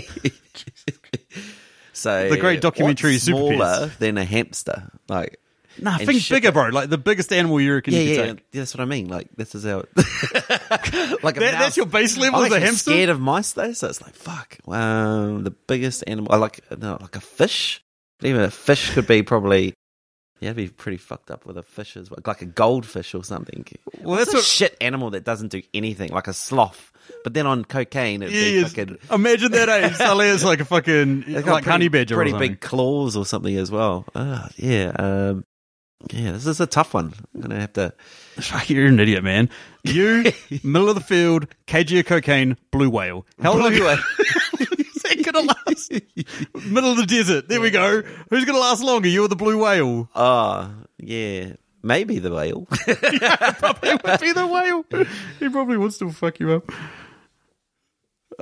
so 1.92 2.28
The 2.30 2.38
great 2.38 2.60
documentary 2.60 3.18
Super 3.18 3.36
smaller 3.36 3.88
Pets? 3.88 3.96
than 3.96 4.16
a 4.16 4.24
hamster. 4.24 4.90
Like, 5.08 5.40
Nah, 5.78 5.98
think 5.98 6.20
shit 6.20 6.36
bigger, 6.36 6.52
bro. 6.52 6.68
Like 6.68 6.90
the 6.90 6.98
biggest 6.98 7.32
animal 7.32 7.60
you 7.60 7.74
reckon 7.74 7.94
yeah, 7.94 8.00
you 8.00 8.16
could 8.16 8.26
yeah, 8.26 8.32
take. 8.34 8.50
that's 8.52 8.74
what 8.74 8.80
I 8.82 8.84
mean. 8.86 9.08
Like, 9.08 9.28
this 9.36 9.54
is 9.54 9.64
how. 9.64 9.84
like 11.22 11.36
That- 11.36 11.52
that's 11.58 11.76
your 11.76 11.86
base 11.86 12.16
level 12.16 12.40
I'm 12.40 12.46
as 12.46 12.52
a 12.52 12.60
hamster? 12.60 12.90
Scared 12.90 13.08
of 13.08 13.20
mice 13.20 13.52
though, 13.52 13.72
so 13.72 13.88
it's 13.88 14.02
like 14.02 14.14
fuck. 14.14 14.58
Um, 14.68 15.44
the 15.44 15.50
biggest 15.50 16.04
animal. 16.06 16.32
I 16.32 16.36
like 16.36 16.60
no, 16.78 16.98
like 17.00 17.16
a 17.16 17.20
fish. 17.20 17.82
Even 18.22 18.42
a 18.42 18.50
fish 18.50 18.90
could 18.94 19.06
be 19.06 19.22
probably. 19.22 19.74
Yeah, 20.40 20.50
it'd 20.50 20.56
be 20.56 20.68
pretty 20.68 20.96
fucked 20.96 21.30
up 21.30 21.44
with 21.44 21.58
a 21.58 21.62
fish 21.62 21.98
as 21.98 22.10
well, 22.10 22.18
like 22.26 22.40
a 22.40 22.46
goldfish 22.46 23.14
or 23.14 23.22
something. 23.22 23.62
Well, 24.00 24.16
that's 24.16 24.32
a 24.32 24.36
what- 24.38 24.44
shit 24.44 24.76
animal 24.80 25.10
that 25.10 25.22
doesn't 25.24 25.48
do 25.48 25.60
anything, 25.74 26.10
like 26.10 26.28
a 26.28 26.32
sloth. 26.32 26.92
But 27.24 27.34
then 27.34 27.46
on 27.46 27.64
cocaine, 27.64 28.22
it'd 28.22 28.34
Yeah, 28.34 28.62
fucking 28.66 28.96
Imagine 29.10 29.52
that, 29.52 29.68
eh? 29.68 29.92
Suddenly 29.94 30.28
it's 30.28 30.44
like 30.44 30.60
a 30.60 30.64
fucking 30.64 31.24
like 31.28 31.44
honey 31.64 31.64
pretty- 31.64 31.88
badger 31.88 32.14
pretty 32.14 32.30
or 32.30 32.32
something. 32.34 32.52
big 32.52 32.60
claws 32.60 33.16
or 33.16 33.26
something 33.26 33.54
as 33.56 33.70
well. 33.70 34.06
Ah, 34.14 34.48
yeah, 34.56 34.92
um, 34.98 35.44
yeah. 36.12 36.32
This 36.32 36.46
is 36.46 36.60
a 36.60 36.66
tough 36.66 36.94
one. 36.94 37.12
I'm 37.34 37.40
gonna 37.40 37.60
have 37.60 37.72
to. 37.74 37.92
Fuck, 38.40 38.70
You're 38.70 38.86
an 38.86 38.98
idiot, 39.00 39.22
man. 39.22 39.50
You, 39.84 40.32
middle 40.62 40.88
of 40.88 40.94
the 40.94 41.00
field, 41.00 41.46
kg 41.66 42.00
of 42.00 42.06
cocaine, 42.06 42.56
blue 42.70 42.90
whale. 42.90 43.26
How 43.42 43.52
long 43.52 43.70
Blue 43.72 43.84
whale. 43.84 43.98
is 44.60 45.02
that 45.02 45.22
gonna 45.24 45.46
last? 45.66 45.92
middle 46.66 46.92
of 46.92 46.96
the 46.96 47.06
desert. 47.06 47.48
There 47.48 47.60
we 47.60 47.70
go. 47.70 48.02
Who's 48.30 48.44
gonna 48.44 48.58
last 48.58 48.82
longer? 48.82 49.08
You 49.08 49.24
or 49.24 49.28
the 49.28 49.36
blue 49.36 49.62
whale? 49.62 50.08
Ah, 50.14 50.70
yeah, 50.98 51.54
maybe 51.82 52.18
the 52.18 52.32
whale. 52.32 52.66
yeah, 52.86 53.52
Probably 53.52 53.90
would 53.90 54.20
be 54.20 54.32
the 54.32 54.46
whale. 54.46 54.84
He 55.38 55.48
probably 55.48 55.76
would 55.76 55.92
still 55.92 56.10
fuck 56.12 56.40
you 56.40 56.52
up. 56.52 56.70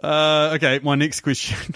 Uh, 0.03 0.53
okay, 0.55 0.79
my 0.83 0.95
next 0.95 1.23
question. 1.23 1.75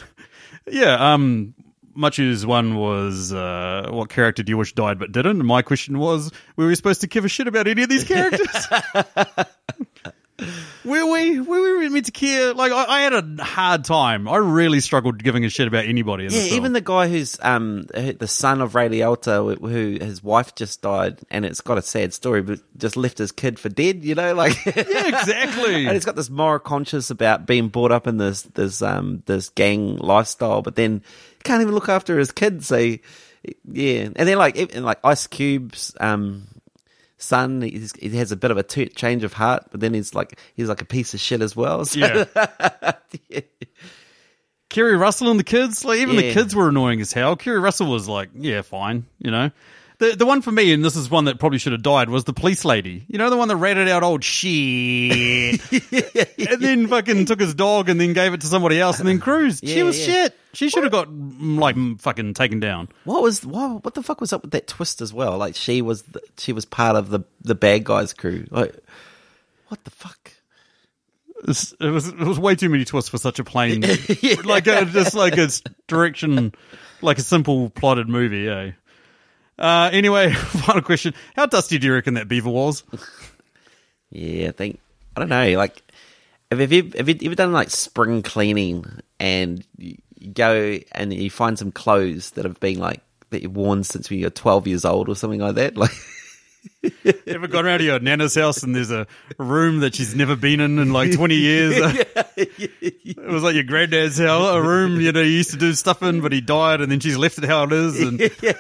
yeah, 0.71 1.13
um, 1.15 1.55
Much's 1.95 2.47
one 2.47 2.77
was 2.77 3.33
uh, 3.33 3.89
what 3.91 4.09
character 4.09 4.43
do 4.43 4.51
you 4.51 4.57
wish 4.57 4.75
died 4.75 4.99
but 4.99 5.13
didn't? 5.13 5.45
My 5.45 5.63
question 5.63 5.99
was, 5.99 6.31
were 6.57 6.67
we 6.67 6.75
supposed 6.75 7.01
to 7.03 7.07
give 7.07 7.25
a 7.25 7.29
shit 7.29 7.49
about 7.49 7.67
any 7.67 7.83
of 7.83 7.89
these 7.89 8.05
characters? 8.05 8.67
Were 10.85 11.07
we? 11.07 11.41
Were 11.41 11.79
we 11.79 11.89
meant 11.89 12.07
to 12.07 12.13
care? 12.13 12.55
Like, 12.55 12.73
I, 12.73 12.85
I 12.85 13.01
had 13.03 13.13
a 13.13 13.45
hard 13.45 13.85
time. 13.85 14.27
I 14.27 14.37
really 14.37 14.81
struggled 14.81 15.23
giving 15.23 15.45
a 15.45 15.49
shit 15.49 15.69
about 15.69 15.85
anybody 15.85 16.27
Yeah, 16.31 16.55
even 16.55 16.73
the 16.73 16.81
guy 16.81 17.09
who's 17.09 17.39
um 17.41 17.83
the 17.83 18.27
son 18.27 18.61
of 18.61 18.75
Ray 18.75 18.89
Liotta, 18.89 19.59
who 19.61 20.05
his 20.05 20.23
wife 20.23 20.55
just 20.55 20.83
died, 20.83 21.21
and 21.31 21.45
it's 21.45 21.61
got 21.61 21.79
a 21.79 21.83
sad 21.83 22.13
story, 22.13 22.43
but 22.43 22.61
just 22.77 22.97
left 22.97 23.19
his 23.19 23.33
kid 23.33 23.59
for 23.59 23.69
dead. 23.69 24.05
You 24.05 24.15
know, 24.15 24.35
like 24.35 24.65
yeah, 24.67 25.07
exactly. 25.07 25.75
and 25.87 25.93
he's 25.93 26.05
got 26.05 26.17
this 26.17 26.31
moral 26.31 26.59
conscience 26.59 27.11
about 27.11 27.47
being 27.47 27.69
brought 27.69 27.93
up 27.93 28.07
in 28.07 28.17
this 28.17 28.43
this 28.43 28.83
um 28.83 29.23
this 29.27 29.51
gang 29.51 29.97
lifestyle, 29.99 30.63
but 30.63 30.77
then 30.77 31.03
can't 31.45 31.63
even 31.63 31.75
look 31.75 31.89
after 31.89 32.19
his 32.19 32.33
kids. 32.33 32.67
So 32.67 32.77
yeah, 32.77 34.09
and 34.15 34.29
then 34.29 34.39
like 34.39 34.57
and 34.57 34.85
like 34.85 34.99
Ice 35.05 35.27
Cube's 35.27 35.95
um 36.01 36.47
son, 37.23 37.63
he's, 37.63 37.93
he 37.99 38.11
has 38.17 38.33
a 38.33 38.37
bit 38.37 38.51
of 38.51 38.57
a 38.57 38.63
t- 38.63 38.89
change 38.89 39.25
of 39.25 39.33
heart, 39.33 39.65
but 39.71 39.81
then 39.81 39.95
he's 39.95 40.15
like 40.15 40.39
he's 40.55 40.69
like 40.69 40.81
a 40.83 40.85
piece 40.87 41.15
of 41.15 41.21
shit 41.21 41.41
as 41.41 41.55
well. 41.57 41.85
So, 41.85 41.99
Yeah. 42.01 42.93
Keri 44.69 44.97
Russell 44.97 45.31
and 45.31 45.39
the 45.39 45.45
kids, 45.45 45.85
like 45.85 45.99
even 45.99 46.17
the 46.17 46.33
kids 46.33 46.55
were 46.57 46.71
annoying 46.71 47.01
as 47.03 47.13
hell. 47.13 47.37
Keri 47.37 47.61
Russell 47.61 47.89
was 47.91 48.09
like, 48.09 48.31
yeah, 48.35 48.63
fine, 48.63 49.05
you 49.19 49.31
know. 49.31 49.51
The 50.03 50.17
the 50.17 50.27
one 50.27 50.43
for 50.43 50.51
me, 50.51 50.73
and 50.73 50.85
this 50.85 50.97
is 50.97 51.09
one 51.09 51.27
that 51.27 51.39
probably 51.39 51.59
should 51.59 51.71
have 51.71 51.83
died, 51.83 52.11
was 52.11 52.25
the 52.25 52.33
police 52.33 52.65
lady. 52.65 53.05
You 53.07 53.19
know, 53.19 53.31
the 53.31 53.37
one 53.37 53.47
that 53.47 53.55
ratted 53.55 53.87
out 53.87 54.03
old 54.03 54.25
shit, 54.25 55.61
and 55.73 56.61
then 56.61 56.89
fucking 56.89 57.27
took 57.27 57.39
his 57.39 57.55
dog 57.55 57.89
and 57.89 58.01
then 58.01 58.13
gave 58.13 58.35
it 58.35 58.41
to 58.41 58.49
somebody 58.49 58.81
else 58.81 58.99
and 58.99 59.09
then 59.09 59.21
cruised. 59.21 59.65
she 59.65 59.85
was 59.85 59.97
yeah. 60.01 60.07
shit. 60.07 60.39
She 60.55 60.71
should 60.71 60.83
have 60.83 60.91
got 60.91 61.07
mm, 61.07 61.57
like 61.57 61.77
mm, 61.77 62.01
fucking 62.01 62.35
taken 62.35 62.59
down. 62.59 62.89
What 63.05 63.23
was 63.23 63.47
what, 63.47 63.85
what 63.85 63.95
the 63.95 64.03
fuck 64.03 64.21
was 64.21 64.33
up 64.33 64.43
with 64.43 64.51
that 64.51 64.67
twist 64.67 65.01
as 65.03 65.15
well? 65.15 65.39
Like 65.39 65.55
she 65.55 65.83
was 65.83 66.03
the, 66.03 66.21
she 66.37 66.53
was 66.53 66.65
part 66.65 66.97
of 66.97 67.11
the 67.11 67.21
the 67.43 67.55
bad 67.55 67.85
guys 67.85 68.13
crew. 68.13 68.49
Like 68.51 68.75
what 69.69 69.85
the 69.85 69.91
fuck? 69.91 70.33
It 71.45 71.47
was 71.47 72.09
it 72.09 72.19
was 72.19 72.41
way 72.41 72.57
too 72.57 72.71
many 72.71 72.85
twists 72.85 73.09
for 73.09 73.19
such 73.19 73.39
a 73.39 73.45
plain, 73.45 73.83
like 74.45 74.67
a, 74.67 74.85
just 74.85 75.15
like 75.15 75.39
a 75.39 75.49
direction, 75.87 76.53
like 77.03 77.19
a 77.19 77.23
simple 77.23 77.71
plotted 77.71 78.09
movie. 78.09 78.49
Eh? 78.49 78.73
Uh, 79.63 79.89
anyway, 79.93 80.33
final 80.35 80.83
question: 80.83 81.15
How 81.37 81.47
dusty 81.47 81.79
do 81.79 81.87
you 81.87 81.95
reckon 81.95 82.15
that 82.15 82.27
beaver 82.27 82.51
was? 82.51 82.83
Yeah, 84.11 84.49
I 84.49 84.53
think 84.53 84.81
I 85.17 85.21
don't 85.21 85.29
know. 85.29 85.57
Like 85.57 85.81
have 86.51 86.73
you 86.73 86.91
have 86.97 87.09
you 87.09 87.17
ever 87.23 87.35
done 87.35 87.53
like 87.53 87.71
spring 87.71 88.23
cleaning 88.23 88.85
and 89.19 89.65
you 89.79 89.97
go 90.35 90.79
and 90.93 91.15
you 91.15 91.31
find 91.31 91.59
some 91.59 91.73
clothes 91.73 92.33
that 92.33 92.45
have 92.45 92.61
been 92.61 92.79
like 92.79 93.01
that 93.31 93.43
you've 93.43 93.57
worn 93.57 93.85
since 93.85 94.11
when 94.11 94.19
you 94.19 94.27
were 94.27 94.31
twelve 94.31 94.67
years 94.67 94.85
old 94.85 95.09
or 95.09 95.17
something 95.17 95.41
like 95.41 95.55
that? 95.55 95.77
Like 95.83 95.93
Ever 97.27 97.49
gone 97.49 97.67
around 97.67 97.79
to 97.79 97.85
your 97.85 97.99
nana's 97.99 98.37
house 98.37 98.63
and 98.63 98.75
there's 98.75 98.93
a 98.93 99.09
room 99.37 99.81
that 99.81 99.97
she's 99.97 100.15
never 100.15 100.37
been 100.37 100.61
in 100.61 100.79
in 100.79 100.93
like 100.93 101.13
20 101.13 101.35
years? 101.35 101.75
it 102.37 103.19
was 103.19 103.43
like 103.43 103.55
your 103.55 103.65
granddad's 103.65 104.19
house, 104.19 104.55
a 104.55 104.63
room, 104.63 105.01
you 105.01 105.11
know, 105.11 105.23
you 105.23 105.31
used 105.31 105.51
to 105.51 105.57
do 105.57 105.73
stuff 105.73 106.05
in, 106.05 106.21
but 106.21 106.33
he 106.33 106.41
died 106.41 106.81
and 106.81 106.93
then 106.93 107.01
she's 107.01 107.17
left 107.17 107.39
it 107.39 107.45
how 107.45 107.65
it 107.65 107.73
is. 107.73 108.01
And 108.01 108.21
yeah. 108.41 108.53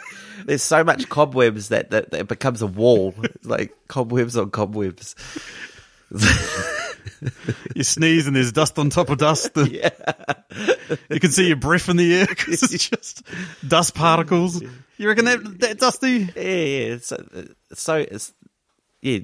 There's 0.44 0.62
so 0.62 0.85
much 0.85 1.09
cobwebs 1.09 1.68
that, 1.68 1.90
that, 1.90 2.11
that 2.11 2.20
it 2.20 2.28
becomes 2.28 2.62
a 2.62 2.66
wall. 2.66 3.14
Like 3.44 3.74
cobwebs 3.88 4.37
on 4.37 4.50
cobwebs. 4.50 5.14
you 7.74 7.83
sneeze 7.83 8.26
and 8.26 8.37
there's 8.37 8.52
dust 8.52 8.78
on 8.78 8.90
top 8.90 9.11
of 9.11 9.18
dust. 9.18 9.50
And 9.57 9.72
You 11.09 11.20
can 11.20 11.31
see 11.33 11.46
your 11.48 11.57
breath 11.57 11.88
in 11.88 11.96
the 11.96 12.14
air 12.14 12.26
because 12.26 12.62
it's 12.62 12.88
just 12.88 13.22
dust 13.66 13.94
particles. 13.94 14.62
You 14.98 15.09
reckon 15.09 15.24
that, 15.24 15.61
that 15.61 15.78
dusty? 15.78 16.28
Yeah, 16.37 16.42
yeah. 16.42 16.98
So, 17.00 17.24
it's 17.70 17.83
so 17.83 17.96
it's 17.96 18.33
yeah. 19.00 19.20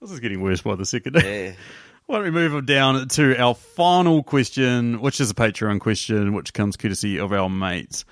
This 0.00 0.10
is 0.10 0.20
getting 0.20 0.42
worse 0.42 0.62
by 0.62 0.74
the 0.76 0.84
second. 0.84 1.16
yeah. 1.16 1.52
Why 2.06 2.16
don't 2.16 2.24
we 2.24 2.30
move 2.30 2.52
them 2.52 2.64
down 2.66 3.08
to 3.08 3.36
our 3.36 3.54
final 3.54 4.22
question, 4.22 5.00
which 5.00 5.20
is 5.20 5.30
a 5.30 5.34
Patreon 5.34 5.80
question, 5.80 6.34
which 6.34 6.52
comes 6.52 6.76
courtesy 6.76 7.18
of 7.18 7.32
our 7.32 7.48
mate, 7.50 8.04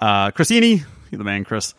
Uh, 0.00 0.30
Chris 0.30 0.50
Ennie, 0.50 0.82
you're 1.10 1.18
the 1.18 1.24
man, 1.24 1.44
Chris. 1.44 1.74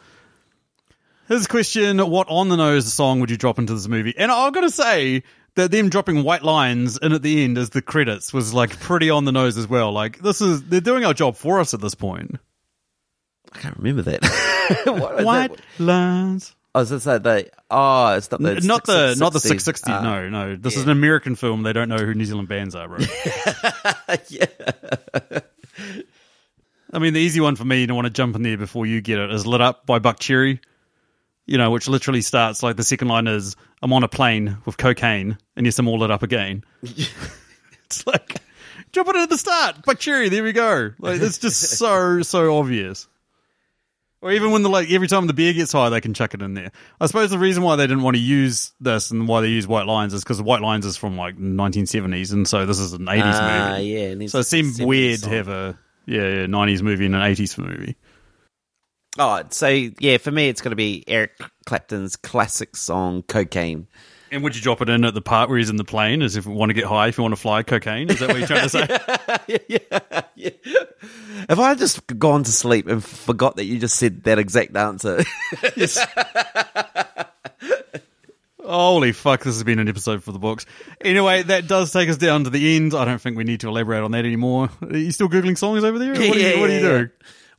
His 1.28 1.48
question, 1.48 2.00
what 2.00 2.28
on 2.30 2.50
the 2.50 2.58
nose 2.58 2.92
song 2.92 3.20
would 3.20 3.30
you 3.32 3.38
drop 3.38 3.58
into 3.60 3.74
this 3.74 3.88
movie? 3.88 4.13
And 4.18 4.32
I've 4.32 4.54
got 4.54 4.62
to 4.62 4.70
say 4.72 5.24
that 5.56 5.72
them 5.72 5.89
dropping 5.89 6.24
white 6.24 6.44
lines 6.44 6.98
in 6.98 7.12
at 7.13 7.22
the 7.22 7.44
end 7.44 7.58
as 7.58 7.70
the 7.70 7.82
credits 7.82 8.34
was 8.34 8.54
like 8.54 8.80
pretty 8.80 9.10
on 9.10 9.26
the 9.26 9.32
nose 9.32 9.58
as 9.58 9.68
well. 9.68 9.92
Like 9.92 10.20
this 10.20 10.42
is, 10.42 10.63
they're 10.63 10.82
doing 10.82 11.06
our 11.06 11.13
job 11.13 11.36
for 11.36 11.60
us 11.60 11.74
at 11.74 11.82
this 11.82 11.96
point. 11.96 12.36
I 13.54 13.60
can't 13.60 13.78
remember 13.78 14.02
that. 14.04 14.24
what 14.86 15.24
White 15.24 15.52
that? 15.56 15.84
lines. 15.84 16.56
Oh, 16.75 16.81
is 16.81 16.89
this 16.89 17.05
like 17.05 17.21
the 17.21 17.49
oh, 17.69 18.15
it's 18.15 18.31
not 18.31 18.41
the 18.41 18.55
N- 18.55 18.65
not 18.65 18.86
the, 18.86 19.15
not 19.19 19.31
the 19.33 19.39
660. 19.39 19.91
Ah. 19.91 20.01
no, 20.01 20.29
no. 20.29 20.55
This 20.55 20.75
is 20.75 20.83
an 20.83 20.89
American 20.89 21.36
film. 21.36 21.62
They 21.63 21.73
don't 21.73 21.88
know 21.88 21.97
who 21.97 22.13
New 22.15 22.25
Zealand 22.25 22.47
bands 22.47 22.73
are, 22.73 22.88
bro. 22.88 22.97
yeah. 24.29 24.45
I 26.91 26.99
mean, 26.99 27.13
the 27.13 27.19
easy 27.19 27.41
one 27.41 27.55
for 27.55 27.65
me 27.65 27.86
to 27.88 27.95
want 27.95 28.05
to 28.05 28.12
jump 28.12 28.36
in 28.36 28.43
there 28.43 28.57
before 28.57 28.86
you 28.86 29.01
get 29.01 29.19
it 29.19 29.31
is 29.31 29.45
Lit 29.47 29.62
Up 29.62 29.86
by 29.86 29.99
Buckcherry, 29.99 30.59
you 31.45 31.57
know, 31.57 31.71
which 31.71 31.88
literally 31.88 32.21
starts 32.21 32.62
like 32.62 32.75
the 32.75 32.83
second 32.83 33.07
line 33.07 33.27
is, 33.27 33.55
I'm 33.81 33.91
on 33.93 34.03
a 34.03 34.07
plane 34.07 34.57
with 34.65 34.77
cocaine, 34.77 35.38
and 35.55 35.65
yes, 35.65 35.79
I'm 35.79 35.88
all 35.88 35.99
lit 35.99 36.12
up 36.12 36.21
again. 36.21 36.63
it's 36.83 38.05
like, 38.05 38.38
jump 38.91 39.09
it 39.09 39.15
at 39.15 39.29
the 39.29 39.38
start. 39.39 39.81
Buckcherry, 39.83 40.29
there 40.29 40.43
we 40.43 40.53
go. 40.53 40.91
Like, 40.99 41.19
it's 41.19 41.39
just 41.39 41.59
so, 41.59 42.21
so 42.21 42.57
obvious. 42.57 43.07
Or 44.23 44.31
even 44.31 44.51
when 44.51 44.63
the 44.63 44.69
like 44.69 44.89
every 44.89 45.07
time 45.09 45.27
the 45.27 45.33
beer 45.33 45.51
gets 45.51 45.73
high, 45.73 45.89
they 45.89 45.99
can 45.99 46.13
chuck 46.13 46.33
it 46.33 46.41
in 46.41 46.53
there. 46.53 46.71
I 47.01 47.07
suppose 47.07 47.29
the 47.29 47.38
reason 47.38 47.62
why 47.62 47.75
they 47.75 47.83
didn't 47.86 48.03
want 48.03 48.15
to 48.15 48.21
use 48.21 48.71
this 48.79 49.12
and 49.12 49.27
why 49.27 49.41
they 49.41 49.49
use 49.49 49.67
White 49.67 49.86
Lines 49.86 50.13
is 50.13 50.23
because 50.23 50.41
White 50.41 50.62
Lines 50.62 50.86
is 50.86 50.95
from 50.95 51.17
like 51.17 51.38
1970s, 51.38 52.31
and 52.31 52.47
so 52.47 52.65
this 52.65 52.79
is 52.79 52.93
an 52.93 53.05
80s 53.07 53.21
Ah, 53.25 53.71
movie. 53.73 53.83
yeah. 53.89 53.99
and 54.12 54.31
So 54.31 54.39
it 54.39 54.43
seemed 54.45 54.79
weird 54.79 55.19
song. 55.19 55.29
to 55.29 55.36
have 55.36 55.47
a 55.49 55.77
yeah, 56.05 56.21
yeah 56.21 56.45
90s 56.45 56.81
movie 56.81 57.05
and 57.05 57.15
an 57.15 57.21
80s 57.21 57.57
movie. 57.57 57.97
Oh, 59.19 59.43
so 59.49 59.67
yeah, 59.67 60.17
for 60.17 60.31
me, 60.31 60.47
it's 60.49 60.62
going 60.62 60.71
to 60.71 60.75
be 60.77 61.03
Eric 61.07 61.31
Clapton's 61.65 62.15
classic 62.15 62.75
song 62.75 63.23
"Cocaine." 63.23 63.88
And 64.34 64.43
would 64.43 64.56
you 64.56 64.63
drop 64.63 64.82
it 64.82 64.89
in 64.89 65.06
at 65.06 65.13
the 65.13 65.22
part 65.22 65.48
where 65.48 65.60
he's 65.60 65.69
in 65.69 65.76
the 65.76 65.84
plane, 65.84 66.24
as 66.24 66.36
if 66.36 66.48
you 66.48 66.52
want 66.52 66.72
to 66.72 66.74
get 66.74 66.86
high, 66.86 67.08
if 67.08 67.19
you 67.19 67.22
want 67.22 67.36
to 67.36 67.39
fly 67.39 67.62
cocaine? 67.62 68.10
Is 68.10 68.19
that 68.19 68.30
what 68.30 68.39
you're 68.39 68.48
trying 68.48 68.67
to 68.67 68.69
say? 68.69 68.88
yeah, 69.69 70.22
yeah. 70.36 70.50
If 71.48 71.60
I 71.60 71.69
had 71.69 71.78
just 71.78 72.08
gone 72.17 72.43
to 72.43 72.52
sleep 72.52 72.88
and 72.88 73.04
forgot 73.04 73.58
that 73.58 73.65
you 73.65 73.78
just 73.78 73.96
said 73.96 74.24
that 74.24 74.39
exact 74.39 74.76
answer, 74.76 75.24
Holy 78.65 79.12
fuck, 79.12 79.43
this 79.43 79.56
has 79.56 79.63
been 79.63 79.80
an 79.80 79.89
episode 79.89 80.24
for 80.24 80.32
the 80.32 80.39
books. 80.39 80.65
Anyway, 81.02 81.43
that 81.43 81.67
does 81.67 81.91
take 81.91 82.10
us 82.10 82.17
down 82.17 82.46
to 82.46 82.50
the 82.50 82.76
end. 82.76 82.93
I 82.96 83.06
don't 83.06 83.19
think 83.19 83.38
we 83.38 83.43
need 83.43 83.60
to 83.60 83.67
elaborate 83.67 84.04
on 84.04 84.12
that 84.12 84.26
anymore. 84.26 84.69
Are 84.82 84.98
you 84.98 85.12
still 85.12 85.30
Googling 85.30 85.58
songs 85.58 85.84
over 85.84 86.00
there? 86.00 86.10
What 86.10 86.17
do 86.17 86.24
you, 86.26 86.32
Yeah, 86.48 86.60
what 86.60 86.67
do, 86.67 86.74
you 86.74 86.80
yeah, 86.80 86.89
do? 86.89 86.98
yeah. 86.98 87.06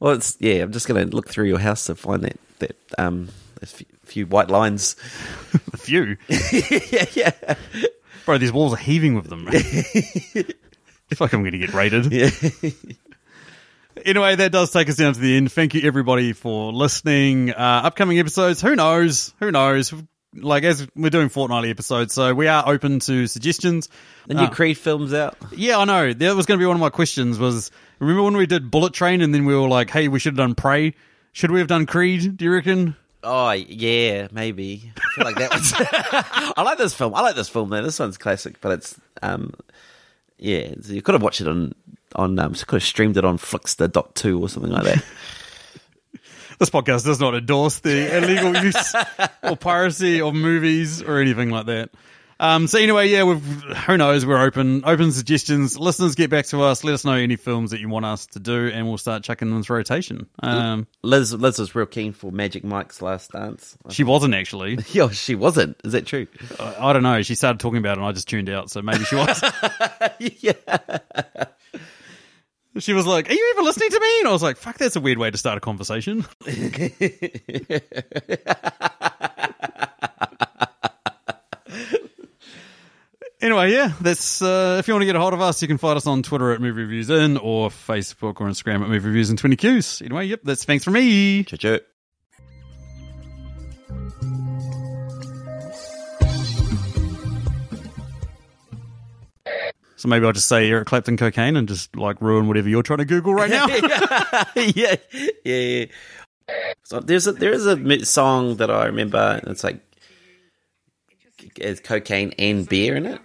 well, 0.00 0.14
it's 0.14 0.36
yeah. 0.40 0.62
I'm 0.62 0.72
just 0.72 0.88
going 0.88 1.08
to 1.08 1.14
look 1.14 1.28
through 1.28 1.46
your 1.46 1.58
house 1.58 1.84
to 1.86 1.94
find 1.94 2.22
that 2.22 2.36
that 2.58 2.76
um 2.98 3.28
a 4.04 4.10
few, 4.10 4.26
white 4.26 4.48
lines. 4.50 4.96
A 5.72 5.76
few. 5.76 6.16
yeah, 6.28 7.04
yeah, 7.14 7.54
Bro, 8.24 8.38
these 8.38 8.52
walls 8.52 8.72
are 8.74 8.78
heaving 8.78 9.14
with 9.14 9.26
them. 9.28 9.46
fuck, 11.14 11.32
I'm 11.32 11.42
going 11.42 11.52
to 11.52 11.58
get 11.58 11.74
raided. 11.74 12.10
yeah. 12.12 12.30
Anyway, 14.04 14.34
that 14.36 14.50
does 14.50 14.70
take 14.72 14.88
us 14.88 14.96
down 14.96 15.14
to 15.14 15.20
the 15.20 15.36
end. 15.36 15.52
Thank 15.52 15.74
you 15.74 15.82
everybody 15.86 16.32
for 16.32 16.72
listening. 16.72 17.50
Uh, 17.50 17.82
upcoming 17.84 18.18
episodes, 18.18 18.60
who 18.60 18.74
knows? 18.74 19.32
Who 19.40 19.50
knows? 19.52 19.92
Like 20.34 20.64
as 20.64 20.86
we're 20.96 21.10
doing 21.10 21.28
fortnightly 21.28 21.70
episodes, 21.70 22.12
so 22.12 22.34
we 22.34 22.48
are 22.48 22.64
open 22.68 22.98
to 23.00 23.28
suggestions. 23.28 23.88
The 24.26 24.34
new 24.34 24.42
Uh, 24.44 24.50
Creed 24.50 24.76
films 24.78 25.14
out. 25.14 25.36
Yeah, 25.56 25.78
I 25.78 25.84
know. 25.84 26.12
That 26.12 26.34
was 26.34 26.46
going 26.46 26.58
to 26.58 26.62
be 26.62 26.66
one 26.66 26.76
of 26.76 26.80
my 26.80 26.90
questions. 26.90 27.38
Was 27.38 27.70
remember 28.00 28.24
when 28.24 28.36
we 28.36 28.46
did 28.46 28.68
Bullet 28.68 28.94
Train 28.94 29.20
and 29.20 29.32
then 29.32 29.44
we 29.44 29.54
were 29.54 29.68
like, 29.68 29.90
"Hey, 29.90 30.08
we 30.08 30.18
should 30.18 30.32
have 30.32 30.38
done 30.38 30.56
Prey. 30.56 30.94
Should 31.32 31.52
we 31.52 31.60
have 31.60 31.68
done 31.68 31.86
Creed? 31.86 32.36
Do 32.36 32.44
you 32.44 32.52
reckon?" 32.52 32.96
Oh 33.24 33.50
yeah, 33.52 34.28
maybe. 34.32 34.92
I 34.96 35.00
feel 35.14 35.24
like 35.24 35.36
that 35.36 35.52
was. 35.52 35.72
I 36.56 36.62
like 36.62 36.78
this 36.78 36.94
film. 36.94 37.14
I 37.14 37.22
like 37.22 37.36
this 37.36 37.48
film. 37.48 37.70
Though 37.70 37.82
this 37.82 37.98
one's 37.98 38.18
classic, 38.18 38.60
but 38.60 38.72
it's 38.72 39.00
um, 39.22 39.54
yeah. 40.38 40.74
You 40.84 41.02
could 41.02 41.14
have 41.14 41.22
watched 41.22 41.40
it 41.40 41.48
on 41.48 41.74
on 42.14 42.38
um, 42.38 42.54
could 42.54 42.76
have 42.76 42.82
streamed 42.82 43.16
it 43.16 43.24
on 43.24 43.38
Flickster 43.38 43.90
dot 43.90 44.14
two 44.14 44.40
or 44.40 44.48
something 44.48 44.72
like 44.72 44.84
that. 44.84 45.04
This 46.58 46.70
podcast 46.70 47.04
does 47.04 47.18
not 47.18 47.34
endorse 47.34 47.80
the 47.80 48.16
illegal 48.16 48.56
use 48.62 48.94
or 49.42 49.56
piracy 49.56 50.20
of 50.20 50.34
movies 50.34 51.02
or 51.02 51.18
anything 51.18 51.50
like 51.50 51.66
that. 51.66 51.90
Um, 52.44 52.66
so 52.66 52.78
anyway, 52.78 53.08
yeah, 53.08 53.24
we've, 53.24 53.42
who 53.42 53.96
knows? 53.96 54.26
We're 54.26 54.42
open, 54.42 54.84
open 54.84 55.12
suggestions. 55.12 55.78
Listeners, 55.78 56.14
get 56.14 56.28
back 56.28 56.44
to 56.46 56.62
us. 56.62 56.84
Let 56.84 56.92
us 56.92 57.02
know 57.02 57.14
any 57.14 57.36
films 57.36 57.70
that 57.70 57.80
you 57.80 57.88
want 57.88 58.04
us 58.04 58.26
to 58.26 58.38
do, 58.38 58.68
and 58.68 58.86
we'll 58.86 58.98
start 58.98 59.22
chucking 59.22 59.48
them 59.48 59.56
into 59.56 59.72
rotation. 59.72 60.26
Um, 60.42 60.86
Liz 61.02 61.32
Liz 61.32 61.58
was 61.58 61.74
real 61.74 61.86
keen 61.86 62.12
for 62.12 62.30
Magic 62.30 62.62
Mike's 62.62 63.00
Last 63.00 63.32
Dance. 63.32 63.78
she 63.88 64.04
wasn't 64.04 64.34
actually. 64.34 64.78
Yeah, 64.94 65.08
she 65.08 65.34
wasn't. 65.34 65.80
Is 65.84 65.92
that 65.92 66.06
true? 66.06 66.26
I, 66.60 66.90
I 66.90 66.92
don't 66.92 67.02
know. 67.02 67.22
She 67.22 67.34
started 67.34 67.58
talking 67.58 67.78
about 67.78 67.96
it, 67.96 68.00
and 68.00 68.06
I 68.06 68.12
just 68.12 68.28
tuned 68.28 68.48
out. 68.50 68.70
So 68.70 68.82
maybe 68.82 69.04
she 69.04 69.16
was. 69.16 69.42
yeah. 70.18 70.52
she 72.78 72.92
was 72.92 73.06
like, 73.06 73.28
"Are 73.30 73.32
you 73.32 73.54
ever 73.54 73.62
listening 73.62 73.90
to 73.90 73.98
me?" 73.98 74.18
And 74.20 74.28
I 74.28 74.32
was 74.32 74.42
like, 74.42 74.56
"Fuck, 74.58 74.76
that's 74.78 74.96
a 74.96 75.00
weird 75.00 75.18
way 75.18 75.30
to 75.30 75.38
start 75.38 75.56
a 75.56 75.60
conversation." 75.60 76.26
Anyway, 83.44 83.72
yeah, 83.72 83.92
that's 84.00 84.40
uh, 84.40 84.76
if 84.78 84.88
you 84.88 84.94
want 84.94 85.02
to 85.02 85.06
get 85.06 85.16
a 85.16 85.20
hold 85.20 85.34
of 85.34 85.42
us, 85.42 85.60
you 85.60 85.68
can 85.68 85.76
find 85.76 85.98
us 85.98 86.06
on 86.06 86.22
Twitter 86.22 86.52
at 86.52 86.62
Movie 86.62 86.80
Reviews 86.80 87.10
In 87.10 87.36
or 87.36 87.68
Facebook 87.68 88.40
or 88.40 88.48
Instagram 88.48 88.76
at 88.76 88.88
Movie 88.88 89.06
Reviews 89.06 89.28
in 89.28 89.36
20 89.36 89.56
Qs. 89.56 90.00
Anyway, 90.00 90.24
yep, 90.24 90.40
that's 90.44 90.64
thanks 90.64 90.82
for 90.82 90.90
me. 90.90 91.44
Choo-choo. 91.44 91.80
So 99.96 100.08
maybe 100.08 100.24
I'll 100.24 100.32
just 100.32 100.48
say 100.48 100.70
Eric 100.70 100.86
Clapton 100.86 101.18
cocaine 101.18 101.56
and 101.56 101.68
just 101.68 101.94
like 101.96 102.22
ruin 102.22 102.48
whatever 102.48 102.70
you're 102.70 102.82
trying 102.82 103.00
to 103.00 103.04
Google 103.04 103.34
right 103.34 103.50
now. 103.50 103.66
yeah, 104.56 104.96
yeah, 105.44 105.44
yeah. 105.44 105.84
So 106.84 107.00
there's 107.00 107.26
a 107.26 107.32
there 107.32 107.52
is 107.52 107.66
a 107.66 108.04
song 108.06 108.56
that 108.56 108.70
I 108.70 108.86
remember. 108.86 109.42
It's 109.46 109.62
like 109.62 109.82
it's 111.56 111.80
cocaine 111.80 112.32
and 112.38 112.68
beer 112.68 112.96
in 112.96 113.06
it. 113.06 113.20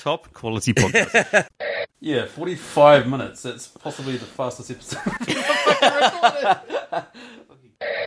Top 0.00 0.32
quality 0.32 0.72
podcast. 0.72 1.46
yeah, 2.00 2.24
45 2.24 3.06
minutes. 3.06 3.42
That's 3.42 3.68
possibly 3.68 4.16
the 4.16 4.24
fastest 4.24 4.70
episode. 4.70 5.02